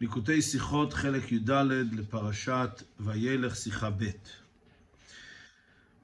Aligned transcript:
ליקוטי 0.00 0.42
שיחות, 0.42 0.92
חלק 0.92 1.32
י"ד 1.32 1.50
לפרשת 1.92 2.82
וילך 3.00 3.56
שיחה 3.56 3.90
ב'. 3.90 4.04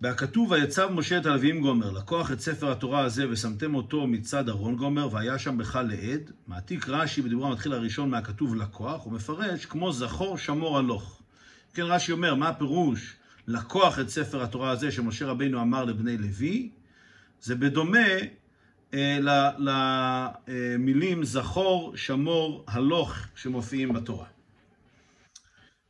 בהכתוב 0.01 0.51
ויצב 0.51 0.89
משה 0.93 1.19
את 1.19 1.27
הלוויים 1.27 1.61
גומר, 1.61 1.91
לקוח 1.91 2.33
את 2.33 2.41
ספר 2.41 2.73
התורה 2.73 3.01
הזה 3.01 3.31
ושמתם 3.31 3.75
אותו 3.75 4.07
מצד 4.07 4.49
ארון 4.49 4.77
גומר, 4.77 5.09
והיה 5.13 5.39
שם 5.39 5.59
בך 5.59 5.77
לעד. 5.77 6.31
מעתיק 6.47 6.89
רש"י 6.89 7.23
בדיבורה 7.23 7.49
המתחיל 7.49 7.73
הראשון 7.73 8.11
מהכתוב 8.11 8.55
לקוח, 8.55 9.05
הוא 9.05 9.13
מפרש 9.13 9.67
כמו 9.67 9.93
זכור 9.93 10.39
שמור 10.39 10.79
הלוך. 10.79 11.23
כן, 11.75 11.83
רש"י 11.83 12.13
אומר, 12.13 12.35
מה 12.35 12.49
הפירוש 12.49 13.17
לקוח 13.47 13.99
את 13.99 14.09
ספר 14.09 14.43
התורה 14.43 14.71
הזה 14.71 14.91
שמשה 14.91 15.27
רבינו 15.27 15.61
אמר 15.63 15.85
לבני 15.85 16.17
לוי? 16.19 16.71
זה 17.41 17.55
בדומה 17.55 18.09
למילים 20.49 21.25
זכור, 21.25 21.97
שמור, 21.97 22.65
הלוך 22.69 23.15
שמופיעים 23.35 23.93
בתורה. 23.93 24.27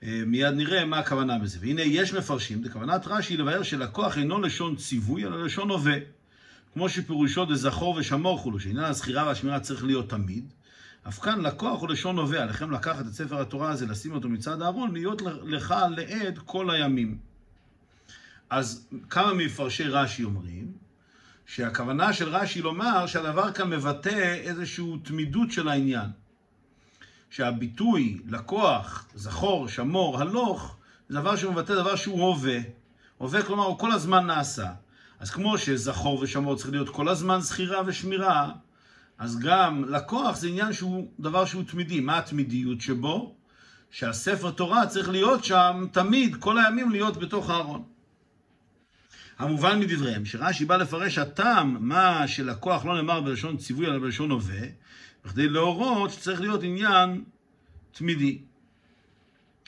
אה, 0.02 0.22
מיד 0.26 0.54
נראה 0.54 0.84
מה 0.84 0.98
הכוונה 0.98 1.38
בזה. 1.38 1.58
והנה 1.60 1.82
יש 1.82 2.14
מפרשים, 2.14 2.62
בכוונת 2.62 3.06
רש"י 3.06 3.36
לבאר 3.36 3.62
שלקוח 3.62 4.18
אינו 4.18 4.40
לשון 4.40 4.76
ציווי, 4.76 5.24
אלא 5.24 5.44
לשון 5.44 5.70
הווה. 5.70 5.96
כמו 6.72 6.88
שפירושו 6.88 7.44
דזכור 7.44 7.96
ושמור 7.96 8.38
חולו, 8.38 8.60
שעניין 8.60 8.84
הזכירה 8.84 9.26
והשמירה 9.26 9.60
צריך 9.60 9.84
להיות 9.84 10.10
תמיד. 10.10 10.52
אף 11.08 11.20
כאן 11.20 11.40
לקוח 11.40 11.80
הוא 11.80 11.88
לשון 11.88 12.18
הווה, 12.18 12.42
עליכם 12.42 12.70
לקחת 12.70 13.06
את 13.06 13.12
ספר 13.12 13.40
התורה 13.40 13.70
הזה, 13.70 13.86
לשים 13.86 14.12
אותו 14.12 14.28
מצד 14.28 14.62
הארון, 14.62 14.92
להיות 14.92 15.22
לך 15.44 15.74
לעד 15.96 16.38
כל 16.38 16.70
הימים. 16.70 17.18
אז 18.50 18.88
כמה 19.10 19.34
מפרשי 19.34 19.84
רש"י 19.84 20.24
אומרים 20.24 20.83
שהכוונה 21.46 22.12
של 22.12 22.28
רש"י 22.28 22.62
לומר 22.62 23.06
שהדבר 23.06 23.52
כאן 23.52 23.70
מבטא 23.70 24.34
איזושהי 24.34 24.84
תמידות 25.02 25.52
של 25.52 25.68
העניין. 25.68 26.10
שהביטוי 27.30 28.18
לקוח, 28.26 29.06
זכור, 29.14 29.68
שמור, 29.68 30.20
הלוך, 30.20 30.76
זה 31.08 31.20
דבר 31.20 31.36
שמבטא 31.36 31.74
דבר 31.74 31.96
שהוא 31.96 32.22
הווה. 32.22 32.58
הווה 33.18 33.42
כלומר 33.42 33.64
הוא 33.64 33.78
כל 33.78 33.92
הזמן 33.92 34.26
נעשה. 34.26 34.66
אז 35.20 35.30
כמו 35.30 35.58
שזכור 35.58 36.20
ושמור 36.20 36.56
צריך 36.56 36.70
להיות 36.70 36.88
כל 36.88 37.08
הזמן 37.08 37.40
זכירה 37.40 37.82
ושמירה, 37.86 38.50
אז 39.18 39.38
גם 39.38 39.84
לקוח 39.88 40.36
זה 40.36 40.48
עניין 40.48 40.72
שהוא 40.72 41.08
דבר 41.20 41.44
שהוא 41.44 41.62
תמידי. 41.64 42.00
מה 42.00 42.18
התמידיות 42.18 42.80
שבו? 42.80 43.34
שהספר 43.90 44.50
תורה 44.50 44.86
צריך 44.86 45.08
להיות 45.08 45.44
שם 45.44 45.86
תמיד, 45.92 46.36
כל 46.36 46.58
הימים 46.58 46.90
להיות 46.90 47.16
בתוך 47.16 47.50
הארון. 47.50 47.82
המובן 49.38 49.80
מדבריהם, 49.80 50.24
שרש"י 50.24 50.64
בא 50.64 50.76
לפרש 50.76 51.18
הטעם, 51.18 51.76
מה 51.80 52.28
שלקוח 52.28 52.84
לא 52.84 52.96
נאמר 52.96 53.20
בלשון 53.20 53.56
ציווי 53.56 53.86
אלא 53.86 53.98
בלשון 53.98 54.30
הווה, 54.30 54.66
בכדי 55.24 55.48
להורות 55.48 56.10
שצריך 56.10 56.40
להיות 56.40 56.62
עניין 56.62 57.24
תמידי. 57.92 58.38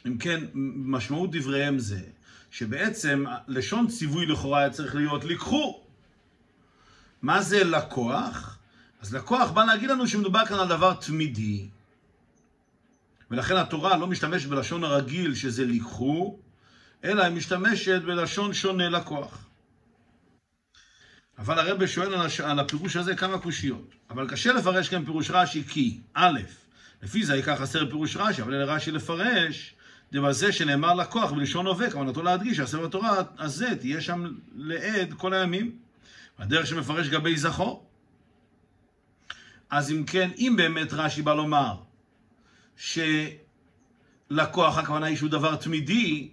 אם 0.06 0.18
כן, 0.18 0.44
משמעות 0.54 1.30
דבריהם 1.30 1.78
זה 1.78 2.00
שבעצם 2.50 3.24
לשון 3.48 3.88
ציווי 3.88 4.26
לכאורה 4.26 4.60
היה 4.60 4.70
צריך 4.70 4.94
להיות 4.94 5.24
לקחו. 5.24 5.82
מה 7.22 7.42
זה 7.42 7.64
לקוח? 7.64 8.58
אז 9.00 9.14
לקוח 9.14 9.50
בא 9.50 9.64
להגיד 9.64 9.90
לנו 9.90 10.08
שמדובר 10.08 10.46
כאן 10.46 10.58
על 10.58 10.68
דבר 10.68 10.94
תמידי. 10.94 11.68
ולכן 13.30 13.56
התורה 13.56 13.96
לא 13.96 14.06
משתמשת 14.06 14.48
בלשון 14.48 14.84
הרגיל 14.84 15.34
שזה 15.34 15.66
לקחו, 15.66 16.38
אלא 17.04 17.22
היא 17.22 17.36
משתמשת 17.36 18.02
בלשון 18.02 18.54
שונה 18.54 18.88
לקוח. 18.88 19.45
אבל 21.38 21.58
הרב 21.58 21.86
שואל 21.86 22.14
על, 22.14 22.26
הש... 22.26 22.40
על 22.40 22.58
הפירוש 22.58 22.96
הזה 22.96 23.16
כמה 23.16 23.38
קושיות. 23.38 23.94
אבל 24.10 24.28
קשה 24.28 24.52
לפרש 24.52 24.88
כאן 24.88 25.04
פירוש 25.04 25.30
רש"י 25.30 25.64
כי, 25.64 26.00
א', 26.14 26.40
לפי 27.02 27.24
זה 27.24 27.36
ייקח 27.36 27.56
חסר 27.60 27.90
פירוש 27.90 28.16
רש"י, 28.16 28.42
אבל 28.42 28.54
לרש"י 28.54 28.90
לפרש, 28.90 29.74
דבזה 30.12 30.52
שנאמר 30.52 30.94
לקוח 30.94 31.32
בלשון 31.32 31.66
הווה, 31.66 31.90
כוונתו 31.90 32.22
להדגיש 32.22 32.56
שהספר 32.56 32.84
התורה 32.84 33.22
הזה 33.38 33.76
תהיה 33.80 34.00
שם 34.00 34.32
לעד 34.54 35.14
כל 35.14 35.34
הימים. 35.34 35.78
הדרך 36.38 36.66
שמפרש 36.66 37.08
גבי 37.08 37.36
זכור. 37.36 37.86
אז 39.70 39.90
אם 39.90 40.04
כן, 40.06 40.30
אם 40.38 40.54
באמת 40.56 40.92
רש"י 40.92 41.22
בא 41.22 41.34
לומר 41.34 41.76
שלקוח 42.76 44.78
הכוונה 44.78 45.06
היא 45.06 45.16
שהוא 45.16 45.30
דבר 45.30 45.56
תמידי, 45.56 46.30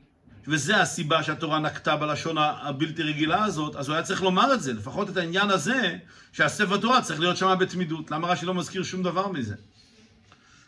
וזה 0.48 0.81
הסיבה 0.81 1.24
שהתורה 1.24 1.59
נקטה 1.59 1.96
בלשון 1.96 2.38
הבלתי 2.38 3.04
רגילה 3.04 3.44
הזאת, 3.44 3.76
אז 3.76 3.88
הוא 3.88 3.94
היה 3.94 4.04
צריך 4.04 4.22
לומר 4.22 4.54
את 4.54 4.62
זה, 4.62 4.74
לפחות 4.74 5.09
את 5.09 5.18
העניין 5.18 5.50
הזה, 5.50 5.98
שהספר 6.31 6.78
תורה 6.78 7.02
צריך 7.02 7.20
להיות 7.20 7.38
שם 7.38 7.56
בתמידות. 7.59 8.12
למה 8.12 8.28
רש"י 8.28 8.46
לא 8.46 8.54
מזכיר 8.54 8.84
שום 8.84 9.04
דבר 9.04 9.28
מזה? 9.28 9.56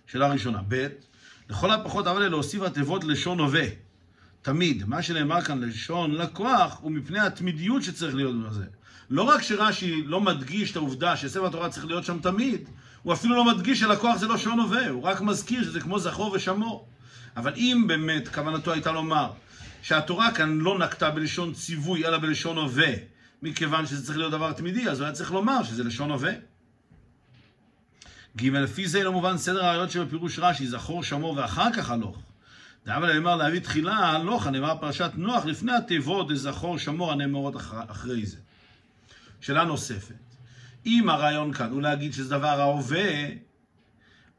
שאלה 0.08 0.28
ראשונה. 0.28 0.60
ב', 0.68 0.88
לכל 1.50 1.72
הפחות 1.72 2.08
אבל 2.08 2.28
להוסיף 2.28 2.62
התיבות 2.62 3.04
לשון 3.04 3.40
הווה. 3.40 3.66
תמיד. 4.42 4.84
מה 4.88 5.02
שנאמר 5.02 5.42
כאן 5.42 5.64
לשון 5.64 6.12
לקוח, 6.12 6.78
הוא 6.82 6.92
מפני 6.92 7.20
התמידיות 7.20 7.84
שצריך 7.84 8.16
להיות 8.16 8.36
בזה. 8.44 8.66
לא 9.10 9.24
רק 9.24 9.42
שרש"י 9.42 10.04
לא 10.06 10.22
מדגיש 10.22 10.72
את 10.72 10.76
העובדה 10.76 11.18
שספר 11.18 11.46
התורה 11.46 11.70
צריך 11.70 11.86
להיות 11.86 12.04
שם 12.04 12.20
תמיד, 12.20 12.70
הוא 13.04 13.14
אפילו 13.14 13.36
לא 13.36 13.46
מדגיש 13.46 13.80
שלקוח 13.80 14.18
זה 14.18 14.28
לא 14.28 14.38
שעון 14.38 14.60
הווה, 14.60 14.90
הוא 14.90 15.04
רק 15.04 15.22
מזכיר 15.22 15.64
שזה 15.64 15.80
כמו 15.80 16.00
זכור 16.00 16.32
ושמור. 16.32 16.88
אבל 17.38 17.54
אם 17.56 17.84
באמת 17.88 18.28
כוונתו 18.28 18.72
הייתה 18.74 18.92
לומר 18.92 19.32
שהתורה 19.86 20.32
כאן 20.32 20.58
לא 20.58 20.80
נקטה 20.80 21.12
בלשון 21.12 21.54
ציווי, 21.54 22.06
אלא 22.06 22.18
בלשון 22.18 22.58
הווה, 22.58 22.94
מכיוון 23.42 23.86
שזה 23.86 24.06
צריך 24.06 24.18
להיות 24.18 24.32
דבר 24.32 24.54
תמידי, 24.54 24.90
אז 24.90 25.00
הוא 25.00 25.06
היה 25.06 25.14
צריך 25.14 25.32
לומר 25.32 25.64
שזה 25.64 25.84
לשון 25.84 26.12
הווה. 26.12 26.32
ג' 28.38 28.46
לפי 28.46 28.88
זה 28.88 29.04
לא 29.04 29.12
מובן 29.12 29.38
סדר 29.38 29.66
הראיות 29.66 29.92
שבפירוש 29.92 30.40
רש"י, 30.40 30.68
זכור, 30.68 31.04
שמור 31.04 31.38
ואחר 31.38 31.74
כך 31.74 31.90
הלוך. 31.90 32.18
דאבל 32.86 33.14
נאמר 33.14 33.36
להביא 33.36 33.60
תחילה 33.60 33.96
הלוך, 33.96 34.48
הנאמר 34.48 34.76
פרשת 34.80 35.12
נוח, 35.16 35.46
לפני 35.46 35.72
התיבות 35.72 36.32
דזכור, 36.32 36.78
שמור 36.78 37.12
הנאמרות 37.12 37.56
אחר, 37.56 37.82
אחרי 37.88 38.26
זה. 38.26 38.38
שאלה 39.42 39.64
נוספת. 39.64 40.16
אם 40.86 41.10
הרעיון 41.10 41.54
כאן 41.54 41.72
הוא 41.72 41.82
להגיד 41.82 42.14
שזה 42.14 42.30
דבר 42.30 42.62
ההווה, 42.62 43.26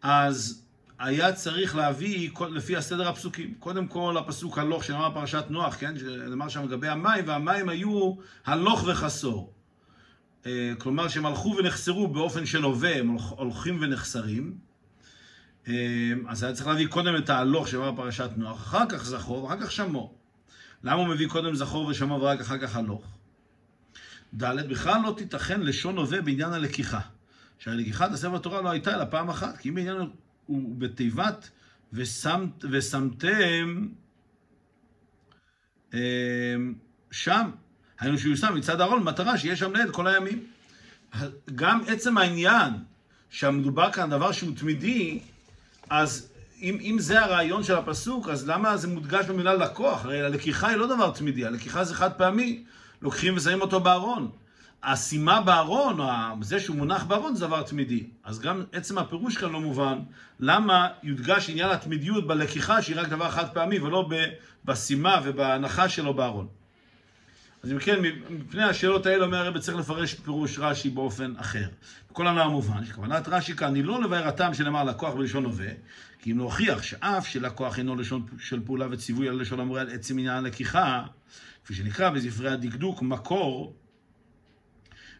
אז 0.02 0.65
היה 0.98 1.32
צריך 1.32 1.76
להביא 1.76 2.30
לפי 2.50 2.76
הסדר 2.76 3.08
הפסוקים. 3.08 3.54
קודם 3.58 3.86
כל 3.86 4.16
הפסוק 4.18 4.58
הלוך 4.58 4.84
שנאמר 4.84 5.14
פרשת 5.14 5.44
נוח, 5.48 5.76
כן? 5.76 5.98
שנאמר 5.98 6.48
שם 6.48 6.64
לגבי 6.64 6.88
המים, 6.88 7.24
והמים 7.28 7.68
היו 7.68 8.14
הלוך 8.44 8.84
וחסור. 8.86 9.52
אה, 10.46 10.72
כלומר 10.78 11.08
שהם 11.08 11.26
הלכו 11.26 11.56
ונחסרו 11.58 12.08
באופן 12.08 12.46
של 12.46 12.62
הווה, 12.62 12.98
הם 12.98 13.16
הולכים 13.30 13.78
ונחסרים. 13.80 14.58
אה, 15.68 16.12
אז 16.28 16.42
היה 16.42 16.52
צריך 16.52 16.66
להביא 16.66 16.86
קודם 16.86 17.16
את 17.16 17.30
ההלוך 17.30 17.68
שנאמר 17.68 17.96
פרשת 17.96 18.30
נוח, 18.36 18.56
אחר 18.56 18.84
כך 18.88 19.04
זכור 19.04 19.44
ואחר 19.44 19.60
כך 19.60 19.72
שמור. 19.72 20.18
למה 20.84 21.00
הוא 21.00 21.08
מביא 21.08 21.28
קודם 21.28 21.54
זכור 21.54 21.86
ושמור 21.86 22.22
ורק 22.22 22.40
אחר 22.40 22.58
כך 22.58 22.76
הלוך? 22.76 23.04
ד' 24.34 24.68
בכלל 24.68 25.00
לא 25.02 25.14
תיתכן 25.16 25.60
לשון 25.60 25.96
הווה 25.96 26.20
בעניין 26.20 26.52
הלקיחה. 26.52 27.00
שהרי 27.58 27.76
לקיחת 27.76 28.12
הספר 28.12 28.36
התורה 28.36 28.62
לא 28.62 28.70
הייתה 28.70 28.94
אלא 28.94 29.04
פעם 29.10 29.30
אחת, 29.30 29.56
כי 29.56 29.68
אם 29.68 29.74
בעניין 29.74 29.96
הוא 30.46 30.74
בתיבת 30.78 31.50
ושמת, 31.92 32.64
ושמתם 32.70 33.86
אמ, 35.94 36.74
שם, 37.10 37.50
היינו 38.00 38.18
שהוא 38.18 38.36
שם 38.36 38.54
מצד 38.54 38.80
הארון 38.80 39.00
במטרה 39.00 39.38
שיהיה 39.38 39.56
שם 39.56 39.72
לעד 39.72 39.90
כל 39.90 40.06
הימים. 40.06 40.44
גם 41.54 41.80
עצם 41.86 42.18
העניין 42.18 42.72
שהמדובר 43.30 43.92
כאן 43.92 44.10
דבר 44.10 44.32
שהוא 44.32 44.56
תמידי, 44.56 45.20
אז 45.90 46.28
אם, 46.62 46.78
אם 46.80 46.96
זה 46.98 47.20
הרעיון 47.20 47.62
של 47.62 47.74
הפסוק, 47.74 48.28
אז 48.28 48.48
למה 48.48 48.76
זה 48.76 48.88
מודגש 48.88 49.26
במילה 49.26 49.54
לקוח? 49.54 50.04
הרי 50.04 50.22
הלקיחה 50.22 50.68
היא 50.68 50.76
לא 50.76 50.86
דבר 50.86 51.10
תמידי, 51.10 51.46
הלקיחה 51.46 51.84
זה 51.84 51.94
חד 51.94 52.12
פעמי, 52.12 52.64
לוקחים 53.02 53.36
ושמים 53.36 53.60
אותו 53.60 53.80
בארון. 53.80 54.30
השימה 54.82 55.40
בארון, 55.40 55.98
זה 56.42 56.60
שהוא 56.60 56.76
מונח 56.76 57.04
בארון, 57.04 57.34
זה 57.34 57.46
דבר 57.46 57.62
תמידי. 57.62 58.06
אז 58.24 58.40
גם 58.40 58.64
עצם 58.72 58.98
הפירוש 58.98 59.36
כאן 59.36 59.52
לא 59.52 59.60
מובן, 59.60 59.98
למה 60.40 60.88
יודגש 61.02 61.50
עניין 61.50 61.70
התמידיות 61.70 62.26
בלקיחה 62.26 62.82
שהיא 62.82 62.96
רק 63.00 63.08
דבר 63.08 63.30
חד 63.30 63.48
פעמי, 63.48 63.78
ולא 63.78 64.08
בשימה 64.64 65.20
ובהנחה 65.24 65.88
שלו 65.88 66.14
בארון. 66.14 66.46
אז 67.62 67.72
אם 67.72 67.78
כן, 67.78 68.00
מפני 68.30 68.62
השאלות 68.62 69.06
האלה 69.06 69.24
אומר 69.24 69.38
הרב 69.38 69.58
צריך 69.58 69.76
לפרש 69.76 70.14
פירוש 70.14 70.58
רש"י 70.58 70.90
באופן 70.90 71.34
אחר. 71.36 71.68
כל 72.12 72.26
הנ"ל 72.26 72.48
מובן, 72.48 72.84
שכוונת 72.84 73.28
רש"י 73.28 73.56
כאן 73.56 73.74
היא 73.74 73.84
לא 73.84 74.02
לבאר 74.02 74.28
הטעם 74.28 74.54
שנאמר 74.54 74.84
לקוח 74.84 75.14
בלשון 75.14 75.44
הווה, 75.44 75.68
כי 76.18 76.32
אם 76.32 76.38
להוכיח 76.38 76.82
שאף 76.82 77.26
שלקוח 77.26 77.78
אינו 77.78 77.96
לשון 77.96 78.26
של 78.38 78.60
פעולה 78.64 78.86
וציווי 78.90 79.28
על 79.28 79.40
לשון 79.40 79.60
המורה 79.60 79.80
על 79.80 79.90
עצם 79.90 80.18
עניין 80.18 80.36
הלקיחה, 80.36 81.02
כפי 81.64 81.74
שנקרא 81.74 82.10
בספרי 82.10 82.50
הדקדוק, 82.50 83.02
מקור, 83.02 83.74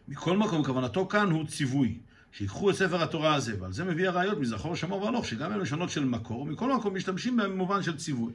מכל 0.07 0.37
מקום, 0.37 0.63
כוונתו 0.63 1.07
כאן 1.07 1.31
הוא 1.31 1.47
ציווי. 1.47 1.97
שיקחו 2.31 2.69
את 2.69 2.75
ספר 2.75 3.03
התורה 3.03 3.35
הזה, 3.35 3.61
ועל 3.61 3.73
זה 3.73 3.83
מביא 3.83 4.07
הראיות 4.07 4.37
מזכור, 4.37 4.75
שמור 4.75 5.03
והלוך, 5.03 5.25
שגם 5.25 5.51
הם 5.51 5.59
לשונות 5.59 5.89
של 5.89 6.05
מקור, 6.05 6.45
מכל 6.45 6.75
מקום 6.75 6.95
משתמשים 6.95 7.37
בהם 7.37 7.51
במובן 7.51 7.83
של 7.83 7.97
ציווי. 7.97 8.33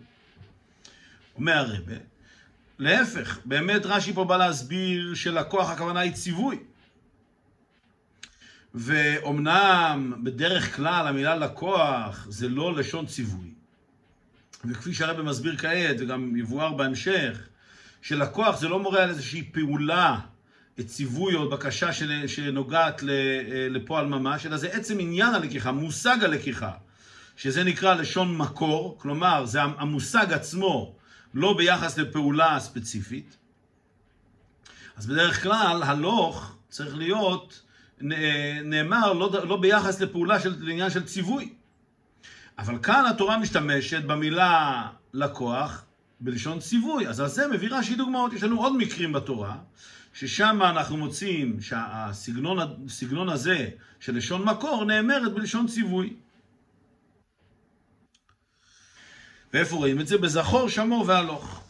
אומר 1.36 1.52
הרבה, 1.52 1.94
להפך, 2.78 3.38
באמת 3.44 3.86
רש"י 3.86 4.12
פה 4.12 4.24
בא 4.24 4.36
להסביר 4.36 5.14
שלקוח 5.14 5.70
הכוונה 5.70 6.00
היא 6.00 6.12
ציווי. 6.12 6.58
ואומנם 8.74 10.14
בדרך 10.22 10.76
כלל 10.76 11.06
המילה 11.06 11.36
לקוח 11.36 12.26
זה 12.30 12.48
לא 12.48 12.74
לשון 12.74 13.06
ציווי. 13.06 13.48
וכפי 14.64 14.94
שהרבא 14.94 15.22
מסביר 15.22 15.56
כעת, 15.56 15.96
וגם 15.98 16.36
יבואר 16.36 16.72
בהמשך, 16.72 17.48
שלקוח 18.02 18.60
זה 18.60 18.68
לא 18.68 18.78
מורה 18.78 19.02
על 19.02 19.08
איזושהי 19.08 19.42
פעולה, 19.52 20.18
ציווי 20.80 21.34
או 21.34 21.50
בקשה 21.50 21.92
שנוגעת 22.26 23.02
לפועל 23.70 24.06
ממש, 24.06 24.46
אלא 24.46 24.56
זה 24.56 24.68
עצם 24.68 25.00
עניין 25.00 25.34
הלקיחה, 25.34 25.72
מושג 25.72 26.16
הלקיחה, 26.24 26.70
שזה 27.36 27.64
נקרא 27.64 27.94
לשון 27.94 28.36
מקור, 28.36 28.96
כלומר 28.98 29.44
זה 29.46 29.62
המושג 29.62 30.32
עצמו, 30.32 30.94
לא 31.34 31.54
ביחס 31.56 31.98
לפעולה 31.98 32.60
ספציפית. 32.60 33.36
אז 34.96 35.06
בדרך 35.06 35.42
כלל 35.42 35.82
הלוך 35.82 36.56
צריך 36.68 36.96
להיות 36.96 37.62
נאמר 38.64 39.12
לא, 39.12 39.46
לא 39.48 39.56
ביחס 39.56 40.00
לפעולה 40.00 40.40
של, 40.40 40.54
לעניין 40.60 40.90
של 40.90 41.04
ציווי. 41.04 41.52
אבל 42.58 42.78
כאן 42.82 43.04
התורה 43.10 43.38
משתמשת 43.38 44.04
במילה 44.04 44.82
לקוח 45.12 45.84
בלשון 46.20 46.60
ציווי. 46.60 47.08
אז 47.08 47.20
על 47.20 47.28
זה 47.28 47.48
מביא 47.48 47.68
רש"י 47.70 47.94
דוגמאות. 47.94 48.32
יש 48.32 48.42
לנו 48.42 48.60
עוד 48.60 48.76
מקרים 48.76 49.12
בתורה, 49.12 49.56
ששם 50.12 50.58
אנחנו 50.62 50.96
מוצאים 50.96 51.60
שהסגנון 51.60 53.28
הזה 53.28 53.68
של 54.00 54.16
לשון 54.16 54.44
מקור 54.44 54.84
נאמרת 54.84 55.34
בלשון 55.34 55.66
ציווי. 55.66 56.16
ואיפה 59.52 59.76
רואים 59.76 60.00
את 60.00 60.06
זה? 60.06 60.18
בזכור, 60.18 60.68
שמור 60.68 61.04
והלוך. 61.06 61.62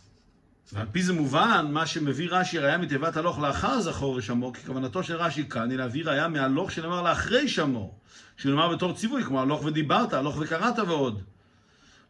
ועל 0.73 0.87
פי 0.93 1.03
זה 1.03 1.13
מובן, 1.13 1.67
מה 1.71 1.87
שמביא 1.87 2.29
רש"י 2.31 2.59
ראיה 2.59 2.79
מתיבת 2.79 3.17
הלוך 3.17 3.39
לאחר 3.39 3.81
זכור 3.81 4.15
ושמור, 4.15 4.55
כי 4.55 4.67
כוונתו 4.67 5.03
של 5.03 5.17
רש"י 5.17 5.49
כאן 5.49 5.71
היא 5.71 5.79
להביא 5.79 6.05
ראיה 6.05 6.29
מהלוך 6.29 6.73
שנאמר 6.73 7.03
לאחרי 7.03 7.49
שמור, 7.49 7.99
שנאמר 8.37 8.77
בתור 8.77 8.93
ציווי, 8.93 9.25
כמו 9.25 9.41
הלוך 9.41 9.65
ודיברת, 9.65 10.13
הלוך 10.13 10.37
וקראת 10.41 10.79
ועוד. 10.79 11.23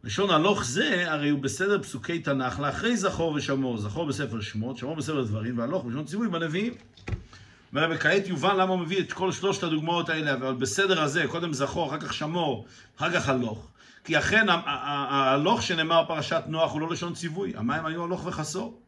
לשון 0.05 0.31
הלוך 0.31 0.65
זה, 0.65 1.13
הרי 1.13 1.29
הוא 1.29 1.41
בסדר 1.41 1.83
פסוקי 1.83 2.19
תנ"ך 2.19 2.61
לאחרי 2.61 2.97
זכור 2.97 3.33
ושמור, 3.33 3.79
זכור 3.79 4.07
בספר 4.07 4.41
שמות, 4.41 4.77
שמור 4.77 4.97
בספר 4.97 5.23
דברים, 5.23 5.59
והלוך 5.59 5.85
בשון 5.85 6.05
ציווי 6.05 6.29
בנביאים. 6.29 6.75
וכעת 7.73 8.29
יובן 8.29 8.57
למה 8.57 8.73
הוא 8.73 8.79
מביא 8.79 9.01
את 9.01 9.13
כל 9.13 9.33
שלושת 9.33 9.63
הדוגמאות 9.63 10.09
האלה, 10.09 10.35
אבל 10.35 10.55
בסדר 10.55 11.03
הזה, 11.03 11.25
קודם 11.29 11.53
זכור, 11.53 11.89
אחר 11.89 11.99
כך 12.01 12.15
שמור, 12.15 12.67
אחר 12.97 13.13
כך 13.13 13.29
הלוך. 13.29 13.69
כי 14.05 14.19
אכן 14.19 14.47
ההלוך 14.49 15.63
שנאמר 15.63 16.05
פרשת 16.09 16.43
נוח 16.47 16.73
הוא 16.73 16.81
לא 16.81 16.91
לשון 16.91 17.15
ציווי, 17.15 17.53
המים 17.57 17.87
היו 17.87 18.05
הלוך 18.05 18.27
וחסור. 18.27 18.81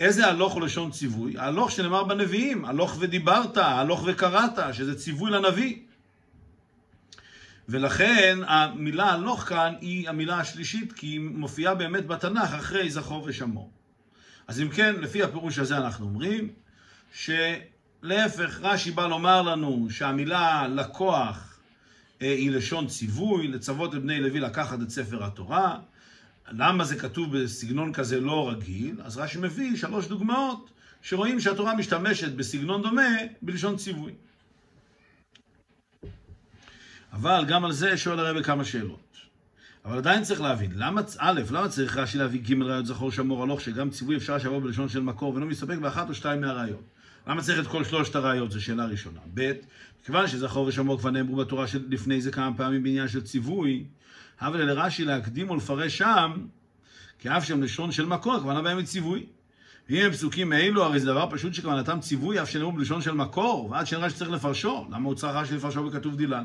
איזה 0.00 0.26
הלוך 0.26 0.52
הוא 0.52 0.62
לשון 0.62 0.90
ציווי? 0.90 1.38
ההלוך 1.38 1.70
שנאמר 1.70 2.04
בנביאים, 2.04 2.64
הלוך 2.64 2.96
ודיברת, 2.98 3.56
הלוך 3.56 4.02
וקראת, 4.06 4.58
שזה 4.72 4.94
ציווי 4.98 5.30
לנביא. 5.30 5.76
ולכן 7.68 8.38
המילה 8.46 9.12
הלוך 9.12 9.40
כאן 9.40 9.74
היא 9.80 10.08
המילה 10.08 10.40
השלישית, 10.40 10.92
כי 10.92 11.06
היא 11.06 11.20
מופיעה 11.20 11.74
באמת 11.74 12.06
בתנ"ך 12.06 12.54
אחרי 12.54 12.90
זכור 12.90 13.24
ושמור. 13.26 13.70
אז 14.46 14.60
אם 14.60 14.68
כן, 14.68 14.94
לפי 15.00 15.22
הפירוש 15.22 15.58
הזה 15.58 15.76
אנחנו 15.76 16.06
אומרים, 16.06 16.48
שלהפך, 17.14 18.58
רש"י 18.60 18.90
בא 18.90 19.06
לומר 19.06 19.42
לנו 19.42 19.86
שהמילה 19.90 20.68
לקוח 20.68 21.58
אה, 22.22 22.32
היא 22.32 22.50
לשון 22.50 22.86
ציווי, 22.86 23.48
לצוות 23.48 23.94
את 23.94 24.02
בני 24.02 24.20
לוי 24.20 24.40
לקחת 24.40 24.82
את 24.82 24.90
ספר 24.90 25.24
התורה. 25.24 25.78
למה 26.48 26.84
זה 26.84 26.96
כתוב 26.98 27.38
בסגנון 27.38 27.92
כזה 27.92 28.20
לא 28.20 28.50
רגיל? 28.50 29.00
אז 29.04 29.16
רש"י 29.16 29.38
מביא 29.38 29.76
שלוש 29.76 30.06
דוגמאות 30.06 30.70
שרואים 31.02 31.40
שהתורה 31.40 31.76
משתמשת 31.76 32.32
בסגנון 32.32 32.82
דומה 32.82 33.08
בלשון 33.42 33.76
ציווי. 33.76 34.12
אבל 37.14 37.44
גם 37.48 37.64
על 37.64 37.72
זה 37.72 37.96
שואל 37.96 38.18
הרב 38.18 38.42
כמה 38.42 38.64
שאלות. 38.64 39.16
אבל 39.84 39.96
עדיין 39.96 40.22
צריך 40.22 40.40
להבין, 40.40 40.70
למה, 40.74 41.00
א', 41.18 41.40
למה 41.50 41.68
צריך 41.68 41.96
רש"י 41.96 42.18
להביא 42.18 42.40
ג' 42.40 42.62
ראיות 42.62 42.86
זכור 42.86 43.12
שמור 43.12 43.42
הלוך, 43.42 43.60
שגם 43.60 43.90
ציווי 43.90 44.16
אפשר 44.16 44.38
שיבוא 44.38 44.60
בלשון 44.60 44.88
של 44.88 45.00
מקור 45.00 45.34
ולא 45.34 45.46
מסתפק 45.46 45.78
באחת 45.78 46.08
או 46.08 46.14
שתיים 46.14 46.40
מהראיות? 46.40 46.82
למה 47.26 47.42
צריך 47.42 47.58
את 47.58 47.66
כל 47.66 47.84
שלושת 47.84 48.16
הראיות? 48.16 48.50
זו 48.50 48.64
שאלה 48.64 48.84
ראשונה. 48.86 49.20
ב', 49.34 49.52
כיוון 50.04 50.26
שזכור 50.26 50.66
ושמור 50.66 50.98
כבר 50.98 51.10
נאמרו 51.10 51.36
בתורה 51.36 51.66
שלפני 51.66 52.20
זה 52.20 52.30
כמה 52.32 52.56
פעמים 52.56 52.82
בעניין 52.82 53.08
של 53.08 53.22
ציווי, 53.22 53.84
אבל 54.40 54.64
לרש"י 54.64 55.04
להקדים 55.04 55.50
ולפרש 55.50 55.98
שם, 55.98 56.32
כי 57.18 57.28
אף 57.28 57.44
שם 57.44 57.62
לשון 57.62 57.92
של 57.92 58.06
מקור, 58.06 58.34
הכוונה 58.34 58.62
בהם 58.62 58.78
היא 58.78 58.86
ציווי. 58.86 59.26
ואם 59.88 60.04
הם 60.04 60.12
פסוקים 60.12 60.52
אלו, 60.52 60.84
הרי 60.84 61.00
זה 61.00 61.06
דבר 61.06 61.26
פשוט 61.30 61.54
שכוונתם 61.54 62.00
ציווי, 62.00 62.42
אף 62.42 62.50
שנאמרו 62.50 62.72
בלשון 62.72 63.02
של 63.02 63.12
מקור, 63.12 63.70
ועד 63.70 63.86
שנראה 63.86 64.10
שצריך 64.10 64.30
לפרשו. 64.30 64.86
למה 64.90 65.08
הוא 65.08 65.14
צריך 65.14 65.34
רש"י 65.34 65.54
לפרשו 65.56 65.84
בכתוב 65.84 66.16
דילן? 66.16 66.44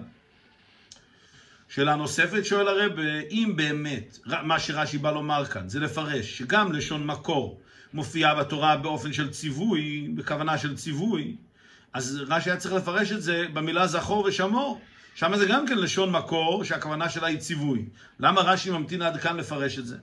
שאלה 1.70 1.96
נוספת 1.96 2.46
שואל 2.46 2.68
הרב, 2.68 2.92
אם 3.32 3.54
באמת 3.56 4.20
מה 4.26 4.60
שרש"י 4.60 4.98
בא 4.98 5.12
לומר 5.12 5.46
כאן 5.46 5.70
זה 5.70 5.80
לפרש 5.80 6.38
שגם 6.38 6.72
לשון 6.72 7.06
מקור 7.06 7.60
מופיעה 7.94 8.36
בתורה 8.36 8.78
באופן 8.78 9.14
של 9.14 9.30
ציווי, 9.30 10.08
בכוונה 10.16 10.58
של 10.58 10.76
ציווי, 10.76 11.36
אז 11.94 12.22
רש"י 12.28 12.50
היה 12.50 12.58
צריך 12.58 12.74
לפרש 12.74 13.12
את 13.12 13.22
זה 13.22 13.46
במילה 13.54 13.88
זכור 13.88 14.26
ושמור. 14.26 14.82
שם 15.16 15.38
זה 15.38 15.46
גם 15.46 15.68
כן 15.68 15.78
לשון 15.78 16.12
מקור 16.12 16.64
שהכוונה 16.64 17.10
שלה 17.10 17.28
היא 17.28 17.40
ציווי. 17.40 17.86
למה 18.20 18.42
רש"י 18.42 18.70
ממתין 18.70 19.02
עד 19.02 19.18
כאן 19.18 19.38
לפרש 19.38 19.80
את 19.80 19.86
זה? 19.86 19.98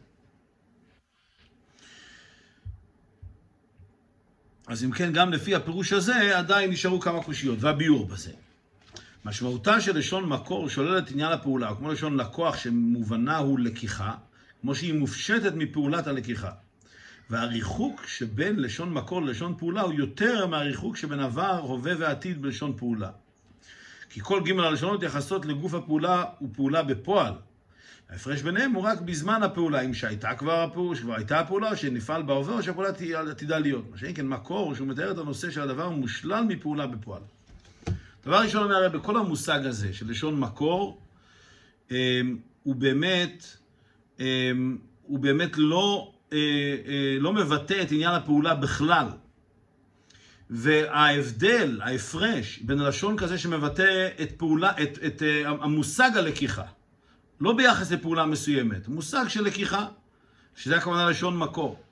אז 4.67 4.85
אם 4.85 4.91
כן, 4.91 5.13
גם 5.13 5.33
לפי 5.33 5.55
הפירוש 5.55 5.93
הזה, 5.93 6.39
עדיין 6.39 6.71
נשארו 6.71 7.01
כמה 7.01 7.23
קושיות, 7.23 7.59
והביאור 7.61 8.07
בזה. 8.07 8.46
משמעותה 9.27 9.81
של 9.81 9.99
לשון 9.99 10.29
מקור 10.29 10.69
שוללת 10.69 11.11
עניין 11.11 11.33
הפעולה, 11.33 11.75
כמו 11.75 11.93
לשון 11.93 12.17
לקוח 12.17 12.57
שמובנה 12.57 13.37
הוא 13.37 13.59
לקיחה, 13.59 14.15
כמו 14.61 14.75
שהיא 14.75 14.95
מופשטת 14.95 15.53
מפעולת 15.55 16.07
הלקיחה. 16.07 16.51
והריחוק 17.31 18.07
שבין 18.07 18.57
לשון 18.61 18.93
מקור 18.93 19.23
ללשון 19.23 19.55
פעולה 19.59 19.83
הוא 19.83 19.93
יותר 19.93 20.47
מהריחוק 20.47 20.97
שבין 20.97 21.21
עבר, 21.21 21.59
הווה 21.59 21.93
ועתיד 21.99 22.43
בלשון 22.43 22.77
פעולה. 22.77 23.11
כי 24.11 24.21
כל 24.23 24.43
ג' 24.45 24.59
הלשונות 24.61 24.97
מתייחסות 24.97 25.47
לגוף 25.47 25.75
הפעולה 25.75 26.25
ופעולה 26.43 26.83
בפועל. 26.83 27.33
ההפרש 28.11 28.43
ביניהם 28.43 28.73
הוא 28.73 28.83
רק 28.83 29.01
בזמן 29.01 29.43
הפעולה, 29.43 29.81
אם 29.81 29.95
שהייתה 29.95 30.35
כבר 30.35 30.61
הפעולה, 30.61 30.97
שכבר 30.97 31.15
הייתה 31.15 31.41
הפעולה, 31.41 31.77
שנפעל 31.77 32.23
בהווה, 32.23 32.55
או 32.55 32.63
שהפעולה 32.63 32.89
עתידה 33.31 33.59
להיות. 33.59 33.91
מה 33.91 33.99
שאין 33.99 34.15
כן 34.15 34.29
מקור, 34.29 34.75
שהוא 34.75 34.89
מתאר 34.89 35.11
את 35.11 35.19
הנושא 35.19 35.51
של 35.51 35.61
הדבר 35.61 35.91
מושלל 35.91 36.45
מפעולה 36.45 36.87
בפועל. 36.87 37.23
דבר 38.27 38.37
ראשון 38.37 38.63
אומר 38.63 38.77
הרי 38.77 38.89
בכל 38.89 39.17
המושג 39.17 39.67
הזה 39.67 39.93
של 39.93 40.11
לשון 40.11 40.41
מקור, 40.41 41.03
אמ, 41.91 42.39
הוא 42.63 42.75
באמת, 42.75 43.47
אמ, 44.21 44.79
הוא 45.03 45.19
באמת 45.19 45.51
לא 45.57 46.13
אה, 46.33 46.39
אה, 46.87 47.17
לא 47.21 47.33
מבטא 47.33 47.83
את 47.83 47.93
עניין 47.93 48.13
הפעולה 48.13 48.55
בכלל. 48.55 49.07
וההבדל, 50.51 51.81
ההפרש, 51.85 52.59
בין 52.59 52.81
הלשון 52.81 53.17
כזה 53.17 53.39
שמבטא 53.39 54.09
את, 54.23 54.33
פעולה, 54.37 54.73
את, 54.83 54.99
את 55.07 55.23
uh, 55.23 55.49
המושג 55.49 56.11
הלקיחה, 56.15 56.65
לא 57.41 57.53
ביחס 57.53 57.91
לפעולה 57.91 58.27
מסוימת, 58.27 58.89
מושג 58.89 59.25
של 59.29 59.45
לקיחה, 59.45 59.87
שזה 60.57 60.77
הכוונה 60.77 61.11
לשון 61.11 61.39
מקור. 61.39 61.83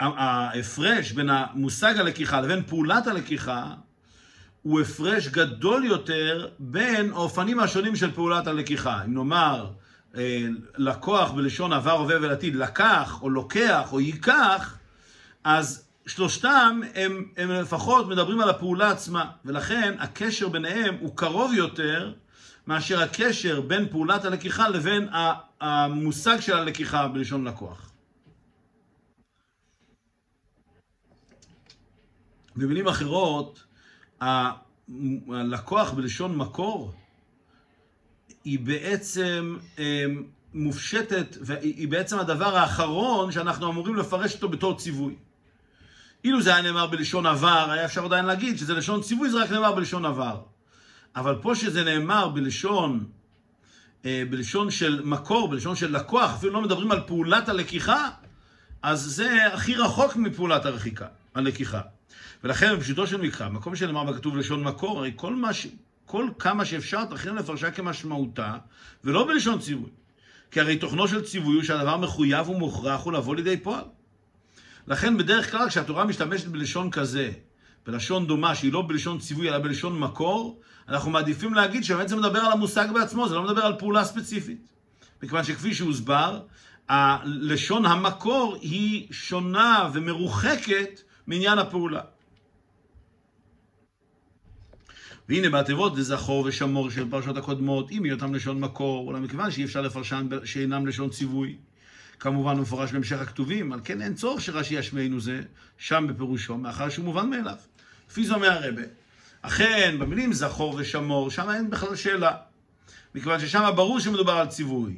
ההפרש 0.00 1.12
בין 1.12 1.30
המושג 1.30 1.98
הלקיחה 1.98 2.40
לבין 2.40 2.62
פעולת 2.62 3.06
הלקיחה 3.06 3.74
הוא 4.62 4.80
הפרש 4.80 5.28
גדול 5.28 5.84
יותר 5.84 6.48
בין 6.58 7.10
האופנים 7.10 7.60
השונים 7.60 7.96
של 7.96 8.12
פעולת 8.12 8.46
הלקיחה. 8.46 9.04
אם 9.04 9.14
נאמר, 9.14 9.70
אה, 10.16 10.46
לקוח 10.76 11.30
בלשון 11.30 11.72
עבר, 11.72 11.90
הווה 11.90 12.16
ולעתיד, 12.16 12.56
לקח 12.56 13.18
או 13.22 13.30
לוקח 13.30 13.92
או 13.92 14.00
ייקח, 14.00 14.78
אז 15.44 15.88
שלושתם 16.06 16.80
הם, 16.94 17.28
הם 17.36 17.50
לפחות 17.50 18.08
מדברים 18.08 18.40
על 18.40 18.48
הפעולה 18.48 18.90
עצמה, 18.90 19.30
ולכן 19.44 19.94
הקשר 19.98 20.48
ביניהם 20.48 20.96
הוא 21.00 21.16
קרוב 21.16 21.52
יותר 21.54 22.12
מאשר 22.66 23.02
הקשר 23.02 23.60
בין 23.60 23.88
פעולת 23.88 24.24
הלקיחה 24.24 24.68
לבין 24.68 25.08
המושג 25.60 26.40
של 26.40 26.56
הלקיחה 26.56 27.08
בלשון 27.08 27.44
לקוח. 27.44 27.92
במילים 32.56 32.88
אחרות, 32.88 33.64
הלקוח 35.28 35.90
בלשון 35.90 36.36
מקור 36.36 36.92
היא 38.44 38.58
בעצם 38.58 39.56
אמ, 39.78 40.22
מופשטת, 40.54 41.36
והיא 41.40 41.88
בעצם 41.88 42.18
הדבר 42.18 42.56
האחרון 42.56 43.32
שאנחנו 43.32 43.70
אמורים 43.70 43.96
לפרש 43.96 44.34
אותו 44.34 44.48
בתור 44.48 44.78
ציווי. 44.78 45.14
אילו 46.24 46.42
זה 46.42 46.54
היה 46.54 46.62
נאמר 46.62 46.86
בלשון 46.86 47.26
עבר, 47.26 47.70
היה 47.70 47.84
אפשר 47.84 48.04
עדיין 48.04 48.24
להגיד 48.24 48.58
שזה 48.58 48.74
לשון 48.74 49.02
ציווי, 49.02 49.30
זה 49.30 49.42
רק 49.42 49.50
נאמר 49.50 49.72
בלשון 49.72 50.04
עבר. 50.04 50.40
אבל 51.16 51.34
פה 51.42 51.54
שזה 51.54 51.84
נאמר 51.84 52.28
בלשון, 52.28 53.04
אה, 54.04 54.22
בלשון 54.30 54.70
של 54.70 55.02
מקור, 55.04 55.48
בלשון 55.48 55.76
של 55.76 55.96
לקוח, 55.96 56.34
אפילו 56.34 56.52
לא 56.52 56.60
מדברים 56.60 56.90
על 56.90 57.00
פעולת 57.06 57.48
הלקיחה, 57.48 58.08
אז 58.82 59.00
זה 59.00 59.46
הכי 59.46 59.74
רחוק 59.74 60.16
מפעולת 60.16 60.66
הרחיקה, 60.66 61.06
הלקיחה. 61.34 61.80
ולכן 62.44 62.76
בפשוטו 62.76 63.06
של 63.06 63.20
מקרא, 63.20 63.48
מקום 63.48 63.76
שנאמר 63.76 64.04
בכתוב 64.04 64.36
לשון 64.36 64.64
מקור, 64.64 64.98
הרי 64.98 65.12
כל, 65.16 65.34
מה 65.34 65.52
ש... 65.52 65.66
כל 66.06 66.28
כמה 66.38 66.64
שאפשר 66.64 67.04
תכין 67.04 67.34
לפרשה 67.34 67.70
כמשמעותה, 67.70 68.56
ולא 69.04 69.26
בלשון 69.26 69.58
ציווי. 69.58 69.90
כי 70.50 70.60
הרי 70.60 70.76
תוכנו 70.76 71.08
של 71.08 71.22
ציווי 71.22 71.54
הוא 71.54 71.62
שהדבר 71.62 71.96
מחויב 71.96 72.48
ומוכרח 72.48 73.04
הוא 73.04 73.12
לבוא 73.12 73.36
לידי 73.36 73.56
פועל. 73.56 73.84
לכן 74.86 75.18
בדרך 75.18 75.50
כלל 75.50 75.68
כשהתורה 75.68 76.04
משתמשת 76.04 76.46
בלשון 76.46 76.90
כזה, 76.90 77.30
בלשון 77.86 78.26
דומה 78.26 78.54
שהיא 78.54 78.72
לא 78.72 78.84
בלשון 78.88 79.18
ציווי 79.18 79.48
אלא 79.48 79.58
בלשון 79.58 79.98
מקור, 79.98 80.60
אנחנו 80.88 81.10
מעדיפים 81.10 81.54
להגיד 81.54 81.84
שבעצם 81.84 82.18
מדבר 82.18 82.38
על 82.38 82.52
המושג 82.52 82.88
בעצמו, 82.94 83.28
זה 83.28 83.34
לא 83.34 83.42
מדבר 83.42 83.62
על 83.62 83.78
פעולה 83.78 84.04
ספציפית. 84.04 84.68
מכיוון 85.22 85.44
שכפי 85.44 85.74
שהוסבר, 85.74 86.40
לשון 87.24 87.86
המקור 87.86 88.56
היא 88.60 89.08
שונה 89.10 89.90
ומרוחקת 89.92 91.00
מעניין 91.26 91.58
הפעולה. 91.58 92.00
והנה 95.28 95.50
בתיבות 95.50 95.92
זכור 95.96 96.44
ושמור 96.44 96.90
של 96.90 97.10
פרשות 97.10 97.36
הקודמות, 97.36 97.90
אם 97.90 98.04
היותם 98.04 98.34
לשון 98.34 98.60
מקור, 98.60 99.08
אולם 99.08 99.22
מכיוון 99.22 99.50
שאי 99.50 99.64
אפשר 99.64 99.80
לפרשן 99.80 100.28
שאינם 100.44 100.86
לשון 100.86 101.10
ציווי. 101.10 101.56
כמובן 102.18 102.52
הוא 102.52 102.62
מפורש 102.62 102.92
בהמשך 102.92 103.20
הכתובים, 103.20 103.72
על 103.72 103.80
כן 103.84 104.02
אין 104.02 104.14
צורך 104.14 104.40
שרש"י 104.40 104.74
ישמענו 104.74 105.20
זה 105.20 105.40
שם 105.78 106.06
בפירושו, 106.08 106.58
מאחר 106.58 106.88
שהוא 106.88 107.04
מובן 107.04 107.30
מאליו. 107.30 107.56
לפי 108.10 108.24
זה 108.24 108.34
אומר 108.34 108.50
הרבה. 108.50 108.82
אכן, 109.42 109.96
במילים 109.98 110.32
זכור 110.32 110.74
ושמור, 110.78 111.30
שם 111.30 111.50
אין 111.50 111.70
בכלל 111.70 111.96
שאלה. 111.96 112.32
מכיוון 113.14 113.40
ששם 113.40 113.70
ברור 113.76 114.00
שמדובר 114.00 114.32
על 114.32 114.46
ציווי. 114.46 114.96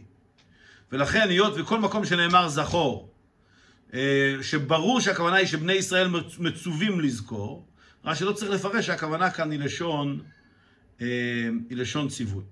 ולכן, 0.92 1.28
היות 1.28 1.54
וכל 1.56 1.80
מקום 1.80 2.04
שנאמר 2.04 2.48
זכור, 2.48 3.10
אה, 3.94 4.36
שברור 4.42 5.00
שהכוונה 5.00 5.36
היא 5.36 5.46
שבני 5.46 5.72
ישראל 5.72 6.08
מצווים 6.38 7.00
לזכור, 7.00 7.66
רק 8.04 8.16
שלא 8.16 8.32
צריך 8.32 8.50
לפרש 8.50 8.86
שהכוונה 8.86 9.30
כאן 9.30 9.50
היא 9.50 9.60
לשון, 9.60 10.20
אה, 11.00 11.06
היא 11.70 11.78
לשון 11.78 12.08
ציווי. 12.08 12.44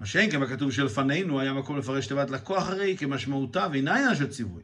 מה 0.00 0.06
שאין 0.06 0.30
כן 0.30 0.40
בכתוב 0.40 0.72
שלפנינו 0.72 1.40
היה 1.40 1.52
מקום 1.52 1.78
לפרש 1.78 2.06
תיבת 2.06 2.30
לקוח 2.30 2.68
הרי 2.68 2.96
כמשמעותה 2.98 3.66
ואינה 3.72 3.96
עניין 3.96 4.14
של 4.14 4.28
ציווי. 4.28 4.62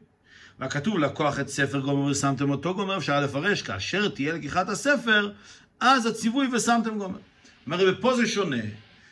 והכתוב 0.59 0.99
לקוח 0.99 1.39
את 1.39 1.49
ספר 1.49 1.79
גומר 1.79 2.11
ושמתם 2.11 2.49
אותו 2.49 2.75
גומר, 2.75 2.97
אפשר 2.97 3.21
לפרש 3.21 3.61
כאשר 3.61 4.09
תהיה 4.09 4.33
לקיחת 4.33 4.69
הספר, 4.69 5.31
אז 5.79 6.05
הציווי 6.05 6.47
ושמתם 6.53 6.97
גומר. 6.97 7.19
אומרת, 7.65 7.97
ופה 7.97 8.15
זה 8.15 8.27
שונה, 8.27 8.61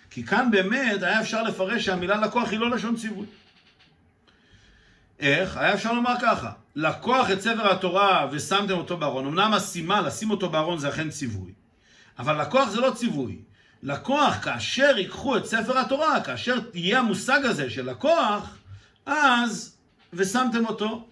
כי 0.09 0.23
כאן 0.23 0.51
באמת 0.51 1.03
היה 1.03 1.21
אפשר 1.21 1.43
לפרש 1.43 1.85
שהמילה 1.85 2.21
לקוח 2.21 2.51
היא 2.51 2.59
לא 2.59 2.69
לשון 2.69 2.95
ציווי. 2.95 3.25
איך? 5.19 5.57
היה 5.57 5.73
אפשר 5.73 5.93
לומר 5.93 6.13
ככה, 6.21 6.51
לקוח 6.75 7.31
את 7.31 7.41
ספר 7.41 7.71
התורה 7.71 8.27
ושמתם 8.31 8.73
אותו 8.73 8.97
בארון, 8.97 9.25
אמנם 9.25 9.53
השימה, 9.53 10.01
לשים 10.01 10.31
אותו 10.31 10.49
בארון 10.49 10.79
זה 10.79 10.89
אכן 10.89 11.09
ציווי, 11.09 11.53
אבל 12.19 12.41
לקוח 12.41 12.69
זה 12.69 12.81
לא 12.81 12.91
ציווי. 12.91 13.41
לקוח, 13.83 14.35
כאשר 14.43 14.97
ייקחו 14.97 15.37
את 15.37 15.45
ספר 15.45 15.77
התורה, 15.77 16.23
כאשר 16.23 16.59
יהיה 16.73 16.99
המושג 16.99 17.39
הזה 17.43 17.69
של 17.69 17.89
לקוח, 17.89 18.57
אז, 19.05 19.77
ושמתם 20.13 20.65
אותו. 20.65 21.07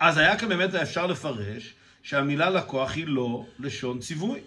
אז 0.00 0.18
היה 0.18 0.38
כאן 0.38 0.48
באמת 0.48 0.74
אפשר 0.74 1.06
לפרש 1.06 1.74
שהמילה 2.02 2.50
לקוח 2.50 2.94
היא 2.94 3.06
לא 3.06 3.46
לשון 3.58 4.00
ציווי. 4.00 4.40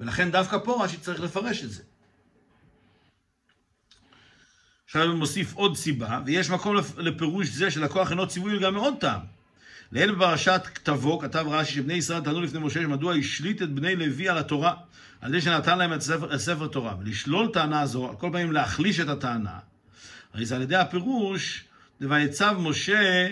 ולכן 0.00 0.30
דווקא 0.30 0.58
פה 0.64 0.84
רש"י 0.84 0.96
צריך 0.96 1.20
לפרש 1.20 1.64
את 1.64 1.70
זה. 1.70 1.82
עכשיו 4.84 5.02
הוא 5.02 5.14
מוסיף 5.14 5.54
עוד 5.54 5.76
סיבה, 5.76 6.20
ויש 6.26 6.50
מקום 6.50 6.76
לפירוש 6.96 7.48
זה 7.48 7.70
שלקוח 7.70 8.10
אינו 8.10 8.28
ציווי 8.28 8.58
גם 8.58 8.74
מאוד 8.74 8.94
טעם. 9.00 9.20
לעיל 9.92 10.14
בפרשת 10.14 10.62
כתבו 10.74 11.18
כתב 11.18 11.46
רש"י 11.48 11.74
שבני 11.74 11.94
ישראל 11.94 12.20
טענו 12.20 12.40
לפני 12.40 12.60
משה 12.60 12.86
מדוע 12.86 13.14
השליט 13.14 13.62
את 13.62 13.70
בני 13.70 13.96
לוי 13.96 14.28
על 14.28 14.38
התורה 14.38 14.74
על 15.20 15.28
ידי 15.28 15.40
שנתן 15.40 15.78
להם 15.78 15.92
את 15.92 16.02
ספר, 16.02 16.38
ספר 16.38 16.66
תורה. 16.66 16.94
ולשלול 17.00 17.48
טענה 17.52 17.86
זו, 17.86 18.08
על 18.08 18.16
כל 18.16 18.28
פעמים 18.32 18.52
להחליש 18.52 19.00
את 19.00 19.08
הטענה, 19.08 19.58
הרי 20.34 20.46
זה 20.46 20.56
על 20.56 20.62
ידי 20.62 20.76
הפירוש, 20.76 21.64
ויצב 22.00 22.56
משה 22.58 23.28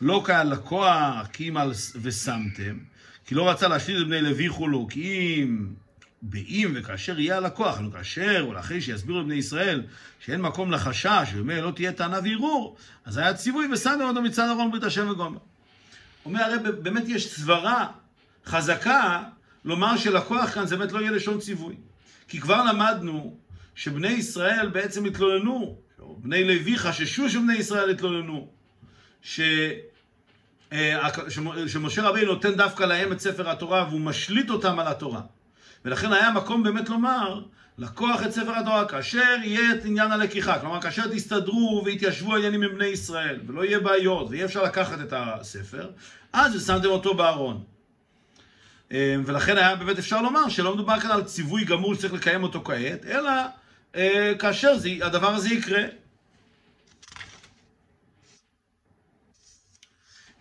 לא 0.00 0.22
כהלקוח 0.26 1.26
כי 1.32 1.48
אם 1.48 1.56
ושמתם, 2.02 2.78
כי 3.26 3.34
לא 3.34 3.50
רצה 3.50 3.68
להשליט 3.68 4.00
את 4.00 4.06
בני 4.06 4.20
לוי 4.20 4.48
כולו, 4.48 4.86
כי 4.90 5.02
אם 5.42 5.66
באם 6.22 6.72
וכאשר 6.74 7.20
יהיה 7.20 7.36
הלקוח, 7.36 7.80
אלא 7.80 7.90
כאשר, 7.90 8.44
או 8.46 8.52
לאחרי 8.52 8.80
שיסבירו 8.80 9.20
לבני 9.20 9.34
ישראל 9.34 9.82
שאין 10.20 10.40
מקום 10.40 10.70
לחשש, 10.70 11.30
ובאמת 11.34 11.62
לא 11.62 11.70
תהיה 11.70 11.92
טענה 11.92 12.18
וערעור, 12.24 12.76
אז 13.04 13.16
היה 13.16 13.34
ציווי 13.34 13.66
ושמתם 13.72 14.04
אותו 14.04 14.22
מצד 14.22 14.48
ארון 14.48 14.70
ברית 14.70 14.84
השם 14.84 15.10
וגומר. 15.10 15.38
אומר 16.24 16.42
הרי 16.42 16.58
באמת 16.72 17.02
יש 17.06 17.34
סברה 17.34 17.86
חזקה 18.46 19.22
לומר 19.64 19.96
שלקוח 19.96 20.50
כאן 20.54 20.66
זה 20.66 20.76
באמת 20.76 20.92
לא 20.92 20.98
יהיה 20.98 21.10
לשון 21.10 21.38
ציווי. 21.38 21.76
כי 22.28 22.40
כבר 22.40 22.64
למדנו 22.64 23.36
שבני 23.74 24.08
ישראל 24.08 24.68
בעצם 24.68 25.04
התלוננו, 25.04 25.78
בני 25.98 26.44
לוי 26.44 26.78
חששו 26.78 27.30
שבני 27.30 27.54
ישראל 27.54 27.90
התלוננו, 27.90 28.48
ש... 29.22 29.40
אה, 30.72 31.08
שמשה 31.66 32.02
רבינו 32.02 32.32
נותן 32.32 32.54
דווקא 32.54 32.84
להם 32.84 33.12
את 33.12 33.20
ספר 33.20 33.50
התורה 33.50 33.86
והוא 33.88 34.00
משליט 34.00 34.50
אותם 34.50 34.78
על 34.78 34.86
התורה. 34.86 35.20
ולכן 35.84 36.12
היה 36.12 36.30
מקום 36.30 36.62
באמת 36.62 36.88
לומר, 36.88 37.40
לקוח 37.78 38.22
את 38.22 38.30
ספר 38.30 38.58
התורה 38.58 38.88
כאשר 38.88 39.36
יהיה 39.42 39.74
את 39.74 39.84
עניין 39.84 40.12
הלקיחה. 40.12 40.58
כלומר, 40.58 40.80
כאשר 40.80 41.08
תסתדרו 41.08 41.82
ויתיישבו 41.84 42.34
העניינים 42.34 42.62
עם 42.62 42.74
בני 42.74 42.86
ישראל, 42.86 43.40
ולא 43.46 43.64
יהיה 43.64 43.80
בעיות, 43.80 44.26
ויהיה 44.30 44.44
אפשר 44.44 44.62
לקחת 44.62 45.00
את 45.00 45.12
הספר, 45.16 45.90
אז 46.32 46.66
שמתם 46.66 46.88
אותו 46.88 47.14
בארון. 47.14 47.64
אה, 48.92 49.16
ולכן 49.26 49.56
היה 49.56 49.76
באמת 49.76 49.98
אפשר 49.98 50.22
לומר 50.22 50.48
שלא 50.48 50.74
מדובר 50.74 51.00
כאן 51.00 51.10
על 51.10 51.24
ציווי 51.24 51.64
גמור 51.64 51.94
שצריך 51.94 52.12
לקיים 52.12 52.42
אותו 52.42 52.64
כעת, 52.64 53.06
אלא 53.06 53.30
אה, 53.94 54.32
כאשר 54.38 54.78
זה, 54.78 54.90
הדבר 55.02 55.34
הזה 55.34 55.48
יקרה. 55.48 55.82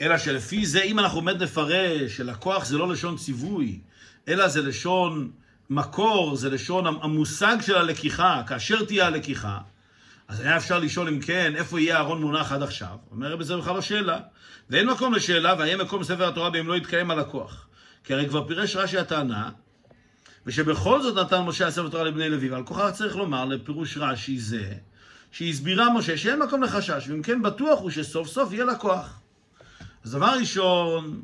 אלא 0.01 0.17
שלפי 0.17 0.65
זה, 0.65 0.81
אם 0.81 0.99
אנחנו 0.99 1.21
באמת 1.21 1.41
נפרש 1.41 2.17
שלקוח 2.17 2.65
זה 2.65 2.77
לא 2.77 2.89
לשון 2.89 3.17
ציווי, 3.17 3.79
אלא 4.27 4.47
זה 4.47 4.61
לשון 4.61 5.31
מקור, 5.69 6.35
זה 6.35 6.49
לשון 6.49 6.85
המושג 6.87 7.57
של 7.61 7.75
הלקיחה, 7.75 8.41
כאשר 8.47 8.85
תהיה 8.85 9.07
הלקיחה, 9.07 9.57
אז 10.27 10.39
היה 10.39 10.57
אפשר 10.57 10.79
לשאול 10.79 11.07
אם 11.07 11.19
כן, 11.19 11.53
איפה 11.55 11.79
יהיה 11.79 11.97
אהרון 11.97 12.21
מונח 12.21 12.51
עד 12.51 12.63
עכשיו? 12.63 12.95
אומר 13.11 13.35
בזה 13.35 13.57
בכלל 13.57 13.75
לא 13.75 13.81
שאלה. 13.81 14.19
ואין 14.69 14.87
מקום 14.87 15.13
לשאלה, 15.13 15.55
והיה 15.59 15.77
מקום 15.77 16.01
בספר 16.01 16.27
התורה 16.27 16.49
באם 16.49 16.67
לא 16.67 16.75
יתקיים 16.75 17.11
הלקוח. 17.11 17.67
כי 18.03 18.13
הרי 18.13 18.29
כבר 18.29 18.47
פירש 18.47 18.75
רש"י 18.75 18.97
הטענה, 18.97 19.49
ושבכל 20.45 21.01
זאת 21.01 21.17
נתן 21.17 21.41
משה 21.41 21.67
הספר 21.67 21.89
תורה 21.89 22.03
לבני 22.03 22.29
לוי, 22.29 22.49
ועל 22.49 22.63
כוחה 22.63 22.91
צריך 22.91 23.15
לומר 23.15 23.45
לפירוש 23.45 23.97
רש"י 23.97 24.39
זה, 24.39 24.73
שהסבירה 25.31 25.93
משה 25.93 26.17
שאין 26.17 26.39
מקום 26.39 26.63
לחשש, 26.63 27.05
ואם 27.07 27.21
כן 27.21 27.41
בטוח 27.41 27.79
הוא 27.79 27.89
שסוף 27.89 28.27
סוף 28.27 28.53
יהיה 28.53 28.65
לקוח. 28.65 29.19
אז 30.03 30.11
דבר 30.11 30.33
ראשון, 30.39 31.21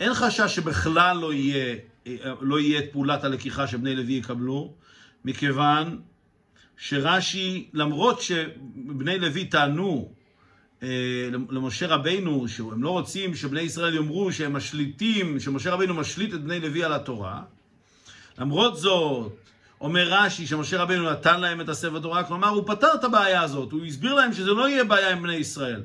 אין 0.00 0.14
חשש 0.14 0.54
שבכלל 0.54 1.16
לא 1.16 1.32
יהיה, 1.32 1.76
לא 2.40 2.60
יהיה 2.60 2.78
את 2.78 2.84
פעולת 2.92 3.24
הלקיחה 3.24 3.66
שבני 3.66 3.96
לוי 3.96 4.12
יקבלו, 4.12 4.74
מכיוון 5.24 6.00
שרש"י, 6.76 7.68
למרות 7.72 8.22
שבני 8.22 9.18
לוי 9.18 9.44
טענו 9.44 10.12
אה, 10.82 10.88
למשה 11.50 11.86
רבינו, 11.86 12.48
שהם 12.48 12.82
לא 12.82 12.90
רוצים 12.90 13.34
שבני 13.34 13.60
ישראל 13.60 13.94
יאמרו 13.94 14.32
שהם 14.32 14.52
משליטים, 14.52 15.40
שמשה 15.40 15.70
רבינו 15.70 15.94
משליט 15.94 16.34
את 16.34 16.44
בני 16.44 16.60
לוי 16.60 16.84
על 16.84 16.92
התורה. 16.92 17.42
למרות 18.38 18.76
זאת, 18.76 19.32
אומר 19.80 20.06
רש"י 20.10 20.46
שמשה 20.46 20.82
רבינו 20.82 21.10
נתן 21.10 21.40
להם 21.40 21.60
את 21.60 21.68
הספר 21.68 21.98
תורה, 21.98 22.24
כלומר 22.24 22.48
הוא 22.48 22.64
פתר 22.66 22.88
את 22.94 23.04
הבעיה 23.04 23.42
הזאת, 23.42 23.72
הוא 23.72 23.84
הסביר 23.84 24.14
להם 24.14 24.32
שזה 24.32 24.50
לא 24.50 24.68
יהיה 24.68 24.84
בעיה 24.84 25.10
עם 25.10 25.22
בני 25.22 25.34
ישראל. 25.34 25.82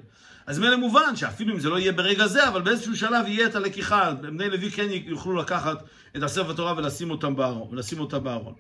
אז 0.48 0.60
מילא 0.60 0.78
מובן 0.78 1.16
שאפילו 1.16 1.54
אם 1.54 1.60
זה 1.60 1.70
לא 1.70 1.80
יהיה 1.80 1.92
ברגע 1.92 2.28
זה, 2.28 2.48
אבל 2.48 2.62
באיזשהו 2.62 2.96
שלב 2.96 3.28
יהיה 3.28 3.48
את 3.48 3.56
הלקיחה, 3.56 4.14
בני 4.14 4.50
לוי 4.50 4.72
כן 4.72 4.88
יוכלו 4.90 5.34
לקחת 5.34 5.78
את 6.18 6.24
הספר 6.24 6.54
תורה 6.54 6.74
ולשים 6.78 7.12
אותם 7.12 7.36
בארון, 7.36 7.68
ולשים 7.72 8.00
אותה 8.00 8.20
בארון. 8.20 8.54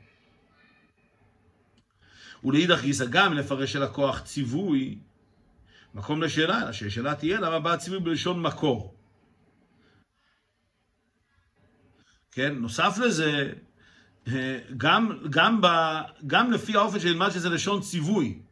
ולאידך 2.43 2.81
גיסא 2.81 3.05
גם 3.05 3.33
לפרש 3.33 3.73
של 3.73 3.83
הכוח 3.83 4.19
ציווי, 4.19 4.97
מקום 5.93 6.23
לשאלה, 6.23 6.61
אלא 6.63 6.71
שהשאלה 6.71 7.15
תהיה 7.15 7.39
למה 7.39 7.59
בא 7.59 7.73
הציווי 7.73 7.99
בלשון 7.99 8.41
מקור. 8.41 8.95
כן, 12.31 12.55
נוסף 12.55 12.97
לזה, 13.05 13.53
אה, 14.27 14.59
גם, 14.77 15.17
גם, 15.29 15.61
ב, 15.61 15.67
גם 16.27 16.51
לפי 16.51 16.75
האופן 16.75 16.99
שנלמד 16.99 17.29
שזה 17.29 17.49
לשון 17.49 17.81
ציווי. 17.81 18.46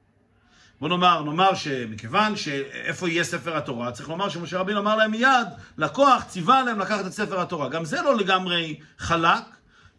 בוא 0.79 0.89
נאמר, 0.89 1.23
נאמר 1.23 1.55
שמכיוון 1.55 2.35
שאיפה 2.35 3.09
יהיה 3.09 3.23
ספר 3.23 3.57
התורה, 3.57 3.91
צריך 3.91 4.09
לומר 4.09 4.29
שמשה 4.29 4.59
רבינו 4.59 4.79
אמר 4.79 4.95
להם 4.95 5.11
מיד, 5.11 5.47
לקוח 5.77 6.23
ציווה 6.23 6.63
להם 6.63 6.79
לקחת 6.79 7.05
את 7.05 7.11
ספר 7.11 7.39
התורה. 7.39 7.69
גם 7.69 7.85
זה 7.85 8.01
לא 8.01 8.17
לגמרי 8.17 8.79
חלק, 8.97 9.43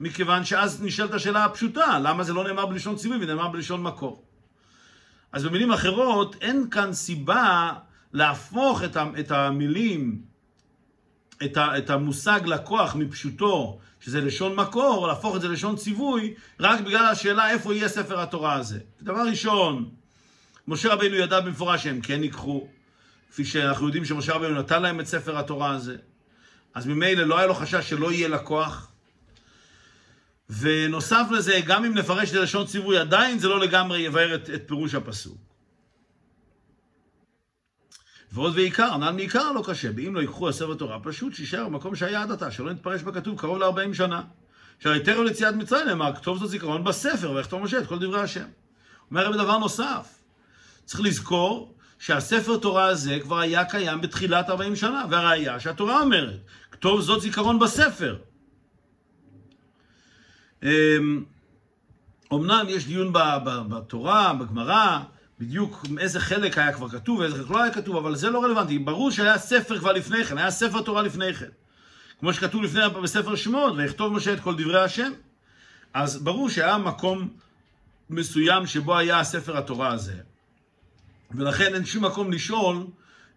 מכיוון 0.00 0.44
שאז 0.44 0.82
נשאלת 0.82 1.14
השאלה 1.14 1.44
הפשוטה, 1.44 1.98
למה 1.98 2.24
זה 2.24 2.32
לא 2.32 2.44
נאמר 2.44 2.66
בלשון 2.66 2.96
ציווי 2.96 3.16
ונאמר 3.20 3.48
בלשון 3.48 3.82
מקור. 3.82 4.24
אז 5.32 5.44
במילים 5.44 5.72
אחרות, 5.72 6.36
אין 6.40 6.70
כאן 6.70 6.92
סיבה 6.92 7.72
להפוך 8.12 8.82
את 9.18 9.30
המילים, 9.30 10.22
את 11.44 11.90
המושג 11.90 12.40
לקוח 12.46 12.94
מפשוטו, 12.94 13.78
שזה 14.00 14.20
לשון 14.20 14.54
מקור, 14.54 15.08
להפוך 15.08 15.36
את 15.36 15.40
זה 15.40 15.48
לשון 15.48 15.76
ציווי, 15.76 16.34
רק 16.60 16.80
בגלל 16.80 17.04
השאלה 17.04 17.50
איפה 17.50 17.74
יהיה 17.74 17.88
ספר 17.88 18.20
התורה 18.20 18.52
הזה. 18.54 18.78
דבר 19.02 19.22
ראשון, 19.28 19.90
משה 20.68 20.92
רבינו 20.94 21.16
ידע 21.16 21.40
במפורש 21.40 21.82
שהם 21.82 22.00
כן 22.00 22.22
ייקחו, 22.22 22.68
כפי 23.30 23.44
שאנחנו 23.44 23.86
יודעים 23.86 24.04
שמשה 24.04 24.34
רבינו 24.34 24.54
נתן 24.54 24.82
להם 24.82 25.00
את 25.00 25.06
ספר 25.06 25.38
התורה 25.38 25.70
הזה. 25.70 25.96
אז 26.74 26.86
ממילא 26.86 27.24
לא 27.24 27.38
היה 27.38 27.46
לו 27.46 27.54
חשש 27.54 27.90
שלא 27.90 28.12
יהיה 28.12 28.28
לקוח. 28.28 28.92
ונוסף 30.60 31.26
לזה, 31.30 31.60
גם 31.66 31.84
אם 31.84 31.94
נפרש 31.94 32.28
את 32.28 32.34
זה 32.34 32.40
לשון 32.40 32.66
ציווי, 32.66 32.98
עדיין 32.98 33.38
זה 33.38 33.48
לא 33.48 33.60
לגמרי 33.60 33.98
יבאר 33.98 34.34
את, 34.34 34.50
את 34.50 34.62
פירוש 34.66 34.94
הפסוק. 34.94 35.38
ועוד 38.32 38.54
ועיקר, 38.54 38.92
הנ"ל 38.92 39.10
מעיקר 39.10 39.52
לא 39.52 39.62
קשה, 39.66 39.88
ואם 39.96 40.14
לא 40.14 40.20
ייקחו 40.20 40.48
הספר 40.48 40.74
תורה, 40.74 41.00
פשוט 41.00 41.34
שישאר 41.34 41.64
במקום 41.68 41.96
שהיה 41.96 42.22
עד 42.22 42.32
עתה, 42.32 42.50
שלא 42.50 42.72
נתפרש 42.72 43.02
בכתוב 43.02 43.38
קרוב 43.38 43.58
ל-40 43.58 43.94
שנה. 43.94 44.22
שהרי 44.78 45.04
טרם 45.04 45.24
ליציאת 45.24 45.54
מצרים 45.54 45.86
נאמר, 45.86 46.14
כתוב 46.14 46.38
זאת 46.38 46.50
זיכרון 46.50 46.84
בספר, 46.84 47.30
ויכתוב 47.30 47.62
משה 47.62 47.78
את 47.78 47.86
כל 47.86 47.98
דברי 47.98 48.20
השם. 48.20 48.46
אומר 49.10 49.26
רבי 49.26 49.38
דבר 49.38 49.58
נוסף, 49.58 50.15
צריך 50.86 51.00
לזכור 51.00 51.74
שהספר 51.98 52.56
תורה 52.56 52.84
הזה 52.84 53.18
כבר 53.22 53.38
היה 53.38 53.64
קיים 53.64 54.00
בתחילת 54.00 54.50
40 54.50 54.76
שנה, 54.76 55.04
והראיה 55.10 55.60
שהתורה 55.60 56.00
אומרת, 56.00 56.38
כתוב 56.70 57.00
זאת 57.00 57.20
זיכרון 57.20 57.58
בספר. 57.58 58.16
אמנם 62.32 62.66
יש 62.68 62.86
דיון 62.86 63.12
בתורה, 63.68 64.34
בגמרא, 64.34 64.98
בדיוק 65.40 65.86
איזה 65.98 66.20
חלק 66.20 66.58
היה 66.58 66.72
כבר 66.72 66.88
כתוב 66.88 67.18
ואיזה 67.18 67.36
חלק 67.36 67.50
לא 67.50 67.62
היה 67.62 67.72
כתוב, 67.72 67.96
אבל 67.96 68.16
זה 68.16 68.30
לא 68.30 68.44
רלוונטי. 68.44 68.78
ברור 68.78 69.10
שהיה 69.10 69.38
ספר 69.38 69.78
כבר 69.78 69.92
לפני 69.92 70.24
כן, 70.24 70.38
היה 70.38 70.50
ספר 70.50 70.82
תורה 70.82 71.02
לפני 71.02 71.34
כן. 71.34 71.48
כמו 72.20 72.32
שכתוב 72.32 72.62
לפני 72.62 72.80
בספר 73.02 73.36
שמות, 73.36 73.74
ויכתוב 73.76 74.12
משה 74.12 74.32
את 74.32 74.40
כל 74.40 74.54
דברי 74.54 74.82
השם. 74.82 75.12
אז 75.94 76.22
ברור 76.22 76.50
שהיה 76.50 76.78
מקום 76.78 77.28
מסוים 78.10 78.66
שבו 78.66 78.96
היה 78.96 79.24
ספר 79.24 79.56
התורה 79.56 79.88
הזה. 79.88 80.14
ולכן 81.30 81.74
אין 81.74 81.84
שום 81.84 82.04
מקום 82.04 82.32
לשאול, 82.32 82.86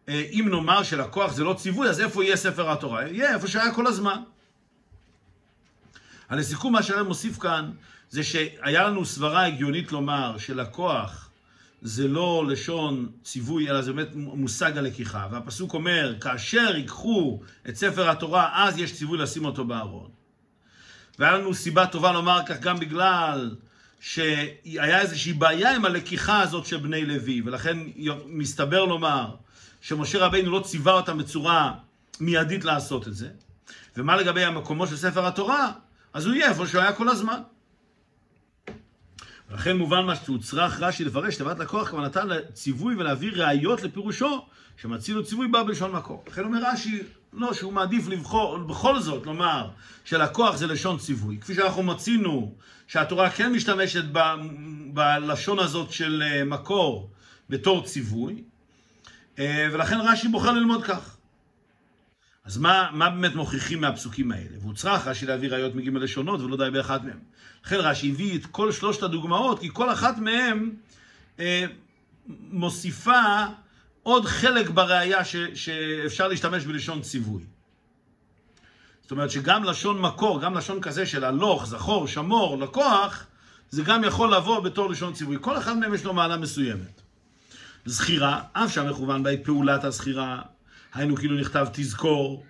אה, 0.09 0.23
אם 0.31 0.47
נאמר 0.49 0.83
שלקוח 0.83 1.33
זה 1.33 1.43
לא 1.43 1.53
ציווי, 1.53 1.89
אז 1.89 2.01
איפה 2.01 2.23
יהיה 2.23 2.35
ספר 2.35 2.71
התורה? 2.71 3.07
יהיה 3.07 3.33
איפה 3.33 3.47
שהיה 3.47 3.73
כל 3.73 3.87
הזמן. 3.87 4.21
על 6.27 6.39
לסיכום 6.39 6.73
מה 6.73 6.83
שאני 6.83 7.01
מוסיף 7.03 7.39
כאן, 7.39 7.71
זה 8.09 8.23
שהיה 8.23 8.87
לנו 8.87 9.05
סברה 9.05 9.45
הגיונית 9.45 9.91
לומר 9.91 10.37
שלקוח 10.37 11.29
זה 11.81 12.07
לא 12.07 12.45
לשון 12.47 13.09
ציווי, 13.23 13.69
אלא 13.69 13.81
זה 13.81 13.93
באמת 13.93 14.15
מושג 14.15 14.77
הלקיחה. 14.77 15.27
והפסוק 15.31 15.73
אומר, 15.73 16.15
כאשר 16.21 16.75
ייקחו 16.75 17.39
את 17.69 17.75
ספר 17.75 18.09
התורה, 18.09 18.49
אז 18.67 18.77
יש 18.77 18.93
ציווי 18.93 19.17
לשים 19.17 19.45
אותו 19.45 19.65
בארון. 19.65 20.09
והיה 21.19 21.37
לנו 21.37 21.53
סיבה 21.53 21.87
טובה 21.87 22.11
לומר 22.11 22.39
כך 22.45 22.59
גם 22.59 22.79
בגלל 22.79 23.55
שהיה 23.99 25.01
איזושהי 25.01 25.33
בעיה 25.33 25.75
עם 25.75 25.85
הלקיחה 25.85 26.41
הזאת 26.41 26.65
של 26.65 26.77
בני 26.77 27.05
לוי, 27.05 27.41
ולכן 27.45 27.77
מסתבר 28.25 28.85
לומר 28.85 29.35
שמשה 29.81 30.25
רבינו 30.25 30.51
לא 30.51 30.59
ציווה 30.59 30.93
אותם 30.93 31.17
בצורה 31.17 31.73
מיידית 32.19 32.65
לעשות 32.65 33.07
את 33.07 33.15
זה. 33.15 33.29
ומה 33.97 34.17
לגבי 34.17 34.43
המקומות 34.43 34.89
של 34.89 34.97
ספר 34.97 35.27
התורה? 35.27 35.71
אז 36.13 36.25
הוא 36.25 36.33
יהיה 36.33 36.49
איפה 36.49 36.67
שהוא 36.67 36.81
היה 36.81 36.93
כל 36.93 37.09
הזמן. 37.09 37.39
ולכן 39.51 39.77
מובן 39.77 40.05
מה 40.05 40.15
שהוצרך 40.15 40.79
רש"י 40.81 41.03
לפרש 41.03 41.35
תיבת 41.35 41.59
לקוח 41.59 41.89
כוונתה 41.89 42.23
לציווי 42.23 42.95
ולהביא 42.95 43.31
ראיות 43.31 43.83
לפירושו 43.83 44.45
שמציל 44.77 45.23
ציווי 45.23 45.47
בא 45.47 45.63
בלשון 45.63 45.91
מקור. 45.91 46.23
לכן 46.27 46.43
אומר 46.43 46.59
רש"י, 46.63 47.03
לא, 47.33 47.53
שהוא 47.53 47.73
מעדיף 47.73 48.07
לבחור, 48.07 48.57
בכל 48.57 48.99
זאת 48.99 49.25
לומר 49.25 49.69
שלקוח 50.05 50.57
זה 50.57 50.67
לשון 50.67 50.97
ציווי. 50.97 51.37
כפי 51.41 51.55
שאנחנו 51.55 51.83
מצינו 51.83 52.55
שהתורה 52.89 53.29
כן 53.29 53.51
משתמשת 53.51 54.03
ב, 54.11 54.19
בלשון 54.93 55.59
הזאת 55.59 55.91
של 55.91 56.23
אה, 56.25 56.43
מקור 56.43 57.11
בתור 57.49 57.85
ציווי, 57.85 58.43
אה, 59.39 59.67
ולכן 59.71 59.97
רש"י 59.99 60.27
בוחר 60.27 60.51
ללמוד 60.51 60.83
כך. 60.83 61.17
אז 62.45 62.57
מה, 62.57 62.89
מה 62.93 63.09
באמת 63.09 63.35
מוכיחים 63.35 63.81
מהפסוקים 63.81 64.31
האלה? 64.31 64.57
והוא 64.61 64.73
צריך 64.73 65.07
רש"י 65.07 65.25
להביא 65.25 65.49
ראיות 65.49 65.75
מג' 65.75 65.87
לשונות 65.87 66.41
ולא 66.41 66.57
די 66.57 66.71
באחת 66.71 67.03
מהם. 67.03 67.19
לכן 67.65 67.75
רש"י 67.75 68.11
הביא 68.11 68.39
את 68.39 68.45
כל 68.45 68.71
שלושת 68.71 69.03
הדוגמאות, 69.03 69.59
כי 69.59 69.69
כל 69.73 69.93
אחת 69.93 70.17
מהן 70.17 70.69
אה, 71.39 71.65
מוסיפה 72.27 73.45
עוד 74.03 74.25
חלק 74.25 74.69
בראייה 74.69 75.25
שאפשר 75.53 76.27
להשתמש 76.27 76.65
בלשון 76.65 77.01
ציווי. 77.01 77.43
זאת 79.09 79.11
אומרת 79.11 79.31
שגם 79.31 79.63
לשון 79.63 80.01
מקור, 80.01 80.41
גם 80.41 80.53
לשון 80.57 80.81
כזה 80.81 81.05
של 81.05 81.23
הלוך, 81.23 81.65
זכור, 81.65 82.07
שמור, 82.07 82.57
לקוח, 82.57 83.25
זה 83.69 83.83
גם 83.83 84.03
יכול 84.03 84.35
לבוא 84.35 84.59
בתור 84.59 84.89
לשון 84.89 85.13
ציווי. 85.13 85.37
כל 85.41 85.57
אחד 85.57 85.77
מהם 85.77 85.93
יש 85.93 86.03
לו 86.03 86.13
מעלה 86.13 86.37
מסוימת. 86.37 87.01
זכירה, 87.85 88.41
אף 88.53 88.73
שהמכוון 88.73 89.23
בה 89.23 89.29
היא 89.29 89.39
פעולת 89.43 89.83
הזכירה, 89.83 90.41
היינו 90.93 91.15
כאילו 91.15 91.39
נכתב 91.39 91.67
תזכור. 91.73 92.45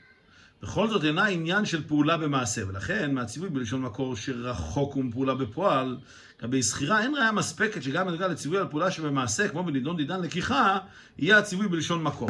בכל 0.61 0.87
זאת 0.87 1.03
אינה 1.03 1.25
עניין 1.25 1.65
של 1.65 1.87
פעולה 1.87 2.17
במעשה, 2.17 2.67
ולכן 2.67 3.13
מהציווי 3.13 3.49
בלשון 3.49 3.81
מקור 3.81 4.15
שרחוק 4.15 4.93
הוא 4.93 5.03
מפעולה 5.03 5.35
בפועל, 5.35 5.97
לגבי 6.39 6.61
זכירה 6.61 7.01
אין 7.01 7.15
ראיה 7.15 7.31
מספקת 7.31 7.83
שגם 7.83 8.07
בנוגע 8.07 8.27
לציווי 8.27 8.57
על 8.57 8.67
פעולה 8.67 8.91
שבמעשה, 8.91 9.47
כמו 9.47 9.63
בנידון 9.63 9.97
דידן 9.97 10.21
לקיחה, 10.21 10.77
יהיה 11.17 11.37
הציווי 11.37 11.67
בלשון 11.67 12.03
מקור. 12.03 12.29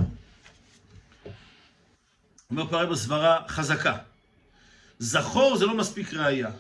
אומר 2.52 2.68
פערי 2.68 2.88
בסברה 2.88 3.38
חזקה. 3.48 3.98
זכור 5.00 5.58
זה 5.58 5.66
לא 5.66 5.74
מספיק 5.74 6.14
ראייה. 6.14 6.52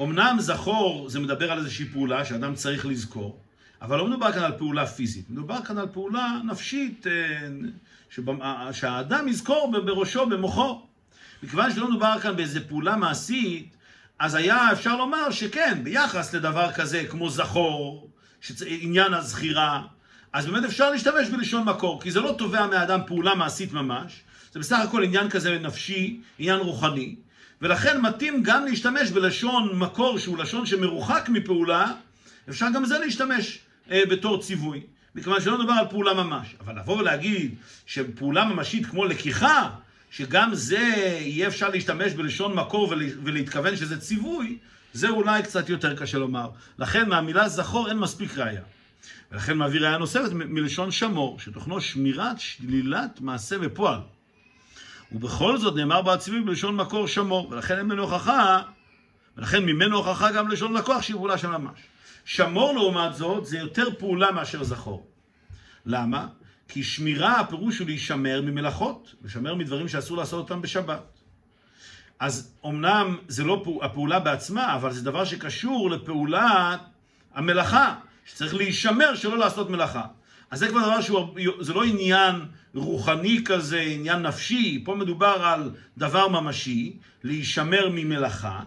אמנם 0.00 0.36
זכור 0.40 1.08
זה 1.08 1.20
מדבר 1.20 1.52
על 1.52 1.58
איזושהי 1.58 1.84
פעולה 1.84 2.24
שאדם 2.24 2.54
צריך 2.54 2.86
לזכור, 2.86 3.40
אבל 3.82 3.98
לא 3.98 4.06
מדובר 4.06 4.32
כאן 4.32 4.42
על 4.42 4.52
פעולה 4.58 4.86
פיזית, 4.86 5.30
מדובר 5.30 5.64
כאן 5.64 5.78
על 5.78 5.88
פעולה 5.92 6.40
נפשית, 6.44 7.06
אה, 7.06 7.48
שבא, 8.10 8.32
שהאדם 8.72 9.28
יזכור 9.28 9.72
בראשו, 9.84 10.26
במוחו. 10.26 10.86
מכיוון 11.42 11.74
שלא 11.74 11.90
מדובר 11.90 12.18
כאן 12.22 12.36
באיזה 12.36 12.68
פעולה 12.68 12.96
מעשית, 12.96 13.76
אז 14.18 14.34
היה 14.34 14.72
אפשר 14.72 14.96
לומר 14.96 15.30
שכן, 15.30 15.84
ביחס 15.84 16.34
לדבר 16.34 16.72
כזה 16.72 17.04
כמו 17.10 17.30
זכור, 17.30 18.10
עניין 18.66 19.14
הזכירה, 19.14 19.82
אז 20.32 20.46
באמת 20.46 20.64
אפשר 20.64 20.90
להשתמש 20.90 21.28
בלשון 21.28 21.68
מקור, 21.68 22.02
כי 22.02 22.10
זה 22.10 22.20
לא 22.20 22.34
תובע 22.38 22.66
מהאדם 22.66 23.00
פעולה 23.06 23.34
מעשית 23.34 23.72
ממש, 23.72 24.22
זה 24.52 24.58
בסך 24.58 24.78
הכל 24.84 25.04
עניין 25.04 25.30
כזה 25.30 25.58
נפשי, 25.58 26.20
עניין 26.38 26.60
רוחני, 26.60 27.16
ולכן 27.62 28.00
מתאים 28.00 28.42
גם 28.42 28.64
להשתמש 28.64 29.10
בלשון 29.10 29.78
מקור 29.78 30.18
שהוא 30.18 30.38
לשון 30.38 30.66
שמרוחק 30.66 31.28
מפעולה, 31.28 31.92
אפשר 32.48 32.66
גם 32.74 32.84
זה 32.84 32.98
להשתמש 32.98 33.58
אה, 33.90 34.02
בתור 34.10 34.42
ציווי, 34.42 34.80
מכיוון 35.14 35.40
שלא 35.40 35.58
מדובר 35.58 35.72
על 35.72 35.86
פעולה 35.90 36.14
ממש. 36.14 36.56
אבל 36.60 36.78
לבוא 36.78 36.98
ולהגיד 36.98 37.54
שפעולה 37.86 38.44
ממשית 38.44 38.86
כמו 38.86 39.04
לקיחה, 39.04 39.70
שגם 40.10 40.54
זה 40.54 40.78
יהיה 41.20 41.48
אפשר 41.48 41.68
להשתמש 41.68 42.12
בלשון 42.12 42.54
מקור 42.54 42.94
ולהתכוון 43.22 43.76
שזה 43.76 44.00
ציווי, 44.00 44.58
זה 44.92 45.08
אולי 45.08 45.42
קצת 45.42 45.68
יותר 45.68 45.96
קשה 45.96 46.18
לומר. 46.18 46.50
לכן 46.78 47.08
מהמילה 47.08 47.48
זכור 47.48 47.88
אין 47.88 47.98
מספיק 47.98 48.38
ראייה. 48.38 48.62
ולכן 49.32 49.56
מעביר 49.56 49.84
ראייה 49.84 49.98
נוספת 49.98 50.30
מלשון 50.32 50.90
שמור, 50.90 51.40
שתוכנו 51.40 51.80
שמירת 51.80 52.40
שלילת 52.40 53.20
מעשה 53.20 53.58
בפועל. 53.58 54.00
ובכל 55.14 55.58
זאת 55.58 55.76
נאמר 55.76 56.02
בעציבי 56.02 56.40
בלשון 56.40 56.76
מקור 56.76 57.06
שמור, 57.06 57.48
ולכן 57.50 57.78
אין 57.78 57.86
ממנו 57.86 58.02
הוכחה, 58.02 58.62
ולכן 59.36 59.64
ממנו 59.64 59.96
הוכחה 59.96 60.32
גם 60.32 60.48
לשון 60.48 60.72
לקוח 60.72 61.02
שהיא 61.02 61.16
פעולה 61.16 61.38
של 61.38 61.48
ממש. 61.48 61.78
שמור 62.24 62.72
לעומת 62.72 63.14
זאת 63.14 63.46
זה 63.46 63.58
יותר 63.58 63.88
פעולה 63.98 64.32
מאשר 64.32 64.64
זכור. 64.64 65.06
למה? 65.86 66.26
כי 66.68 66.82
שמירה 66.82 67.40
הפירוש 67.40 67.78
הוא 67.78 67.86
להישמר 67.86 68.42
ממלאכות, 68.42 69.14
לשמר 69.24 69.54
מדברים 69.54 69.88
שאסור 69.88 70.16
לעשות 70.16 70.50
אותם 70.50 70.62
בשבת. 70.62 71.02
אז 72.18 72.54
אמנם 72.66 73.18
זה 73.28 73.44
לא 73.44 73.64
הפעולה 73.82 74.20
בעצמה, 74.20 74.74
אבל 74.74 74.92
זה 74.92 75.04
דבר 75.04 75.24
שקשור 75.24 75.90
לפעולת 75.90 76.80
המלאכה, 77.34 77.94
שצריך 78.24 78.54
להישמר 78.54 79.14
שלא 79.14 79.38
לעשות 79.38 79.70
מלאכה. 79.70 80.02
אז 80.50 80.58
זה 80.58 80.68
כבר 80.68 80.80
דבר 80.80 81.00
שהוא, 81.00 81.34
זה 81.60 81.72
לא 81.72 81.84
עניין 81.84 82.34
רוחני 82.74 83.40
כזה, 83.44 83.80
עניין 83.80 84.22
נפשי, 84.22 84.82
פה 84.84 84.94
מדובר 84.94 85.42
על 85.44 85.70
דבר 85.98 86.28
ממשי, 86.28 86.96
להישמר 87.24 87.88
ממלאכה. 87.92 88.60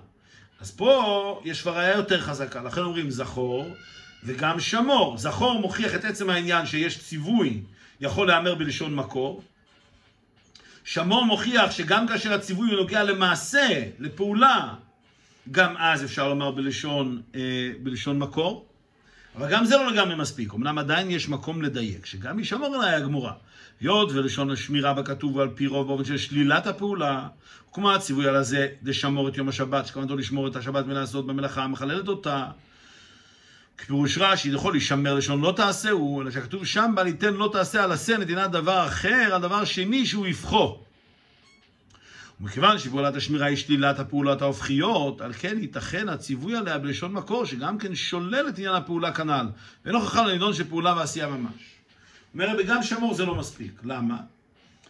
אז 0.59 0.71
פה 0.71 1.41
יש 1.45 1.61
כבר 1.61 1.77
ראיה 1.77 1.95
יותר 1.95 2.21
חזקה, 2.21 2.63
לכן 2.63 2.81
אומרים 2.81 3.09
זכור 3.09 3.75
וגם 4.23 4.59
שמור. 4.59 5.17
זכור 5.17 5.59
מוכיח 5.59 5.95
את 5.95 6.05
עצם 6.05 6.29
העניין 6.29 6.65
שיש 6.65 6.99
ציווי 6.99 7.61
יכול 8.01 8.27
להיאמר 8.27 8.55
בלשון 8.55 8.95
מקור. 8.95 9.43
שמור 10.83 11.25
מוכיח 11.25 11.71
שגם 11.71 12.07
כאשר 12.07 12.33
הציווי 12.33 12.69
הוא 12.71 12.77
נוגע 12.77 13.03
למעשה, 13.03 13.83
לפעולה, 13.99 14.73
גם 15.51 15.77
אז 15.77 16.03
אפשר 16.03 16.29
לומר 16.29 16.51
בלשון, 16.51 17.21
אה, 17.35 17.71
בלשון 17.83 18.19
מקור. 18.19 18.65
אבל 19.38 19.52
גם 19.52 19.65
זה 19.65 19.78
לא 19.78 19.91
לגמרי 19.91 20.15
מספיק. 20.15 20.54
אמנם 20.54 20.78
עדיין 20.78 21.12
יש 21.12 21.30
מקום 21.30 21.62
לדייק, 21.62 22.06
שגם 22.06 22.39
ישמור 22.39 22.76
עליי 22.76 22.95
הגמורה. 22.95 23.34
היות 23.82 24.12
ולשון 24.12 24.52
השמירה 24.52 24.93
בכתוב 24.93 25.39
על 25.39 25.50
פי 25.56 25.67
רוב 25.67 25.88
באופן 25.88 26.04
של 26.04 26.17
שלילת 26.17 26.67
הפעולה, 26.67 27.28
כמו 27.74 27.91
הציווי 27.91 28.28
על 28.28 28.36
הזה, 28.36 28.67
לשמור 28.84 29.30
את 29.30 29.38
יום 29.38 29.50
השבת, 29.50 29.86
שכוונתו 29.86 30.15
לשמור 30.15 30.48
את 30.48 30.56
השבת 30.56 30.86
מלעשות 30.86 31.28
במלאכה 31.28 31.63
המחללת 31.63 32.08
אותה. 32.08 32.45
כפירוש 33.78 34.17
רש"י, 34.17 34.50
יכול 34.50 34.74
להישמר 34.74 35.13
לשון 35.13 35.41
לא 35.41 35.54
תעשהו, 35.56 36.21
אלא 36.21 36.32
שכתוב 36.32 36.65
שם 36.65 36.91
בה 36.95 37.04
ליתן 37.04 37.34
לא 37.34 37.50
תעשה 37.52 37.84
על 37.84 37.91
עשה 37.91 38.17
נתינת 38.17 38.52
דבר 38.52 38.88
אחר, 38.88 39.30
על 39.34 39.41
דבר 39.41 39.65
שני 39.65 40.06
שהוא 40.06 40.28
יפחו. 40.28 40.85
ומכיוון 42.41 42.80
שפעולת 42.80 43.15
השמירה 43.15 43.45
היא 43.45 43.58
שלילת 43.58 44.00
הפעולות 44.00 44.41
ההופכיות, 44.41 45.21
על 45.21 45.34
כן 45.34 45.58
ייתכן 45.62 46.10
הציווי 46.10 46.56
עליה 46.56 46.78
בלשון 46.78 47.12
מקור, 47.12 47.45
שגם 47.45 47.78
כן 47.78 47.95
שולל 47.95 48.50
את 48.50 48.58
עניין 48.58 48.76
הפעולה 48.76 49.12
כנ"ל, 49.12 49.48
ואינו 49.86 50.02
חכם 50.02 50.26
לנידון 50.26 50.54
של 50.54 50.69
פעולה 50.69 50.95
ועשייה 50.98 51.28
ממש. 51.28 51.76
אומר 52.34 52.50
רבי, 52.50 52.63
גם 52.63 52.84
שמור 52.84 53.13
זה 53.13 53.26
לא 53.26 53.36
מספיק. 53.36 53.82
למה? 53.84 54.17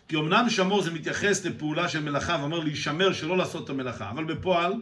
כי 0.08 0.16
אמנם 0.16 0.50
שמור 0.50 0.82
זה 0.82 0.92
מתייחס 0.92 1.46
לפעולה 1.46 1.90
של 1.90 2.00
מלאכה, 2.00 2.38
ואומר 2.40 2.60
להישמר 2.60 3.14
שלא 3.14 3.38
לעשות 3.38 3.64
את 3.64 3.70
המלאכה, 3.70 4.10
אבל 4.10 4.24
בפועל 4.24 4.74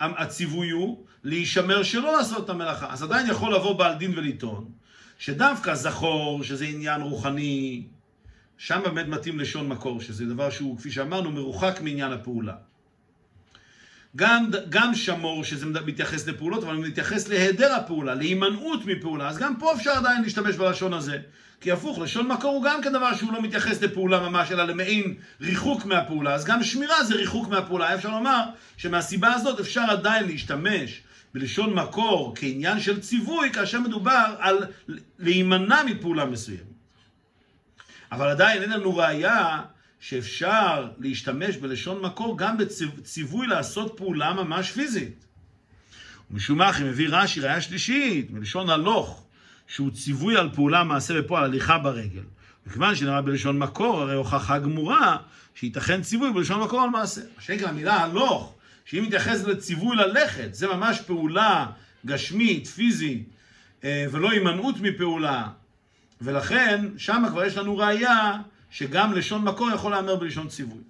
הציווי 0.00 0.70
הוא 0.70 1.04
להישמר 1.24 1.82
שלא 1.82 2.12
לעשות 2.12 2.44
את 2.44 2.50
המלאכה. 2.50 2.92
אז 2.92 3.02
עדיין 3.02 3.26
יכול 3.26 3.54
לבוא 3.54 3.78
בעל 3.78 3.94
דין 3.94 4.18
ולטעון, 4.18 4.68
שדווקא 5.18 5.74
זכור, 5.74 6.44
שזה 6.44 6.64
עניין 6.64 7.00
רוחני, 7.00 7.82
שם 8.58 8.80
באמת 8.84 9.06
מתאים 9.06 9.38
לשון 9.40 9.68
מקור, 9.68 10.00
שזה 10.00 10.26
דבר 10.26 10.50
שהוא, 10.50 10.78
כפי 10.78 10.90
שאמרנו, 10.90 11.30
מרוחק 11.30 11.80
מעניין 11.82 12.12
הפעולה. 12.12 12.54
גם, 14.16 14.50
גם 14.68 14.94
שמור, 14.94 15.44
שזה 15.44 15.66
מתייחס 15.66 16.26
לפעולות, 16.26 16.64
אבל 16.64 16.76
מתייחס 16.76 17.28
להיעדר 17.28 17.74
הפעולה, 17.74 18.14
להימנעות 18.14 18.84
מפעולה, 18.86 19.28
אז 19.28 19.38
גם 19.38 19.56
פה 19.58 19.74
אפשר 19.74 19.90
עדיין 19.90 20.22
להשתמש 20.22 20.56
בלשון 20.56 20.94
הזה. 20.94 21.18
כי 21.60 21.72
הפוך, 21.72 21.98
לשון 21.98 22.28
מקור 22.28 22.54
הוא 22.54 22.64
גם 22.64 22.82
כן 22.82 22.92
דבר 22.92 23.14
שהוא 23.14 23.32
לא 23.32 23.42
מתייחס 23.42 23.82
לפעולה 23.82 24.28
ממש, 24.28 24.52
אלא 24.52 24.64
למעין 24.64 25.14
ריחוק 25.40 25.84
מהפעולה. 25.84 26.34
אז 26.34 26.44
גם 26.44 26.62
שמירה 26.62 27.04
זה 27.04 27.14
ריחוק 27.14 27.48
מהפעולה. 27.48 27.94
אפשר 27.94 28.10
לומר 28.10 28.44
שמהסיבה 28.76 29.32
הזאת 29.32 29.60
אפשר 29.60 29.82
עדיין 29.88 30.26
להשתמש 30.26 31.00
בלשון 31.34 31.74
מקור 31.74 32.34
כעניין 32.36 32.80
של 32.80 33.00
ציווי, 33.00 33.52
כאשר 33.52 33.80
מדובר 33.80 34.34
על 34.38 34.58
להימנע 35.18 35.82
מפעולה 35.82 36.24
מסוימת. 36.24 36.75
אבל 38.12 38.28
עדיין 38.28 38.62
אין 38.62 38.70
לנו 38.70 38.96
ראייה 38.96 39.62
שאפשר 40.00 40.88
להשתמש 40.98 41.56
בלשון 41.56 42.02
מקור 42.02 42.38
גם 42.38 42.58
בציווי 42.58 43.46
לעשות 43.46 43.92
פעולה 43.96 44.32
ממש 44.32 44.70
פיזית. 44.70 45.24
ומשום 46.30 46.58
מה, 46.58 46.78
אם 46.80 46.86
מביא 46.86 47.08
רש"י 47.10 47.40
ראייה 47.40 47.60
שלישית, 47.60 48.30
מלשון 48.30 48.70
הלוך, 48.70 49.26
שהוא 49.66 49.90
ציווי 49.90 50.36
על 50.36 50.50
פעולה 50.54 50.84
מעשה 50.84 51.20
בפועל, 51.22 51.44
הליכה 51.44 51.78
ברגל. 51.78 52.22
מכיוון 52.66 52.94
שנראה 52.94 53.22
בלשון 53.22 53.58
מקור, 53.58 54.00
הרי 54.00 54.14
הוכחה 54.14 54.58
גמורה 54.58 55.16
שייתכן 55.54 56.02
ציווי 56.02 56.32
בלשון 56.32 56.60
מקור 56.60 56.82
על 56.82 56.90
מעשה. 56.90 57.20
מה 57.36 57.42
שנקרא 57.42 57.68
המילה 57.68 57.94
הלוך, 57.94 58.54
שהיא 58.84 59.02
מתייחסת 59.02 59.46
לציווי 59.46 59.96
ללכת, 59.96 60.54
זה 60.54 60.66
ממש 60.66 61.00
פעולה 61.00 61.66
גשמית, 62.06 62.66
פיזית, 62.66 63.28
אה, 63.84 64.06
ולא 64.10 64.30
הימנעות 64.30 64.80
מפעולה. 64.80 65.46
ולכן, 66.20 66.86
שם 66.98 67.24
כבר 67.30 67.44
יש 67.44 67.56
לנו 67.56 67.76
ראייה 67.76 68.32
שגם 68.70 69.12
לשון 69.12 69.42
מקור 69.42 69.70
יכול 69.70 69.90
להיאמר 69.90 70.16
בלשון 70.16 70.48
ציווי. 70.48 70.80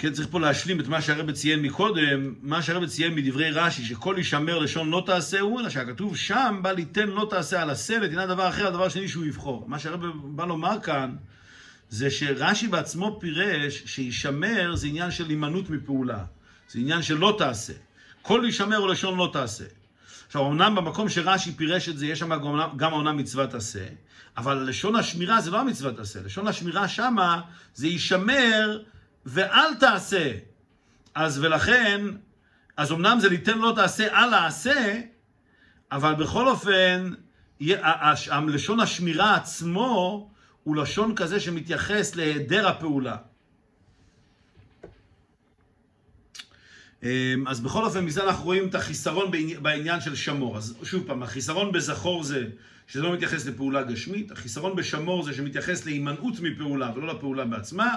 כן, 0.00 0.12
צריך 0.12 0.28
פה 0.30 0.40
להשלים 0.40 0.80
את 0.80 0.88
מה 0.88 1.02
שהרבא 1.02 1.32
ציין 1.32 1.62
מקודם, 1.62 2.34
מה 2.42 2.62
שהרבא 2.62 2.86
ציין 2.86 3.14
מדברי 3.14 3.50
רש"י, 3.50 3.84
שכל 3.84 4.14
יישמר 4.18 4.58
לשון 4.58 4.90
לא 4.90 5.02
תעשה 5.06 5.40
הוא, 5.40 5.60
אלא 5.60 5.68
שהכתוב 5.68 6.16
שם 6.16 6.60
בא 6.62 6.72
ליתן 6.72 7.08
לא 7.08 7.26
תעשה 7.30 7.62
על 7.62 7.70
עשה 7.70 7.98
ותנא 8.02 8.26
דבר 8.26 8.48
אחר, 8.48 8.66
הדבר 8.66 8.88
שני 8.88 9.08
שהוא 9.08 9.24
יבחור. 9.24 9.64
מה 9.68 9.78
שהרבא 9.78 10.06
בא 10.24 10.44
לומר 10.44 10.80
כאן, 10.82 11.16
זה 11.90 12.10
שרש"י 12.10 12.68
בעצמו 12.68 13.18
פירש 13.20 13.82
שישמר 13.86 14.76
זה 14.76 14.86
עניין 14.86 15.10
של 15.10 15.28
הימנעות 15.28 15.70
מפעולה. 15.70 16.24
זה 16.68 16.78
עניין 16.78 17.02
של 17.02 17.14
לא 17.14 17.34
תעשה. 17.38 17.72
כל 18.22 18.42
יישמר 18.44 18.76
הוא 18.76 18.88
לשון 18.88 19.18
לא 19.18 19.30
תעשה. 19.32 19.64
עכשיו, 20.26 20.46
אמנם 20.46 20.74
במקום 20.74 21.08
שרש"י 21.08 21.52
פירש 21.52 21.88
את 21.88 21.98
זה, 21.98 22.06
יש 22.06 22.18
שם 22.18 22.30
גם 22.76 22.92
העונה 22.92 23.12
מצוות 23.12 23.54
עשה, 23.54 23.86
אבל 24.36 24.68
לשון 24.68 24.96
השמירה 24.96 25.40
זה 25.40 25.50
לא 25.50 25.60
המצוות 25.60 25.98
עשה. 25.98 26.20
לשון 26.24 26.48
השמירה 26.48 26.88
שמה 26.88 27.40
זה 27.74 27.86
יישמר 27.86 28.82
ואל 29.26 29.74
תעשה. 29.80 30.32
אז 31.14 31.38
ולכן, 31.38 32.00
אז 32.76 32.92
אמנם 32.92 33.20
זה 33.20 33.28
ליתן 33.28 33.58
לא 33.58 33.72
תעשה 33.76 34.06
על 34.10 34.34
העשה, 34.34 35.00
אבל 35.92 36.14
בכל 36.14 36.48
אופן, 36.48 37.10
לשון 38.46 38.80
השמירה 38.80 39.34
עצמו 39.34 40.30
הוא 40.64 40.76
לשון 40.76 41.14
כזה 41.14 41.40
שמתייחס 41.40 42.16
להיעדר 42.16 42.68
הפעולה. 42.68 43.16
אמ, 47.02 47.44
אז 47.48 47.60
בכל 47.60 47.84
אופן, 47.84 48.04
מזה 48.04 48.24
אנחנו 48.24 48.44
רואים 48.44 48.68
את 48.68 48.74
החיסרון 48.74 49.30
בעניין 49.62 50.00
של 50.00 50.14
שמור. 50.14 50.56
אז 50.56 50.74
שוב 50.82 51.06
פעם, 51.06 51.22
החיסרון 51.22 51.72
בזכור 51.72 52.24
זה 52.24 52.46
שזה 52.86 53.02
לא 53.02 53.12
מתייחס 53.12 53.46
לפעולה 53.46 53.82
גשמית, 53.82 54.30
החיסרון 54.30 54.76
בשמור 54.76 55.22
זה 55.22 55.34
שמתייחס 55.34 55.86
להימנעות 55.86 56.40
מפעולה 56.40 56.92
ולא 56.96 57.14
לפעולה 57.14 57.44
בעצמה, 57.44 57.94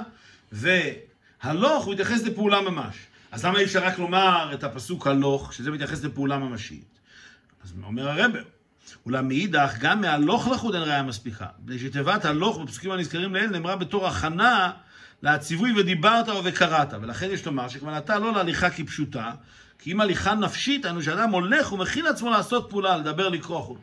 והלוך 0.52 1.86
הוא 1.86 1.94
מתייחס 1.94 2.24
לפעולה 2.24 2.62
ממש. 2.62 2.96
אז 3.32 3.46
למה 3.46 3.60
אי 3.60 3.64
אפשר 3.64 3.84
רק 3.84 4.00
לומר 4.00 4.52
את 4.54 4.64
הפסוק 4.64 5.08
הלוך, 5.08 5.54
שזה 5.54 5.72
מתייחס 5.72 6.04
לפעולה 6.04 6.38
ממשית? 6.38 7.00
אז 7.64 7.74
אומר 7.84 8.10
הרבר, 8.10 8.44
אולם 9.06 9.28
מאידך, 9.28 9.76
גם 9.80 10.02
מהלוך 10.02 10.48
לחוד 10.48 10.76
אין 10.76 10.84
ראיה 10.84 11.04
מספיקה. 11.04 11.46
מפני 11.64 11.80
שתיבת 11.80 12.26
הלוך 12.26 12.58
בפסוקים 12.58 12.92
הנזכרים 12.92 13.34
לעיל 13.34 13.50
נאמרה 13.50 13.76
בתור 13.76 14.08
הכנה 14.08 14.72
להציווי 15.22 15.80
ודיברת 15.80 16.26
וקראת. 16.44 16.94
ולכן 17.02 17.30
יש 17.32 17.46
לומר 17.46 17.68
שכוונתה 17.68 18.20
לא 18.20 18.34
להליכה 18.34 18.70
כפשוטה, 18.70 19.32
כי 19.80 19.92
אם 19.92 20.02
הליכה 20.02 20.36
נפשית, 20.36 20.86
היינו 20.86 21.04
שאדם 21.04 21.30
הולך 21.30 21.74
ומכין 21.74 22.06
עצמו 22.06 22.30
לעשות 22.30 22.70
פעולה, 22.70 22.98
לדבר, 22.98 23.30
לקרוא 23.30 23.62
חו"ל. 23.62 23.78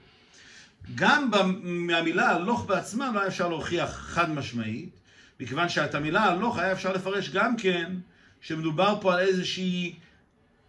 גם 0.95 1.31
מהמילה 1.63 2.31
הלוך 2.31 2.65
בעצמה 2.65 3.11
לא 3.15 3.21
היה 3.21 3.29
אפשר 3.29 3.49
להוכיח 3.49 3.91
חד 3.91 4.31
משמעית, 4.31 5.01
מכיוון 5.41 5.69
שאת 5.69 5.95
המילה 5.95 6.25
הלוך 6.25 6.59
היה 6.59 6.73
אפשר 6.73 6.93
לפרש 6.93 7.29
גם 7.31 7.57
כן, 7.57 7.93
שמדובר 8.41 8.99
פה 9.01 9.15
על 9.15 9.21
איזושהי 9.21 9.95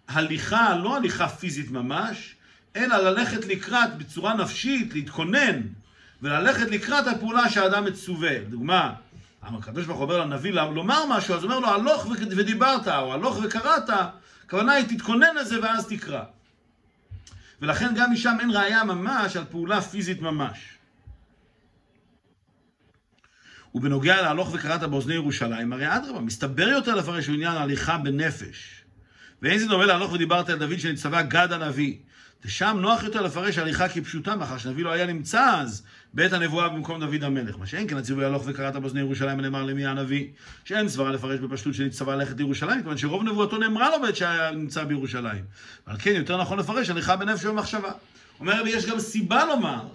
הליכה, 0.08 0.76
לא 0.76 0.98
הליכה 0.98 1.28
פיזית 1.28 1.72
ממש, 1.72 2.36
אלא 2.76 2.98
ללכת 2.98 3.46
לקראת 3.46 3.98
בצורה 3.98 4.34
נפשית, 4.34 4.94
להתכונן, 4.94 5.62
וללכת 6.22 6.72
לקראת 6.72 7.08
הפעולה 7.08 7.50
שהאדם 7.50 7.86
מצווה. 7.86 8.40
לדוגמה, 8.40 8.94
הקדוש 9.42 9.86
ברוך 9.86 10.00
הוא 10.00 10.04
אומר 10.04 10.20
לנביא 10.20 10.52
לומר 10.52 11.06
משהו, 11.10 11.36
אז 11.36 11.44
אומר 11.44 11.60
לו, 11.60 11.68
הלוך 11.68 12.08
ודיברת, 12.10 12.88
או 12.88 13.14
הלוך 13.14 13.40
וקראת, 13.44 13.90
הכוונה 14.46 14.74
היא 14.74 14.86
תתכונן 14.98 15.36
לזה 15.36 15.62
ואז 15.62 15.88
תקרא. 15.88 16.24
ולכן 17.62 17.94
גם 17.96 18.12
משם 18.12 18.38
אין 18.40 18.52
ראייה 18.52 18.84
ממש 18.84 19.36
על 19.36 19.44
פעולה 19.50 19.82
פיזית 19.82 20.22
ממש. 20.22 20.58
ובנוגע 23.76 24.22
להלוך 24.22 24.50
וקראת 24.54 24.84
באוזני 24.84 25.14
ירושלים, 25.14 25.74
הרי 25.74 25.96
אדרבה, 25.98 26.20
מסתבר 26.20 26.68
יותר 26.68 26.96
לפרש 26.96 27.30
עניין 27.30 27.56
ההליכה 27.56 27.98
בנפש. 27.98 28.84
ואין 29.42 29.60
זה 29.60 29.68
דומה 29.68 29.86
להלוך 29.86 30.14
ודיברת 30.14 30.50
על 30.50 30.60
דוד 30.60 30.80
שנצטווה 30.80 31.22
גד 31.22 31.52
הנביא. 31.52 31.98
ושם 32.46 32.78
נוח 32.82 33.04
יותר 33.04 33.22
לפרש 33.22 33.58
הליכה 33.58 33.90
כפשוטה, 33.90 34.36
מאחר 34.36 34.58
שנביא 34.58 34.84
לא 34.84 34.92
היה 34.92 35.06
נמצא 35.06 35.60
אז 35.60 35.84
בעת 36.14 36.34
הנבואה 36.34 36.70
במקום 36.70 37.00
דוד 37.00 37.24
המלך. 37.24 37.58
מה 37.60 37.66
שאין 37.66 37.88
כן 37.88 37.98
הציווי 37.98 38.26
הלוך 38.26 38.44
וקראת 38.46 38.76
באוזני 38.76 39.00
ירושלים 39.00 39.40
ונאמר 39.40 39.64
למי 39.64 39.86
הנביא, 39.86 40.28
שאין 40.66 40.90
סברה 40.90 41.12
לפרש 41.12 41.40
בפשטות 41.40 41.74
שנצטווה 41.74 42.16
ללכת 42.16 42.38
לירושלים, 42.38 42.82
כיוון 42.82 42.98
שרוב 42.98 43.24
נבואתו 43.24 43.58
נאמרה 43.58 43.90
לו 43.90 44.02
בעת 44.02 44.16
שהיה 44.16 44.52
נמצא 44.52 44.84
בירושלים. 44.84 45.44
אבל 45.88 45.96
כן, 46.00 46.14
יותר 46.16 46.42
נכון 46.42 46.60
לפרש 46.60 46.90
הליכה 46.90 47.16
בנפש 47.16 47.46
ובמחשבה. 47.46 47.92
אומר 48.40 48.62
רבי, 48.62 48.70
יש 48.70 48.86
גם 48.86 49.00
סיבה 49.00 49.46
לומר 49.46 49.88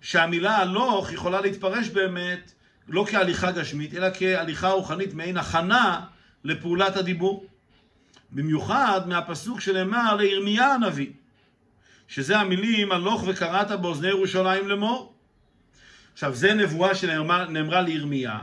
שהמילה 0.00 0.56
הלוך 0.56 1.12
יכולה 1.12 1.40
להתפרש 1.40 1.88
באמת 1.88 2.52
לא 2.88 3.06
כהליכה 3.10 3.50
גשמית, 3.50 3.94
אלא 3.94 4.06
כהליכה 4.14 4.68
רוחנית, 4.68 5.14
מעין 5.14 5.36
הכנה 5.36 6.00
לפעולת 6.44 6.96
הדיבור. 6.96 7.46
במיוחד 8.32 9.00
מהפסוק 9.06 9.60
שנאמר 9.60 10.16
לירמיה 10.16 10.74
הנביא. 10.74 11.10
שזה 12.08 12.38
המילים 12.38 12.92
הלוך 12.92 13.24
וקראת 13.26 13.70
באוזני 13.70 14.08
ירושלים 14.08 14.68
לאמור. 14.68 15.14
עכשיו, 16.12 16.34
זה 16.34 16.54
נבואה 16.54 16.94
שנאמרה 16.94 17.80
לירמיה, 17.80 18.38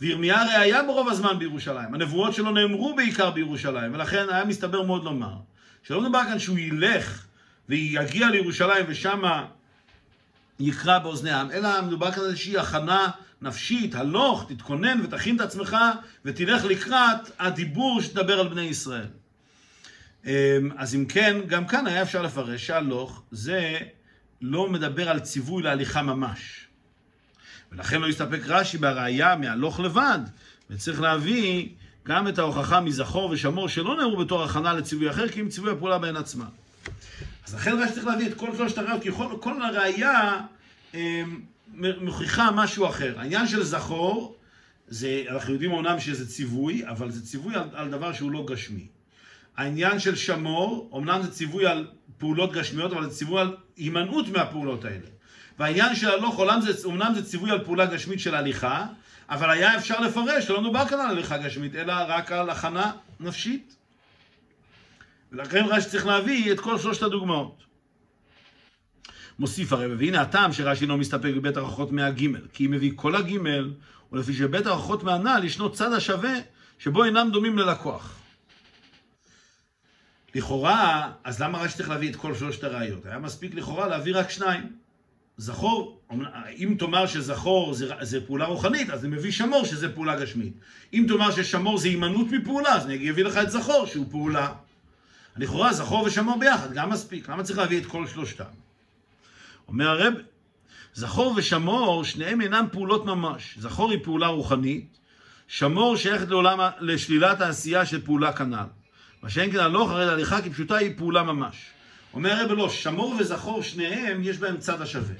וירמיה 0.00 0.42
הרי 0.42 0.54
היה 0.54 0.82
ברוב 0.82 1.08
הזמן 1.08 1.38
בירושלים. 1.38 1.94
הנבואות 1.94 2.34
שלו 2.34 2.50
נאמרו 2.50 2.96
בעיקר 2.96 3.30
בירושלים, 3.30 3.94
ולכן 3.94 4.26
היה 4.30 4.44
מסתבר 4.44 4.82
מאוד 4.82 5.04
לומר, 5.04 5.34
שלא 5.82 6.00
מדובר 6.00 6.22
כאן 6.24 6.38
שהוא 6.38 6.58
ילך 6.58 7.26
ויגיע 7.68 8.30
לירושלים 8.30 8.84
ושמה 8.88 9.46
יקרא 10.60 10.98
באוזניהם, 10.98 11.50
אלא 11.50 11.82
מדובר 11.82 12.12
כאן 12.12 12.22
איזושהי 12.22 12.58
הכנה 12.58 13.10
נפשית, 13.42 13.94
הלוך, 13.94 14.44
תתכונן 14.48 15.00
ותכין 15.04 15.36
את 15.36 15.40
עצמך 15.40 15.76
ותלך 16.24 16.64
לקראת 16.64 17.30
הדיבור 17.38 18.00
שתדבר 18.00 18.40
על 18.40 18.48
בני 18.48 18.62
ישראל. 18.62 19.06
אמ, 20.26 20.30
אז 20.76 20.94
אם 20.94 21.04
כן, 21.04 21.36
גם 21.46 21.66
כאן 21.66 21.86
היה 21.86 22.02
אפשר 22.02 22.22
לפרש 22.22 22.66
שהלוך 22.66 23.22
זה 23.30 23.78
לא 24.40 24.70
מדבר 24.70 25.08
על 25.08 25.20
ציווי 25.20 25.62
להליכה 25.62 26.02
ממש. 26.02 26.66
ולכן 27.72 28.00
לא 28.00 28.08
הסתפק 28.08 28.40
רש"י 28.46 28.78
בראייה 28.78 29.36
מהלוך 29.36 29.80
לבד, 29.80 30.18
וצריך 30.70 31.00
להביא 31.00 31.68
גם 32.06 32.28
את 32.28 32.38
ההוכחה 32.38 32.80
מזכור 32.80 33.30
ושמור 33.30 33.68
שלא 33.68 33.96
נאמרו 33.96 34.16
בתור 34.16 34.44
הכנה 34.44 34.72
לציווי 34.72 35.10
אחר, 35.10 35.28
כי 35.28 35.40
אם 35.40 35.48
ציווי 35.48 35.72
הפעולה 35.72 35.98
בהן 35.98 36.16
עצמה. 36.16 36.44
אז 37.46 37.54
לכן 37.54 37.72
רש"י 37.78 37.92
צריך 37.92 38.06
להביא 38.06 38.26
את 38.26 38.34
כל 38.34 38.56
שלושת 38.56 38.78
הראיות, 38.78 39.02
כי 39.02 39.12
כל, 39.12 39.36
כל 39.40 39.62
הראייה 39.62 40.40
אה, 40.94 41.22
מוכיחה 42.00 42.50
משהו 42.50 42.86
אחר. 42.86 43.18
העניין 43.18 43.46
של 43.46 43.62
זכור, 43.62 44.36
זה, 44.88 45.24
אנחנו 45.28 45.52
יודעים 45.52 45.72
אומנם 45.72 46.00
שזה 46.00 46.28
ציווי, 46.28 46.88
אבל 46.88 47.10
זה 47.10 47.26
ציווי 47.26 47.54
על, 47.54 47.68
על 47.72 47.90
דבר 47.90 48.12
שהוא 48.12 48.30
לא 48.30 48.46
גשמי. 48.48 48.86
העניין 49.56 49.98
של 49.98 50.16
שמור, 50.16 50.90
אמנם 50.96 51.22
זה 51.22 51.30
ציווי 51.30 51.66
על 51.66 51.86
פעולות 52.18 52.52
גשמיות, 52.52 52.92
אבל 52.92 53.10
זה 53.10 53.16
ציווי 53.16 53.40
על 53.40 53.56
הימנעות 53.76 54.28
מהפעולות 54.28 54.84
האלה. 54.84 55.06
והעניין 55.58 55.94
של 55.94 56.08
הלוך 56.08 56.36
עולם 56.36 56.60
זה, 56.60 56.88
אמנם 56.88 57.12
זה 57.14 57.24
ציווי 57.24 57.50
על 57.50 57.64
פעולה 57.64 57.86
גשמית 57.86 58.20
של 58.20 58.34
הליכה, 58.34 58.86
אבל 59.28 59.50
היה 59.50 59.76
אפשר 59.76 60.00
לפרש, 60.00 60.50
לא 60.50 60.60
מדובר 60.60 60.88
כאן 60.88 61.00
על 61.00 61.10
הליכה 61.10 61.38
גשמית, 61.38 61.74
אלא 61.74 61.94
רק 62.08 62.32
על 62.32 62.50
הכנה 62.50 62.92
נפשית. 63.20 63.76
ולכן 65.32 65.64
רש"י 65.68 65.90
צריך 65.90 66.06
להביא 66.06 66.52
את 66.52 66.60
כל 66.60 66.78
שלושת 66.78 67.02
הדוגמאות. 67.02 67.64
מוסיף 69.38 69.72
הרב, 69.72 69.90
והנה 69.98 70.20
הטעם 70.20 70.52
שרש"י 70.52 70.86
לא 70.86 70.96
מסתפק 70.96 71.32
בבית 71.36 71.56
ההוכחות 71.56 71.92
מהגימל, 71.92 72.40
כי 72.52 72.66
אם 72.66 72.70
מביא 72.70 72.92
כל 72.96 73.16
הגימל, 73.16 73.70
ולפי 74.12 74.32
שבית 74.32 74.66
ההוכחות 74.66 75.02
מהנ"ל 75.02 75.44
ישנו 75.44 75.72
צד 75.72 75.92
השווה, 75.92 76.34
שבו 76.78 77.04
אינם 77.04 77.30
דומים 77.32 77.58
ללקוח. 77.58 78.23
לכאורה, 80.34 81.12
אז 81.24 81.42
למה 81.42 81.58
רש"י 81.58 81.76
צריך 81.76 81.88
להביא 81.88 82.10
את 82.10 82.16
כל 82.16 82.34
שלושת 82.34 82.64
הראיות? 82.64 83.06
היה 83.06 83.18
מספיק 83.18 83.54
לכאורה 83.54 83.88
להביא 83.88 84.16
רק 84.16 84.30
שניים. 84.30 84.72
זכור, 85.36 86.00
אם 86.58 86.76
תאמר 86.78 87.06
שזכור 87.06 87.74
זה, 87.74 87.92
זה 88.00 88.26
פעולה 88.26 88.44
רוחנית, 88.44 88.90
אז 88.90 89.04
אני 89.04 89.16
מביא 89.16 89.30
שמור 89.30 89.64
שזה 89.64 89.94
פעולה 89.94 90.20
גשמית. 90.20 90.52
אם 90.92 91.04
תאמר 91.08 91.30
ששמור 91.30 91.78
זה 91.78 91.88
הימנעות 91.88 92.26
מפעולה, 92.30 92.74
אז 92.74 92.86
אני 92.86 93.10
אביא 93.10 93.24
לך 93.24 93.36
את 93.36 93.50
זכור 93.50 93.86
שהוא 93.86 94.06
פעולה. 94.10 94.52
לכאורה 95.36 95.72
זכור 95.72 96.02
ושמור 96.02 96.38
ביחד, 96.38 96.72
גם 96.72 96.90
מספיק. 96.90 97.28
למה 97.28 97.42
צריך 97.42 97.58
להביא 97.58 97.80
את 97.80 97.86
כל 97.86 98.06
שלושתם? 98.06 98.44
אומר 99.68 99.88
הרב, 99.88 100.14
זכור 100.94 101.34
ושמור, 101.36 102.04
שניהם 102.04 102.40
אינם 102.40 102.66
פעולות 102.72 103.04
ממש. 103.04 103.58
זכור 103.58 103.90
היא 103.90 104.04
פעולה 104.04 104.26
רוחנית, 104.26 104.98
שמור 105.48 105.96
שייכת 105.96 106.28
לעולם, 106.28 106.58
לשלילת 106.80 107.40
העשייה 107.40 107.86
של 107.86 108.04
פעולה 108.04 108.32
כנ"ל. 108.32 108.83
מה 109.24 109.30
שאין 109.30 109.52
כן 109.52 109.58
הלוך 109.58 109.90
הרי 109.90 110.06
להליכה 110.06 110.42
כפשוטה 110.42 110.76
היא 110.76 110.92
פעולה 110.96 111.22
ממש. 111.22 111.56
אומר 112.14 112.32
הרב 112.32 112.52
לא, 112.52 112.70
שמור 112.70 113.16
וזכור 113.18 113.62
שניהם 113.62 114.22
יש 114.22 114.38
בהם 114.38 114.56
צד 114.56 114.82
השווה. 114.82 115.14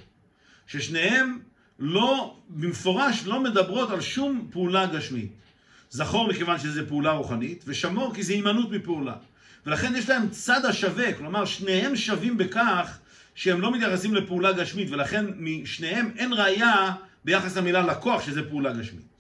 ששניהם 0.67 1.39
לא, 1.79 2.37
במפורש 2.49 3.23
לא 3.27 3.43
מדברות 3.43 3.91
על 3.91 4.01
שום 4.01 4.49
פעולה 4.53 4.87
גשמית. 4.87 5.33
זכור 5.91 6.29
מכיוון 6.29 6.59
שזה 6.59 6.89
פעולה 6.89 7.13
רוחנית, 7.13 7.65
ושמור 7.67 8.15
כי 8.15 8.23
זה 8.23 8.33
הימנעות 8.33 8.71
מפעולה. 8.71 9.15
ולכן 9.67 9.97
יש 9.97 10.09
להם 10.09 10.29
צד 10.29 10.65
השווה, 10.65 11.13
כלומר 11.13 11.45
שניהם 11.45 11.97
שווים 11.97 12.39
בכך 12.39 12.99
שהם 13.35 13.61
לא 13.61 13.73
מתייחסים 13.73 14.15
לפעולה 14.15 14.53
גשמית, 14.53 14.91
ולכן 14.91 15.27
משניהם 15.39 16.11
אין 16.17 16.33
ראייה 16.33 16.93
ביחס 17.25 17.57
למילה 17.57 17.83
לקוח 17.83 18.27
שזה 18.27 18.49
פעולה 18.49 18.73
גשמית. 18.73 19.14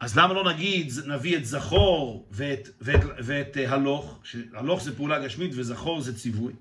אז 0.00 0.18
למה 0.18 0.34
לא 0.34 0.52
נגיד, 0.52 0.92
נביא 1.06 1.36
את 1.36 1.46
זכור 1.46 2.26
ואת, 2.30 2.68
ואת, 2.80 3.00
ואת 3.18 3.56
אה, 3.56 3.72
הלוך, 3.72 4.18
שהלוך 4.22 4.82
זה 4.82 4.96
פעולה 4.96 5.24
גשמית 5.24 5.50
וזכור 5.54 6.00
זה 6.00 6.16
ציווי? 6.16 6.52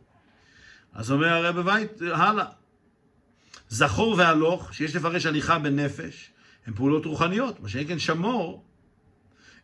אז 0.94 1.12
אומר 1.12 1.28
הרב 1.28 1.56
בבית, 1.56 2.02
הלאה. 2.02 2.46
זכור 3.70 4.16
והלוך, 4.18 4.74
שיש 4.74 4.96
לפרש 4.96 5.26
הליכה 5.26 5.60
בנפש, 5.60 6.30
הן 6.68 6.74
פעולות 6.74 7.06
רוחניות. 7.06 7.60
מה 7.60 7.70
שאין 7.70 7.88
כן 7.88 8.00
שמור, 8.00 8.64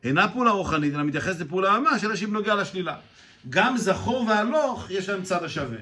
אינה 0.04 0.28
פעולה 0.28 0.52
רוחנית, 0.52 0.94
אלא 0.94 1.04
מתייחס 1.04 1.40
לפעולה 1.40 1.80
ממש, 1.80 2.04
אלא 2.04 2.16
שהיא 2.16 2.28
בנוגע 2.28 2.56
לשלילה. 2.56 2.98
גם 3.50 3.78
זכור 3.78 4.26
והלוך, 4.28 4.92
יש 4.92 5.10
להם 5.10 5.24
צד 5.24 5.44
השווה. 5.44 5.78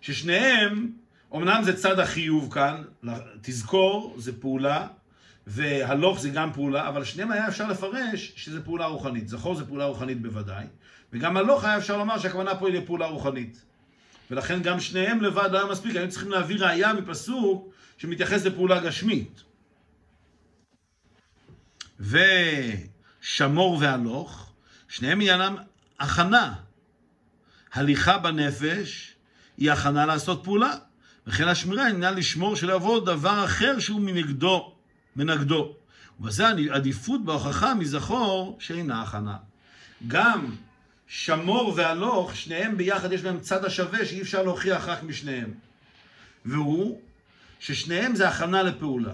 ששניהם, 0.00 0.92
אמנם 1.34 1.62
זה 1.64 1.76
צד 1.76 1.98
החיוב 1.98 2.52
כאן, 2.54 2.82
תזכור, 3.42 4.14
זה 4.18 4.40
פעולה, 4.40 4.86
והלוך 5.52 6.20
זה 6.20 6.30
גם 6.30 6.52
פעולה, 6.52 6.88
אבל 6.88 7.04
שניהם 7.04 7.32
היה 7.32 7.48
אפשר 7.48 7.68
לפרש 7.68 8.32
שזה 8.36 8.64
פעולה 8.64 8.86
רוחנית. 8.86 9.28
זכור 9.28 9.54
זה 9.54 9.66
פעולה 9.66 9.84
רוחנית 9.84 10.22
בוודאי, 10.22 10.64
וגם 11.12 11.36
הלוך 11.36 11.64
היה 11.64 11.78
אפשר 11.78 11.96
לומר 11.96 12.18
שהכוונה 12.18 12.54
פה 12.54 12.68
היא 12.68 12.78
לפעולה 12.78 13.06
רוחנית. 13.06 13.62
ולכן 14.30 14.62
גם 14.62 14.80
שניהם 14.80 15.20
לבד 15.20 15.48
לא 15.52 15.58
היה 15.58 15.72
מספיק, 15.72 15.96
היינו 15.96 16.10
צריכים 16.10 16.30
להביא 16.30 16.56
ראייה 16.58 16.92
מפסוק 16.92 17.72
שמתייחס 17.98 18.44
לפעולה 18.44 18.80
גשמית. 18.80 19.42
ושמור 22.00 23.78
והלוך, 23.80 24.52
שניהם 24.88 25.20
עניינם 25.20 25.56
הכנה. 26.00 26.54
הליכה 27.72 28.18
בנפש 28.18 29.14
היא 29.56 29.72
הכנה 29.72 30.06
לעשות 30.06 30.44
פעולה. 30.44 30.74
וכן 31.26 31.48
השמירה 31.48 31.88
עניין 31.88 32.14
לשמור 32.14 32.56
שלא 32.56 32.72
יבוא 32.72 33.06
דבר 33.06 33.44
אחר 33.44 33.78
שהוא 33.78 34.00
מנגדו. 34.00 34.79
מנגדו. 35.16 35.74
ובזה 36.20 36.44
עדיפות 36.70 37.24
בהוכחה 37.24 37.74
מזכור 37.74 38.56
שאינה 38.60 39.02
הכנה. 39.02 39.36
גם 40.08 40.54
שמור 41.06 41.72
והלוך, 41.76 42.36
שניהם 42.36 42.76
ביחד 42.76 43.12
יש 43.12 43.24
להם 43.24 43.40
צד 43.40 43.64
השווה 43.64 44.04
שאי 44.04 44.22
אפשר 44.22 44.42
להוכיח 44.42 44.88
רק 44.88 45.02
משניהם. 45.02 45.54
והוא 46.44 47.00
ששניהם 47.60 48.14
זה 48.14 48.28
הכנה 48.28 48.62
לפעולה. 48.62 49.12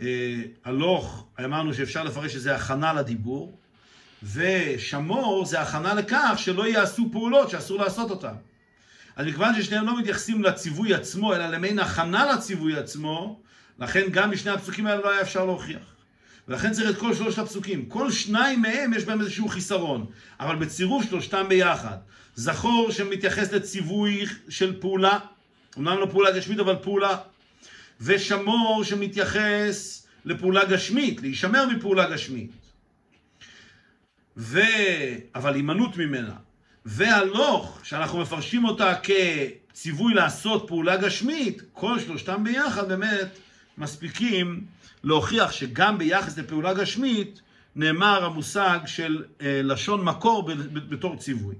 אה, 0.00 0.42
הלוך, 0.64 1.26
אמרנו 1.44 1.74
שאפשר 1.74 2.04
לפרש 2.04 2.32
שזה 2.32 2.54
הכנה 2.54 2.92
לדיבור, 2.92 3.58
ושמור 4.22 5.46
זה 5.46 5.60
הכנה 5.60 5.94
לכך 5.94 6.34
שלא 6.36 6.66
יעשו 6.66 7.08
פעולות 7.12 7.50
שאסור 7.50 7.78
לעשות 7.78 8.10
אותן. 8.10 8.34
אז 9.16 9.26
מכיוון 9.26 9.62
ששניהם 9.62 9.86
לא 9.86 9.98
מתייחסים 9.98 10.42
לציווי 10.42 10.94
עצמו, 10.94 11.34
אלא 11.34 11.46
למין 11.46 11.78
הכנה 11.78 12.32
לציווי 12.32 12.76
עצמו, 12.76 13.40
לכן 13.78 14.02
גם 14.10 14.30
משני 14.30 14.50
הפסוקים 14.50 14.86
האלה 14.86 15.00
לא 15.00 15.10
היה 15.10 15.20
אפשר 15.20 15.44
להוכיח. 15.44 15.94
ולכן 16.48 16.72
צריך 16.72 16.90
את 16.90 16.98
כל 16.98 17.14
שלושת 17.14 17.38
הפסוקים. 17.38 17.86
כל 17.86 18.10
שניים 18.10 18.62
מהם 18.62 18.92
יש 18.94 19.04
בהם 19.04 19.20
איזשהו 19.20 19.48
חיסרון, 19.48 20.06
אבל 20.40 20.56
בצירוף 20.56 21.04
שלושתם 21.04 21.46
ביחד. 21.48 21.96
זכור 22.34 22.90
שמתייחס 22.90 23.52
לציווי 23.52 24.24
של 24.48 24.80
פעולה, 24.80 25.18
אומנם 25.76 25.98
לא 25.98 26.06
פעולה 26.10 26.30
גשמית 26.30 26.58
אבל 26.58 26.76
פעולה, 26.82 27.16
ושמור 28.00 28.84
שמתייחס 28.84 30.06
לפעולה 30.24 30.64
גשמית, 30.64 31.20
להישמר 31.20 31.66
מפעולה 31.66 32.10
גשמית. 32.10 32.50
ו... 34.36 34.60
אבל 35.34 35.54
הימנעות 35.54 35.96
ממנה. 35.96 36.34
והלוך, 36.84 37.80
שאנחנו 37.82 38.18
מפרשים 38.18 38.64
אותה 38.64 38.92
כציווי 39.02 40.14
לעשות 40.14 40.64
פעולה 40.68 40.96
גשמית, 40.96 41.62
כל 41.72 42.00
שלושתם 42.00 42.44
ביחד 42.44 42.88
באמת 42.88 43.38
מספיקים 43.78 44.64
להוכיח 45.04 45.52
שגם 45.52 45.98
ביחס 45.98 46.38
לפעולה 46.38 46.74
גשמית 46.74 47.40
נאמר 47.76 48.24
המושג 48.24 48.78
של 48.86 49.24
אה, 49.40 49.60
לשון 49.62 50.04
מקור 50.04 50.48
בתור 50.72 51.16
ציווי. 51.16 51.54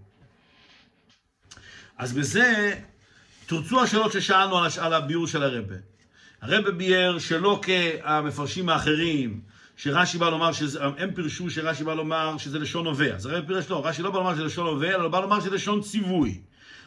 אז 1.98 2.12
בזה 2.12 2.81
תרצו 3.46 3.83
השאלות 3.83 4.12
ששאלנו 4.12 4.59
על, 4.59 4.70
על 4.81 4.92
הביאור 4.92 5.27
של 5.27 5.42
הרבה. 5.42 5.74
הרבה 6.42 6.70
ביאר 6.70 7.18
שלא 7.18 7.61
כהמפרשים 7.62 8.68
האחרים, 8.68 9.40
שרש"י 9.77 10.18
בא 10.18 10.29
לומר, 10.29 10.50
הם 10.98 11.14
פירשו 11.14 11.50
שרש"י 11.50 11.85
בא 11.85 11.94
לומר 11.94 12.38
שזה 12.38 12.59
לשון 12.59 12.87
הווה. 12.87 13.14
אז 13.14 13.27
הרבה 13.27 13.46
פירש 13.46 13.70
לא, 13.70 13.87
רש"י 13.87 14.03
לא 14.03 14.11
בא 14.11 14.18
לומר 14.18 14.35
שזה 14.35 14.44
לשון 14.44 14.66
הווה, 14.66 14.94
אלא 14.94 15.09
בא 15.09 15.20
לומר 15.20 15.40
שזה 15.40 15.50
לשון 15.50 15.81
ציווי. 15.81 16.40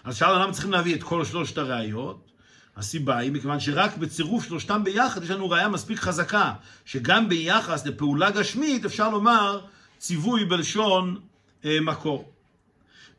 אז 0.04 0.18
שאלנו 0.18 0.40
למה 0.40 0.52
צריכים 0.52 0.72
להביא 0.72 0.96
את 0.96 1.04
כל 1.04 1.26
שלושת 1.26 1.58
הראיות? 1.58 2.32
הסיבה 2.78 3.18
היא 3.18 3.32
מכיוון 3.32 3.60
שרק 3.60 3.98
בצירוף 3.98 4.46
שלושתם 4.46 4.84
ביחד 4.84 5.24
יש 5.24 5.30
לנו 5.30 5.50
ראייה 5.50 5.68
מספיק 5.68 6.00
חזקה, 6.00 6.54
שגם 6.86 7.30
ביחס 7.30 7.86
לפעולה 7.86 8.32
גשמית 8.32 8.86
אפשר 8.86 9.10
לומר 9.10 9.62
ציווי 9.98 10.46
בלשון 10.46 11.20
אה, 11.66 11.78
מקור. 11.82 12.32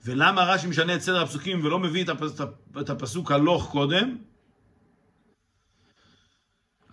ולמה 0.04 0.44
רש"י 0.44 0.66
משנה 0.66 0.94
את 0.94 1.00
סדר 1.00 1.22
הפסוקים 1.22 1.64
ולא 1.64 1.78
מביא 1.78 2.04
את, 2.04 2.08
הפס, 2.08 2.40
את 2.80 2.90
הפסוק 2.90 3.32
הלוך 3.32 3.70
קודם? 3.70 4.16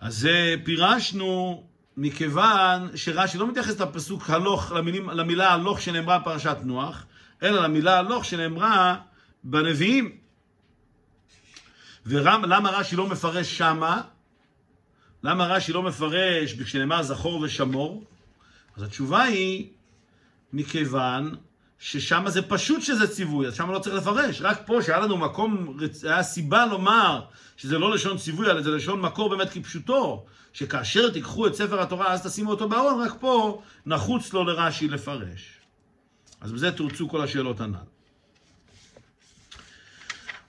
אז 0.00 0.28
פירשנו 0.64 1.62
מכיוון 1.96 2.96
שרש"י 2.96 3.38
לא 3.38 3.48
מתייחס 3.48 3.80
לפסוק 3.80 4.30
הלוך, 4.30 4.72
למילים, 4.72 5.10
למילה 5.10 5.52
הלוך 5.52 5.80
שנאמרה 5.80 6.18
בפרשת 6.18 6.56
נוח, 6.62 7.06
אלא 7.42 7.62
למילה 7.62 7.98
הלוך 7.98 8.24
שנאמרה 8.24 8.96
בנביאים. 9.44 10.25
ולמה 12.06 12.70
רש"י 12.70 12.96
לא 12.96 13.06
מפרש 13.06 13.58
שמה? 13.58 14.02
למה 15.22 15.46
רש"י 15.46 15.72
לא 15.72 15.82
מפרש 15.82 16.60
כשנאמר 16.60 17.02
זכור 17.02 17.40
ושמור? 17.40 18.04
אז 18.76 18.82
התשובה 18.82 19.22
היא, 19.22 19.68
מכיוון 20.52 21.34
ששם 21.78 22.24
זה 22.28 22.42
פשוט 22.42 22.82
שזה 22.82 23.08
ציווי, 23.08 23.46
אז 23.46 23.54
שם 23.54 23.70
לא 23.70 23.78
צריך 23.78 23.96
לפרש. 23.96 24.40
רק 24.40 24.62
פה, 24.66 24.82
שהיה 24.82 25.00
לנו 25.00 25.16
מקום, 25.16 25.78
היה 26.02 26.22
סיבה 26.22 26.66
לומר 26.66 27.22
שזה 27.56 27.78
לא 27.78 27.94
לשון 27.94 28.18
ציווי, 28.18 28.50
אלא 28.50 28.62
זה 28.62 28.70
לשון 28.70 29.00
מקור 29.00 29.30
באמת 29.30 29.50
כפשוטו, 29.50 30.26
שכאשר 30.52 31.10
תיקחו 31.10 31.46
את 31.46 31.54
ספר 31.54 31.80
התורה, 31.80 32.12
אז 32.12 32.26
תשימו 32.26 32.50
אותו 32.50 32.68
בארון, 32.68 33.06
רק 33.06 33.12
פה 33.20 33.62
נחוץ 33.86 34.32
לו 34.32 34.44
לרש"י 34.44 34.88
לפרש. 34.88 35.60
אז 36.40 36.52
בזה 36.52 36.72
תורצו 36.72 37.08
כל 37.08 37.22
השאלות 37.22 37.60
הנ"ל. 37.60 37.95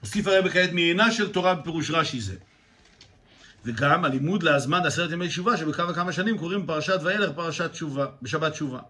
הוסיף 0.00 0.26
הרב 0.26 0.48
כעת 0.48 0.72
מעינה 0.72 1.10
של 1.10 1.32
תורה 1.32 1.54
בפירוש 1.54 1.90
רש"י 1.90 2.20
זה. 2.20 2.36
וגם 3.64 4.04
הלימוד 4.04 4.42
להזמן 4.42 4.86
עשרת 4.86 5.10
ימי 5.10 5.28
תשובה, 5.28 5.56
שבכמה 5.56 5.90
וכמה 5.90 6.12
שנים 6.12 6.38
קוראים 6.38 6.66
פרשת 6.66 6.98
וילך 7.02 7.30
פרשת 7.34 7.72
תשובה, 7.72 8.06
בשבת 8.22 8.52
תשובה. 8.52 8.80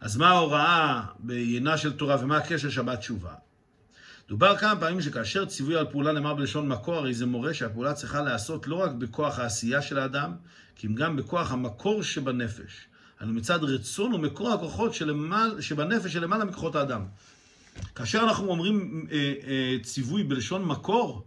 אז 0.00 0.16
מה 0.16 0.28
ההוראה 0.28 1.02
בעינה 1.18 1.78
של 1.78 1.92
תורה 1.92 2.16
ומה 2.20 2.36
הקשר 2.36 2.70
שבת 2.70 2.98
תשובה? 2.98 3.34
דובר 4.28 4.56
כמה 4.56 4.80
פעמים 4.80 5.02
שכאשר 5.02 5.44
ציווי 5.44 5.76
על 5.76 5.86
פעולה 5.90 6.12
נאמר 6.12 6.34
בלשון 6.34 6.68
מקור, 6.68 6.94
הרי 6.94 7.14
זה 7.14 7.26
מורה 7.26 7.54
שהפעולה 7.54 7.94
צריכה 7.94 8.22
להיעשות 8.22 8.66
לא 8.66 8.76
רק 8.76 8.90
בכוח 8.90 9.38
העשייה 9.38 9.82
של 9.82 9.98
האדם, 9.98 10.32
כי 10.76 10.86
אם 10.86 10.94
גם 10.94 11.16
בכוח 11.16 11.52
המקור 11.52 12.02
שבנפש. 12.02 12.86
אנו 13.22 13.32
מצד 13.32 13.64
רצון 13.64 14.14
ומקור 14.14 14.52
הכוחות 14.52 14.94
שלמעל, 14.94 15.60
שבנפש 15.60 16.12
שלמעלה 16.12 16.44
מכוחות 16.44 16.76
האדם. 16.76 17.04
כאשר 17.94 18.20
אנחנו 18.20 18.48
אומרים 18.48 19.06
אה, 19.12 19.16
אה, 19.16 19.76
ציווי 19.82 20.22
בלשון 20.22 20.64
מקור, 20.64 21.26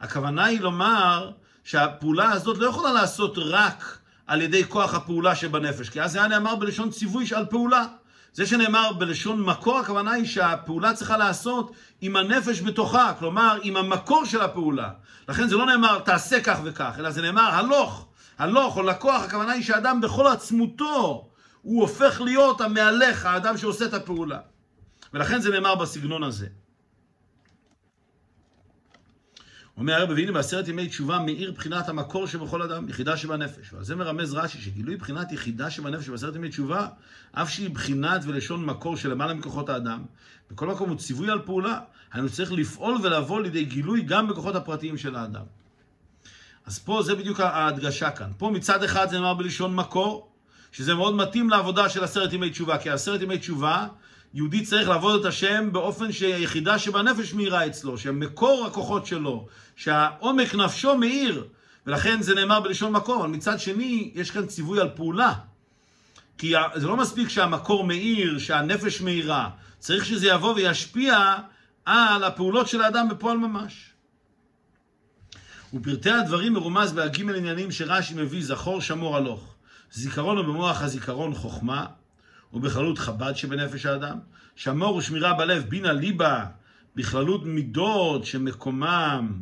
הכוונה 0.00 0.44
היא 0.44 0.60
לומר 0.60 1.30
שהפעולה 1.64 2.32
הזאת 2.32 2.58
לא 2.58 2.66
יכולה 2.66 2.92
לעשות 2.92 3.38
רק 3.38 3.98
על 4.26 4.42
ידי 4.42 4.64
כוח 4.68 4.94
הפעולה 4.94 5.34
שבנפש, 5.34 5.88
כי 5.88 6.02
אז 6.02 6.12
זה 6.12 6.18
היה 6.18 6.28
נאמר 6.28 6.56
בלשון 6.56 6.90
ציווי 6.90 7.24
על 7.34 7.46
פעולה. 7.46 7.84
זה 8.32 8.46
שנאמר 8.46 8.92
בלשון 8.92 9.40
מקור, 9.40 9.78
הכוונה 9.78 10.12
היא 10.12 10.26
שהפעולה 10.26 10.94
צריכה 10.94 11.16
לעשות 11.16 11.72
עם 12.00 12.16
הנפש 12.16 12.60
בתוכה, 12.60 13.12
כלומר 13.18 13.58
עם 13.62 13.76
המקור 13.76 14.24
של 14.24 14.40
הפעולה. 14.40 14.90
לכן 15.28 15.48
זה 15.48 15.56
לא 15.56 15.66
נאמר 15.66 15.98
תעשה 15.98 16.40
כך 16.40 16.58
וכך, 16.64 16.94
אלא 16.98 17.10
זה 17.10 17.22
נאמר 17.22 17.42
הלוך, 17.42 18.06
הלוך 18.38 18.76
או 18.76 18.82
לקוח, 18.82 19.22
הכוונה 19.22 19.52
היא 19.52 19.62
שאדם 19.62 20.00
בכל 20.00 20.26
עצמותו, 20.26 21.28
הוא 21.62 21.80
הופך 21.80 22.20
להיות 22.20 22.60
המהלך, 22.60 23.26
האדם 23.26 23.56
שעושה 23.56 23.84
את 23.84 23.94
הפעולה. 23.94 24.38
ולכן 25.14 25.40
זה 25.40 25.50
נאמר 25.50 25.74
בסגנון 25.74 26.22
הזה. 26.22 26.46
אומר 29.76 29.94
הרב, 29.94 30.10
והנה 30.10 30.32
בעשרת 30.32 30.68
ימי 30.68 30.88
תשובה 30.88 31.18
מאיר 31.18 31.52
בחינת 31.52 31.88
המקור 31.88 32.26
שבכל 32.26 32.62
אדם, 32.62 32.88
יחידה 32.88 33.16
שבנפש. 33.16 33.72
ועל 33.72 33.84
זה 33.84 33.96
מרמז 33.96 34.34
רש"י, 34.34 34.60
שגילוי 34.60 34.96
בחינת 34.96 35.32
יחידה 35.32 35.70
שבנפש 35.70 36.08
בעשרת 36.08 36.36
ימי 36.36 36.48
תשובה, 36.48 36.88
אף 37.32 37.50
שהיא 37.50 37.70
בחינת 37.70 38.20
ולשון 38.24 38.64
מקור 38.64 38.96
של 38.96 39.10
למעלה 39.10 39.34
מכוחות 39.34 39.68
האדם, 39.68 40.04
בכל 40.50 40.66
מקום 40.66 40.88
הוא 40.88 40.98
ציווי 40.98 41.30
על 41.30 41.42
פעולה, 41.44 41.80
היינו 42.12 42.30
צריך 42.30 42.52
לפעול 42.52 42.98
ולבוא 43.02 43.40
לידי 43.40 43.64
גילוי 43.64 44.02
גם 44.02 44.28
בכוחות 44.28 44.54
הפרטיים 44.54 44.98
של 44.98 45.16
האדם. 45.16 45.44
אז 46.66 46.78
פה 46.78 47.02
זה 47.02 47.14
בדיוק 47.14 47.40
ההדגשה 47.40 48.10
כאן. 48.10 48.30
פה 48.38 48.50
מצד 48.50 48.82
אחד 48.82 49.08
זה 49.10 49.16
נאמר 49.16 49.34
בלשון 49.34 49.74
מקור, 49.74 50.32
שזה 50.72 50.94
מאוד 50.94 51.14
מתאים 51.14 51.50
לעבודה 51.50 51.88
של 51.88 52.04
עשרת 52.04 52.32
ימי 52.32 52.50
תשובה, 52.50 52.78
כי 52.78 52.90
עשרת 52.90 53.22
ימי 53.22 53.38
תשובה 53.38 53.86
יהודי 54.34 54.64
צריך 54.64 54.88
לעבוד 54.88 55.20
את 55.20 55.26
השם 55.26 55.72
באופן 55.72 56.12
שהיחידה 56.12 56.78
שבנפש 56.78 57.34
מאירה 57.34 57.66
אצלו, 57.66 57.98
שמקור 57.98 58.66
הכוחות 58.66 59.06
שלו, 59.06 59.46
שהעומק 59.76 60.54
נפשו 60.54 60.96
מאיר, 60.96 61.44
ולכן 61.86 62.22
זה 62.22 62.34
נאמר 62.34 62.60
בלשון 62.60 62.92
מקור, 62.92 63.20
אבל 63.20 63.28
מצד 63.28 63.60
שני 63.60 64.10
יש 64.14 64.30
כאן 64.30 64.46
ציווי 64.46 64.80
על 64.80 64.88
פעולה. 64.94 65.32
כי 66.38 66.52
זה 66.74 66.86
לא 66.86 66.96
מספיק 66.96 67.28
שהמקור 67.28 67.84
מאיר, 67.84 68.38
שהנפש 68.38 69.00
מאירה, 69.00 69.50
צריך 69.78 70.04
שזה 70.04 70.26
יבוא 70.28 70.54
וישפיע 70.54 71.34
על 71.84 72.24
הפעולות 72.24 72.68
של 72.68 72.82
האדם 72.82 73.08
בפועל 73.08 73.38
ממש. 73.38 73.90
ופרטי 75.74 76.10
הדברים 76.10 76.52
מרומז 76.52 76.92
בהגימל 76.92 77.36
עניינים 77.36 77.70
שרש"י 77.70 78.14
מביא 78.14 78.44
זכור 78.44 78.80
שמור 78.80 79.16
הלוך. 79.16 79.54
זיכרון 79.92 80.36
הוא 80.36 80.44
במוח 80.44 80.82
הזיכרון 80.82 81.34
חוכמה, 81.34 81.86
ובכללות 82.54 82.98
חב"ד 82.98 83.32
שבנפש 83.36 83.86
האדם. 83.86 84.18
שמור 84.56 84.96
ושמירה 84.96 85.34
בלב, 85.34 85.64
בינה 85.68 85.92
ליבה, 85.92 86.44
בכללות 86.96 87.44
מידות 87.44 88.24
שמקומם 88.24 89.40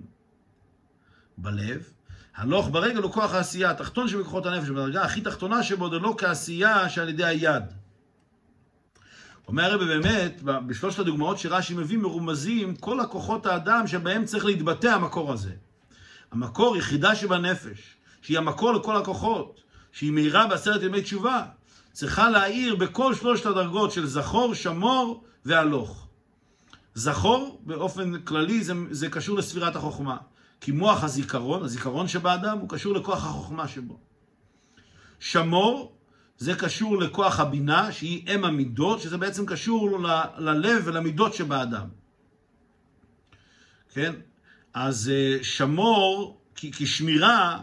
בלב. 1.39 1.93
הלוך 2.37 2.69
ברגל 2.69 3.03
הוא 3.03 3.13
כוח 3.13 3.35
העשייה 3.35 3.71
התחתון 3.71 4.09
שבכוחות 4.09 4.47
הנפש, 4.47 4.69
בדרגה 4.69 5.03
הכי 5.03 5.21
תחתונה 5.21 5.63
שבו 5.63 5.91
זה 5.91 5.99
לא 5.99 6.15
כעשייה 6.19 6.89
שעל 6.89 7.09
ידי 7.09 7.25
היד. 7.25 7.63
אומר 9.49 9.65
הרב 9.65 9.85
באמת, 9.85 10.43
בשלושת 10.43 10.99
הדוגמאות 10.99 11.39
שרש"י 11.39 11.75
מביא 11.75 11.99
מרומזים 11.99 12.77
כל 12.77 13.01
הכוחות 13.01 13.47
האדם 13.47 13.87
שבהם 13.87 14.25
צריך 14.25 14.45
להתבטא 14.45 14.87
המקור 14.87 15.33
הזה. 15.33 15.53
המקור 16.33 16.77
יחידה 16.77 17.15
שבנפש, 17.15 17.97
שהיא 18.23 18.39
המקור 18.39 18.73
לכל 18.73 18.97
הכוחות, 18.97 19.61
שהיא 19.93 20.13
מהירה 20.13 20.47
בעשרת 20.47 20.83
ימי 20.83 21.03
תשובה, 21.03 21.45
צריכה 21.93 22.31
להאיר 22.31 22.77
בכל 22.77 23.15
שלושת 23.15 23.47
הדרגות 23.47 23.93
של 23.93 24.07
זכור, 24.07 24.55
שמור 24.55 25.25
והלוך. 25.45 26.09
זכור, 26.95 27.61
באופן 27.67 28.21
כללי, 28.21 28.65
זה, 28.65 28.73
זה 28.91 29.09
קשור 29.09 29.39
לספירת 29.39 29.77
החוכמה. 29.77 30.17
כי 30.61 30.73
מוח 30.73 31.05
הזיכרון, 31.05 31.63
הזיכרון 31.63 32.09
שבאדם, 32.09 32.59
הוא 32.59 32.69
קשור 32.69 32.95
לכוח 32.95 33.27
החוכמה 33.27 33.69
שבו. 33.69 33.99
שמור, 35.21 35.97
זה 36.39 36.55
קשור 36.55 36.99
לכוח 36.99 37.41
הבינה, 37.41 37.93
שהיא 37.93 38.35
אם 38.35 38.45
המידות, 38.45 39.01
שזה 39.01 39.19
בעצם 39.19 39.47
קשור 39.47 39.99
ל, 40.01 40.07
ללב 40.39 40.83
ולמידות 40.85 41.35
שבאדם. 41.35 41.89
כן? 43.95 44.13
אז 44.75 45.11
אה, 45.15 45.39
שמור, 45.43 46.41
כי, 46.55 46.73
כי 46.73 46.87
שמירה, 46.87 47.59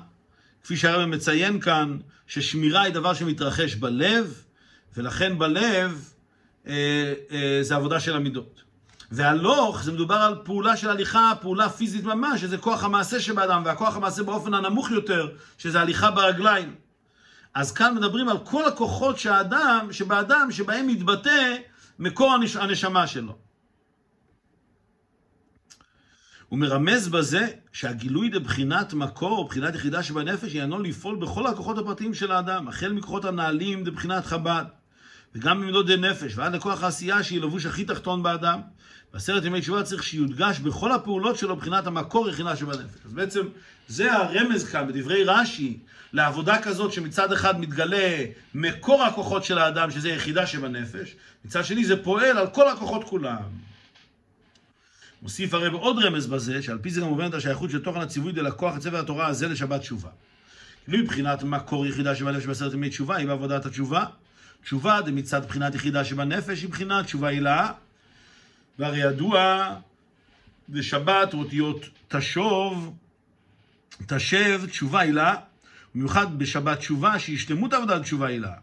כפי 0.64 0.78
שהרבא 0.78 1.06
מציין 1.06 1.60
כאן, 1.60 1.98
ששמירה 2.28 2.82
היא 2.82 2.94
דבר 2.94 3.14
שמתרחש 3.14 3.76
בלב, 3.76 4.44
ולכן 4.98 5.40
בלב 5.40 6.10
אה, 6.68 7.14
אה, 7.32 7.60
זה 7.62 7.76
עבודה 7.76 8.00
של 8.00 8.16
המידות. 8.16 8.62
והלוך, 9.12 9.84
זה 9.84 9.92
מדובר 9.92 10.16
על 10.16 10.36
פעולה 10.44 10.78
של 10.78 10.90
הליכה, 10.90 11.34
פעולה 11.42 11.70
פיזית 11.70 12.04
ממש, 12.04 12.42
שזה 12.42 12.58
כוח 12.58 12.84
המעשה 12.84 13.20
שבאדם, 13.20 13.62
והכוח 13.66 13.96
המעשה 13.96 14.24
באופן 14.24 14.54
הנמוך 14.54 14.92
יותר, 14.92 15.28
שזה 15.58 15.82
הליכה 15.82 16.12
ברגליים. 16.12 16.76
אז 17.54 17.72
כאן 17.72 17.96
מדברים 17.96 18.30
על 18.30 18.38
כל 18.38 18.66
הכוחות 18.66 19.20
שהאדם, 19.20 19.88
שבאדם, 19.92 20.48
שבהם 20.52 20.88
מתבטא 20.88 21.56
מקור 22.00 22.34
הנשמה 22.60 23.08
שלו. 23.08 23.49
הוא 26.50 26.60
מרמז 26.60 27.08
בזה 27.08 27.48
שהגילוי 27.74 28.30
לבחינת 28.30 28.94
מקור, 28.94 29.48
בחינת 29.48 29.76
יחידה 29.76 30.04
שבנפש, 30.04 30.54
יענו 30.54 30.80
לפעול 30.80 31.16
בכל 31.16 31.48
הכוחות 31.48 31.78
הפרטיים 31.78 32.14
של 32.14 32.32
האדם, 32.32 32.68
החל 32.68 32.92
מכוחות 32.92 33.26
הנעלים 33.26 33.86
לבחינת 33.86 34.26
חב"ד, 34.26 34.66
וגם 35.36 35.62
במידות 35.62 35.90
נפש, 35.90 36.34
ועד 36.36 36.56
לכוח 36.56 36.84
העשייה 36.84 37.24
שהיא 37.24 37.42
לבוש 37.42 37.66
הכי 37.66 37.86
תחתון 37.86 38.24
באדם. 38.24 38.60
בעשרת 39.14 39.46
ימי 39.46 39.62
תשובה 39.62 39.84
צריך 39.84 40.04
שיודגש 40.04 40.60
בכל 40.60 40.92
הפעולות 40.92 41.38
שלו 41.38 41.56
בחינת 41.56 41.88
המקור 41.88 42.30
יחידה 42.30 42.56
שבנפש. 42.56 43.00
אז 43.06 43.14
בעצם 43.14 43.42
זה 43.88 44.14
הרמז 44.14 44.70
כאן 44.70 44.88
בדברי 44.88 45.24
רש"י 45.24 45.78
לעבודה 46.14 46.62
כזאת 46.62 46.94
שמצד 46.94 47.34
אחד 47.34 47.60
מתגלה 47.60 48.26
מקור 48.56 49.04
הכוחות 49.04 49.44
של 49.44 49.58
האדם, 49.58 49.92
שזה 49.92 50.10
יחידה 50.10 50.48
שבנפש, 50.48 51.16
מצד 51.46 51.66
שני 51.66 51.86
זה 51.86 52.04
פועל 52.04 52.38
על 52.38 52.48
כל 52.48 52.68
הכוחות 52.68 53.04
כולם. 53.04 53.42
מוסיף 55.22 55.54
הרב 55.54 55.74
עוד 55.74 56.04
רמז 56.04 56.28
בזה, 56.28 56.62
שעל 56.62 56.78
פי 56.78 56.90
זה 56.90 57.02
גם 57.02 57.08
מובנת 57.08 57.34
השייכות 57.34 57.70
של 57.70 57.84
תוכן 57.84 58.00
הציווי 58.02 58.32
דלקוח 58.32 58.78
את 58.78 58.82
ספר 58.82 59.00
התורה 59.00 59.28
הזה 59.28 59.48
לשבת 59.48 59.82
תשובה. 59.82 60.10
כאילו 60.86 61.04
מבחינת 61.04 61.44
מקור 61.44 61.86
יחידה 61.86 62.16
שבנפש 62.16 62.46
בעשרת 62.46 62.74
ימי 62.74 62.90
תשובה, 62.90 63.16
היא 63.16 63.28
בעבודת 63.28 63.66
התשובה. 63.66 64.06
תשובה 64.64 65.00
זה 65.06 65.12
מצד 65.12 65.46
בחינת 65.46 65.76
יחידה 65.76 66.06
שבנפש, 66.06 66.62
היא 66.62 66.70
בחינת 66.70 67.06
תשובה 67.06 67.28
הילאה. 67.28 67.72
והרי 68.80 69.00
ידוע, 69.00 69.76
בשבת 70.70 71.34
אותיות 71.34 71.86
תשוב, 72.08 72.96
תשב, 74.08 74.62
תשובה 74.66 75.00
הילאה, 75.00 75.36
במיוחד 75.96 76.40
בשבת 76.40 76.78
תשובה, 76.78 77.20
שהיא 77.20 77.38
שלמות 77.38 77.74
עבודת 77.74 78.02
תשובה 78.02 78.28
הילאה. 78.28 78.54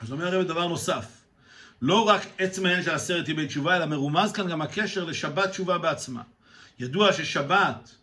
אז 0.00 0.12
אומר 0.12 0.26
הרב 0.26 0.46
דבר 0.46 0.68
נוסף. 0.68 1.19
לא 1.82 2.08
רק 2.08 2.22
עצם 2.38 2.66
העניין 2.66 2.84
של 2.84 2.90
עשרת 2.90 3.28
ימי 3.28 3.46
תשובה, 3.46 3.76
אלא 3.76 3.86
מרומז 3.86 4.32
כאן 4.32 4.48
גם 4.48 4.62
הקשר 4.62 5.04
לשבת 5.04 5.50
תשובה 5.50 5.78
בעצמה. 5.78 6.22
ידוע 6.78 7.12
ששבת, 7.12 7.94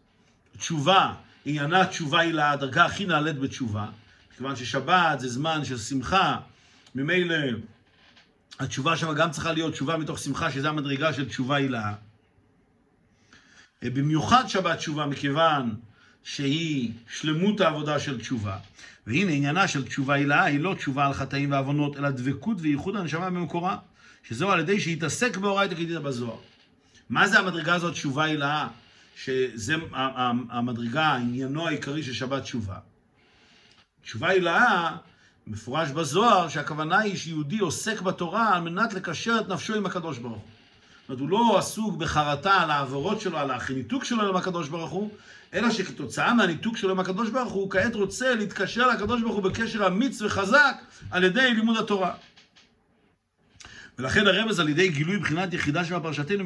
תשובה, 0.58 1.14
עניינה 1.46 1.86
תשובה 1.86 2.20
היא 2.20 2.34
לדרגה 2.34 2.86
הכי 2.86 3.06
נעלית 3.06 3.40
בתשובה, 3.40 3.86
כיוון 4.38 4.56
ששבת 4.56 5.20
זה 5.20 5.30
זמן 5.30 5.66
של 5.66 5.78
שמחה, 5.78 6.38
ממילא 6.96 7.36
התשובה 8.60 8.98
שם 8.98 9.14
גם 9.14 9.32
צריכה 9.32 9.52
להיות 9.52 9.74
תשובה 9.74 9.98
מתוך 9.98 10.20
שמחה, 10.20 10.52
שזו 10.52 10.68
המדרגה 10.68 11.14
של 11.14 11.30
תשובה 11.30 11.56
הילאה. 11.56 11.94
אה, 13.84 13.90
במיוחד 13.90 14.48
שבת 14.48 14.78
תשובה, 14.78 15.06
מכיוון 15.06 15.76
שהיא 16.28 16.92
שלמות 17.10 17.62
העבודה 17.62 18.00
של 18.00 18.20
תשובה. 18.20 18.58
והנה 19.08 19.32
עניינה 19.32 19.68
של 19.68 19.86
תשובה 19.86 20.14
הילאה 20.14 20.44
היא 20.44 20.60
לא 20.60 20.74
תשובה 20.74 21.08
על 21.08 21.14
חטאים 21.14 21.52
ועוונות, 21.52 21.98
אלא 21.98 22.10
דבקות 22.10 22.58
וייחוד 22.60 22.96
הנשמה 22.96 23.30
במקורה, 23.30 23.78
שזהו 24.24 24.52
על 24.52 24.60
ידי 24.60 24.80
שיתעסק 24.80 25.38
באורייתא 25.38 25.76
כדאית 25.76 25.90
בזוהר. 25.90 26.38
מה 27.10 27.28
זה 27.28 27.40
המדרגה 27.40 27.76
הזאת 27.76 27.94
תשובה 27.94 28.24
הילאה? 28.24 28.68
שזה 29.24 29.76
המדרגה, 30.50 31.16
עניינו 31.16 31.68
העיקרי 31.68 32.04
של 32.04 32.14
שבת 32.14 32.44
תשובה. 32.44 32.78
תשובה 34.02 34.30
הילאה, 34.30 34.96
מפורש 35.48 35.90
בזוהר, 35.90 36.50
שהכוונה 36.50 37.00
היא 37.00 37.18
שיהודי 37.18 37.60
עוסק 37.60 38.02
בתורה 38.02 38.56
על 38.56 38.62
מנת 38.62 38.94
לקשר 38.94 39.38
את 39.42 39.48
נפשו 39.48 39.76
עם 39.76 39.86
הקדוש 39.86 40.18
ברוך 40.18 40.44
הוא. 40.44 40.57
זאת 41.08 41.20
אומרת, 41.20 41.22
הוא 41.22 41.30
לא 41.30 41.58
עסוק 41.58 41.96
בחרטה 41.96 42.54
על 42.54 42.72
העברות 42.72 43.22
שלו, 43.22 43.38
על 43.38 43.52
הניתוק 43.52 44.04
שלו 44.04 44.30
עם 44.30 44.36
הקדוש 44.36 44.70
ברוך 44.70 44.92
הוא, 44.92 45.10
אלא 45.54 45.72
שכתוצאה 45.72 46.34
מהניתוק 46.34 46.78
שלו 46.78 46.92
עם 46.92 47.00
הקדוש 47.00 47.30
ברוך 47.30 47.54
הוא, 47.54 47.62
הוא 47.62 47.72
כעת 47.72 47.96
רוצה 47.96 48.36
להתקשר 48.36 48.88
לקדוש 48.88 49.22
ברוך 49.22 49.36
הוא 49.36 49.44
בקשר 49.44 49.88
אמיץ 49.88 50.22
וחזק 50.22 50.76
על 51.12 51.24
ידי 51.24 51.54
לימוד 51.54 51.78
התורה. 51.78 52.14
ולכן 54.00 54.28
הרמז 54.28 54.60
על 54.60 54.70
ידי 54.70 54.90
גילוי 54.90 55.18
בחינת 55.18 55.54
יחידה 55.54 55.86
של 55.86 55.96
הפרשתנו 55.96 56.44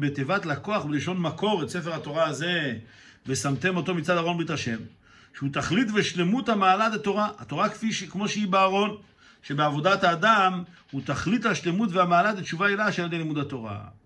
בתיבת 0.00 0.46
לקוח 0.46 0.84
בלשון 0.84 1.18
מקור 1.18 1.62
את 1.62 1.70
ספר 1.70 1.94
התורה 1.94 2.26
הזה 2.26 2.76
ושמתם 3.26 3.76
אותו 3.76 3.94
מצד 3.94 4.16
ארון 4.16 4.36
ברית 4.36 4.50
השם 4.50 4.78
שהוא 5.36 5.48
תכלית 5.52 5.88
ושלמות 5.94 6.48
המעלה 6.48 6.88
דתורה 6.88 7.28
התורה 7.38 7.68
כפי. 7.68 7.90
כמו 8.10 8.28
שהיא 8.28 8.48
בארון 8.48 8.96
שבעבודת 9.42 10.04
האדם 10.04 10.62
הוא 10.90 11.00
תכלית 11.04 11.46
השלמות 11.46 11.88
והמעלה 11.92 12.32
דתשובה 12.32 12.66
הילה 12.66 12.92
שעל 12.92 13.06
ידי 13.06 13.18
לימוד 13.18 13.38
התורה. 13.38 14.03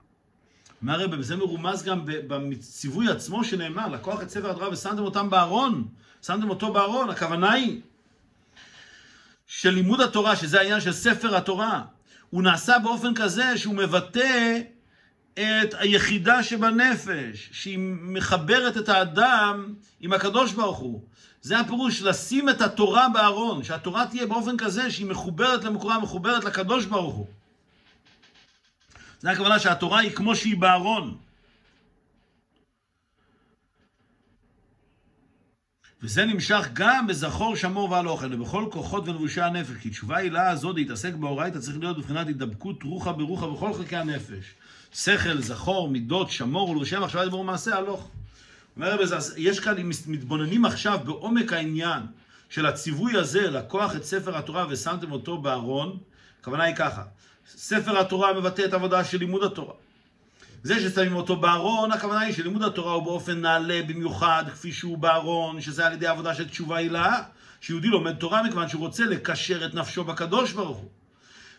אומר 0.82 1.00
הרב, 1.00 1.20
זה 1.20 1.36
מרומז 1.36 1.82
גם 1.82 2.00
בציווי 2.04 3.10
עצמו 3.10 3.44
שנאמר, 3.44 3.88
לקוח 3.88 4.22
את 4.22 4.30
ספר 4.30 4.50
התורה 4.50 4.70
ושמתם 4.70 5.02
אותם 5.02 5.30
בארון, 5.30 5.88
שמתם 6.22 6.50
אותו 6.50 6.72
בארון, 6.72 7.10
הכוונה 7.10 7.52
היא 7.52 7.80
של 9.46 9.70
לימוד 9.70 10.00
התורה, 10.00 10.36
שזה 10.36 10.60
העניין 10.60 10.80
של 10.80 10.92
ספר 10.92 11.36
התורה, 11.36 11.82
הוא 12.30 12.42
נעשה 12.42 12.78
באופן 12.78 13.14
כזה 13.14 13.58
שהוא 13.58 13.74
מבטא 13.74 14.58
את 15.34 15.74
היחידה 15.78 16.42
שבנפש, 16.42 17.48
שהיא 17.52 17.78
מחברת 18.02 18.76
את 18.76 18.88
האדם 18.88 19.74
עם 20.00 20.12
הקדוש 20.12 20.52
ברוך 20.52 20.78
הוא. 20.78 21.02
זה 21.42 21.58
הפירוש, 21.58 22.02
לשים 22.02 22.48
את 22.48 22.60
התורה 22.60 23.08
בארון, 23.08 23.64
שהתורה 23.64 24.06
תהיה 24.06 24.26
באופן 24.26 24.56
כזה 24.56 24.90
שהיא 24.90 25.06
מחוברת 25.06 25.64
למקורה, 25.64 25.98
מחוברת 25.98 26.44
לקדוש 26.44 26.84
ברוך 26.84 27.14
הוא. 27.14 27.26
זה 29.20 29.30
הכוונה 29.30 29.58
שהתורה 29.58 30.00
היא 30.00 30.10
כמו 30.10 30.36
שהיא 30.36 30.56
בארון. 30.56 31.18
וזה 36.02 36.24
נמשך 36.24 36.68
גם 36.72 37.06
בזכור, 37.06 37.56
שמור 37.56 37.90
ועל 37.90 38.08
אוכל, 38.08 38.34
ובכל 38.34 38.64
כוחות 38.70 39.08
ולבושי 39.08 39.40
הנפש. 39.40 39.76
כי 39.80 39.90
תשובה 39.90 40.16
העילה 40.16 40.50
הזאת 40.50 40.76
להתעסק 40.76 41.14
באורייתא 41.14 41.58
צריך 41.58 41.78
להיות 41.78 41.96
בבחינת 41.98 42.26
הידבקות 42.26 42.82
רוחה 42.82 43.12
ברוחה 43.12 43.46
בכל 43.46 43.74
חלקי 43.74 43.96
הנפש. 43.96 44.54
שכל, 44.94 45.40
זכור, 45.40 45.88
מידות, 45.88 46.30
שמור 46.30 46.70
ולבושי 46.70 46.98
מחשבה 46.98 47.24
דיבור 47.24 47.44
מעשה, 47.44 47.76
הלוך. 47.76 48.10
אומר 48.76 48.94
רבי 48.94 49.04
יש 49.36 49.60
כאן, 49.60 49.78
אם 49.78 49.90
מתבוננים 50.06 50.64
עכשיו 50.64 50.98
בעומק 51.04 51.52
העניין 51.52 52.02
של 52.50 52.66
הציווי 52.66 53.16
הזה, 53.16 53.50
לקוח 53.50 53.96
את 53.96 54.04
ספר 54.04 54.38
התורה 54.38 54.66
ושמתם 54.70 55.12
אותו 55.12 55.38
בארון, 55.38 55.98
הכוונה 56.40 56.64
היא 56.64 56.74
ככה, 56.74 57.02
ספר 57.56 57.98
התורה 57.98 58.32
מבטא 58.32 58.62
את 58.64 58.72
העבודה 58.72 59.04
של 59.04 59.18
לימוד 59.18 59.42
התורה. 59.42 59.74
זה 60.62 60.80
ששמים 60.80 61.16
אותו 61.16 61.36
בארון, 61.36 61.92
הכוונה 61.92 62.20
היא 62.20 62.34
שלימוד 62.34 62.62
התורה 62.62 62.92
הוא 62.92 63.02
באופן 63.02 63.40
נעלה 63.40 63.80
במיוחד, 63.86 64.44
כפי 64.52 64.72
שהוא 64.72 64.98
בארון, 64.98 65.60
שזה 65.60 65.86
על 65.86 65.92
ידי 65.92 66.06
עבודה 66.06 66.34
של 66.34 66.48
תשובה 66.48 66.76
הילה, 66.76 67.22
שיהודי 67.60 67.88
לומד 67.88 68.14
תורה 68.14 68.42
מכיוון 68.42 68.68
שהוא 68.68 68.80
רוצה 68.80 69.04
לקשר 69.04 69.66
את 69.66 69.74
נפשו 69.74 70.04
בקדוש 70.04 70.52
ברוך 70.52 70.78
הוא. 70.78 70.88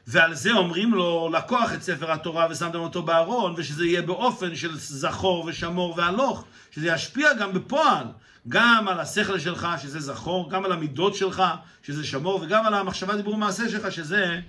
ועל 0.08 0.34
זה 0.34 0.52
אומרים 0.52 0.94
לו, 0.94 1.30
לקוח 1.34 1.74
את 1.74 1.84
ספר 1.84 2.12
התורה 2.12 2.48
ושמתם 2.50 2.80
אותו 2.80 3.04
בארון, 3.04 3.54
ושזה 3.58 3.86
יהיה 3.86 4.02
באופן 4.02 4.56
של 4.56 4.78
זכור 4.78 5.46
ושמור 5.46 5.94
והלוך, 5.98 6.46
שזה 6.72 6.88
ישפיע 6.88 7.34
גם 7.34 7.54
בפועל, 7.54 8.06
גם 8.48 8.88
על 8.88 9.00
השכל 9.00 9.40
שלך, 9.40 9.68
שזה 9.82 10.00
זכור, 10.00 10.50
גם 10.50 10.66
על 10.66 10.72
המידות 10.72 11.16
שלך, 11.16 11.44
שזה 11.84 12.06
שמור, 12.06 12.40
וגם 12.44 12.66
על 12.66 12.74
המחשבה, 12.74 13.16
דיבור 13.16 13.34
ומעשה 13.34 13.70
שלך, 13.70 13.92
שזה 13.92 14.40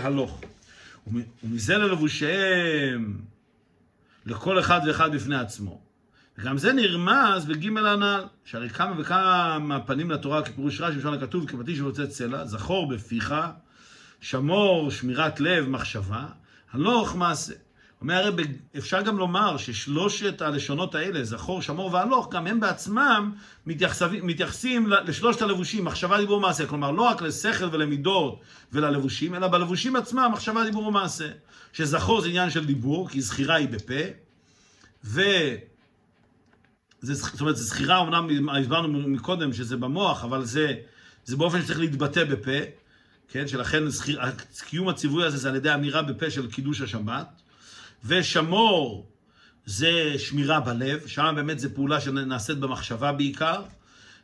הלוך. 0.00 0.40
ומזה 1.44 1.76
ללבושיהם 1.76 3.20
לכל 4.26 4.60
אחד 4.60 4.80
ואחד 4.86 5.14
בפני 5.14 5.36
עצמו. 5.36 5.80
וגם 6.38 6.58
זה 6.58 6.72
נרמז 6.72 7.44
בג' 7.44 7.66
הנ"ל, 7.66 8.24
שהרי 8.44 8.68
כמה 8.68 9.00
וכמה 9.00 9.80
פנים 9.86 10.10
לתורה 10.10 10.42
כפירוש 10.42 10.80
רש"י, 10.80 10.98
בשביל 10.98 11.14
הכתוב, 11.14 11.48
כפטיש 11.48 11.80
ורוצה 11.80 12.06
צלע, 12.06 12.44
זכור 12.44 12.88
בפיך, 12.88 13.34
שמור 14.20 14.90
שמירת 14.90 15.40
לב, 15.40 15.68
מחשבה, 15.68 16.26
הלוך 16.72 17.16
מעשה. 17.16 17.54
אומר 18.00 18.14
הרי 18.14 18.44
אפשר 18.78 19.02
גם 19.02 19.18
לומר 19.18 19.56
ששלושת 19.56 20.42
הלשונות 20.42 20.94
האלה, 20.94 21.24
זכור, 21.24 21.62
שמור 21.62 21.92
והלוך, 21.92 22.32
גם 22.32 22.46
הם 22.46 22.60
בעצמם 22.60 23.32
מתייחסים, 23.66 24.26
מתייחסים 24.26 24.86
לשלושת 24.86 25.42
הלבושים, 25.42 25.84
מחשבה, 25.84 26.18
דיבור, 26.18 26.40
מעשה. 26.40 26.66
כלומר, 26.66 26.90
לא 26.90 27.02
רק 27.02 27.22
לשכל 27.22 27.64
ולמידות 27.72 28.40
וללבושים, 28.72 29.34
אלא 29.34 29.48
בלבושים 29.48 29.96
עצמם, 29.96 30.30
מחשבה, 30.32 30.64
דיבור 30.64 30.86
ומעשה. 30.86 31.28
שזכור 31.72 32.20
זה 32.20 32.28
עניין 32.28 32.50
של 32.50 32.66
דיבור, 32.66 33.08
כי 33.08 33.20
זכירה 33.20 33.54
היא 33.54 33.68
בפה, 33.68 34.02
ו... 35.04 35.22
זה, 37.00 37.14
זאת 37.14 37.40
אומרת, 37.40 37.56
זכירה, 37.56 38.00
אמנם 38.00 38.48
הסברנו 38.48 39.08
מקודם 39.08 39.52
שזה 39.52 39.76
במוח, 39.76 40.24
אבל 40.24 40.44
זה, 40.44 40.74
זה 41.24 41.36
באופן 41.36 41.62
שצריך 41.62 41.78
להתבטא 41.78 42.24
בפה, 42.24 42.58
כן? 43.28 43.48
שלכן 43.48 43.88
זכיר, 43.88 44.20
קיום 44.66 44.88
הציווי 44.88 45.24
הזה 45.24 45.36
זה 45.36 45.48
על 45.48 45.56
ידי 45.56 45.74
אמירה 45.74 46.02
בפה 46.02 46.30
של 46.30 46.50
קידוש 46.50 46.80
השבת. 46.80 47.42
ושמור 48.04 49.06
זה 49.66 50.14
שמירה 50.18 50.60
בלב, 50.60 51.06
שם 51.06 51.32
באמת 51.36 51.58
זו 51.58 51.68
פעולה 51.74 52.00
שנעשית 52.00 52.58
במחשבה 52.58 53.12
בעיקר. 53.12 53.62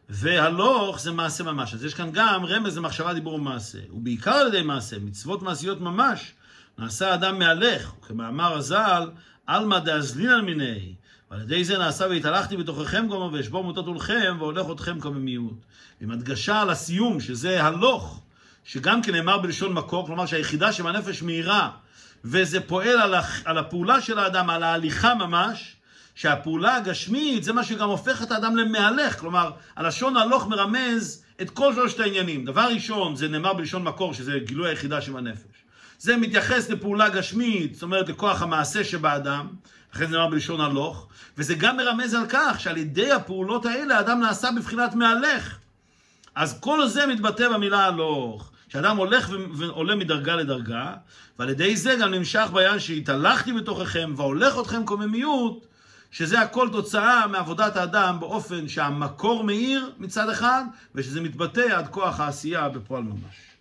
והלוך 0.09 1.01
זה 1.01 1.13
מעשה 1.13 1.45
ממש. 1.45 1.75
אז 1.75 1.85
יש 1.85 1.95
כאן 1.95 2.11
גם 2.13 2.45
רמז 2.45 2.79
למחשבה, 2.79 3.15
דיבור 3.15 3.35
ומעשה. 3.35 3.79
ובעיקר 3.93 4.31
על 4.31 4.47
ידי 4.47 4.63
מעשה, 4.63 4.99
מצוות 4.99 5.43
מעשיות 5.43 5.81
ממש, 5.81 6.33
נעשה 6.79 7.15
אדם 7.15 7.39
מהלך, 7.39 7.93
וכמאמר 7.99 8.55
הז"ל, 8.55 9.11
עלמא 9.47 9.79
דאזלינן 9.79 10.41
מיני. 10.41 10.95
ועל 11.31 11.41
ידי 11.41 11.65
זה 11.65 11.79
נעשה 11.79 12.07
והתהלכתי 12.07 12.57
בתוככם 12.57 13.07
גומר 13.09 13.33
ואשבור 13.33 13.65
מוטות 13.65 13.87
עולכם 13.87 14.37
והולך 14.39 14.67
אתכם 14.73 15.01
כממיעוט. 15.01 15.65
עם 16.01 16.11
הדגשה 16.11 16.61
על 16.61 16.71
הסיום, 16.71 17.21
שזה 17.21 17.65
הלוך, 17.65 18.23
שגם 18.65 19.03
כן 19.03 19.13
נאמר 19.13 19.39
בלשון 19.39 19.73
מקור, 19.73 20.07
כלומר 20.07 20.27
שהיחידה 20.27 20.73
שבנפש 20.73 21.23
מהירה, 21.23 21.71
וזה 22.25 22.61
פועל 22.61 23.01
על, 23.01 23.15
על 23.45 23.59
הפעולה 23.59 24.01
של 24.01 24.19
האדם, 24.19 24.51
על 24.51 24.63
ההליכה 24.63 25.15
ממש, 25.15 25.77
שהפעולה 26.15 26.77
הגשמית 26.77 27.45
זה 27.45 27.53
מה 27.53 27.65
שגם 27.65 27.89
הופך 27.89 28.23
את 28.23 28.31
האדם 28.31 28.57
למהלך, 28.57 29.19
כלומר, 29.19 29.51
הלשון 29.77 30.17
הלוך 30.17 30.47
מרמז 30.47 31.25
את 31.43 31.51
כל 31.51 31.75
שלושת 31.75 32.01
העניינים. 32.01 32.45
דבר 32.45 32.69
ראשון, 32.75 33.17
זה 33.17 33.29
נאמר 33.29 33.53
בלשון 33.53 33.83
מקור, 33.83 34.15
שזה 34.15 34.39
גילוי 34.45 34.71
היחידה 34.71 35.01
שבנפש. 35.01 35.65
זה 35.99 36.17
מתייחס 36.17 36.71
לפעולה 36.71 37.09
גשמית, 37.09 37.75
זאת 37.75 37.83
אומרת 37.83 38.09
לכוח 38.09 38.43
המעשה 38.43 38.85
שבאדם, 38.85 39.47
אחרי 39.95 40.07
זה 40.07 40.13
נאמר 40.13 40.31
בלשון 40.31 40.61
הלוך, 40.61 41.09
וזה 41.39 41.55
גם 41.55 41.77
מרמז 41.77 42.15
על 42.15 42.25
כך 42.29 42.61
שעל 42.61 42.77
ידי 42.77 43.13
הפעולות 43.13 43.67
האלה 43.67 43.97
האדם 43.97 44.21
נעשה 44.21 44.49
בבחינת 44.57 44.95
מהלך. 44.95 45.59
אז 46.35 46.61
כל 46.61 46.87
זה 46.87 47.07
מתבטא 47.07 47.49
במילה 47.49 47.85
הלוך. 47.85 48.52
שאדם 48.73 48.97
הולך 48.97 49.31
ועולה 49.55 49.95
מדרגה 49.95 50.37
לדרגה, 50.37 50.95
ועל 51.39 51.49
ידי 51.49 51.77
זה 51.77 51.97
גם 52.01 52.11
נמשך 52.15 52.49
בעניין 52.53 52.79
שהתהלכתי 52.79 53.53
בתוככם 53.53 54.15
והולך 54.17 54.59
אתכם 54.61 54.85
קוממיות, 54.85 55.67
שזה 56.11 56.41
הכל 56.41 56.69
תוצאה 56.73 57.27
מעבודת 57.27 57.77
האדם 57.77 58.17
באופן 58.21 58.69
שהמקור 58.69 59.45
מאיר 59.45 59.91
מצד 59.99 60.29
אחד, 60.29 60.65
ושזה 60.95 61.21
מתבטא 61.21 61.61
עד 61.77 61.89
כוח 61.89 62.21
העשייה 62.21 62.69
בפועל 62.69 63.03
ממש. 63.03 63.52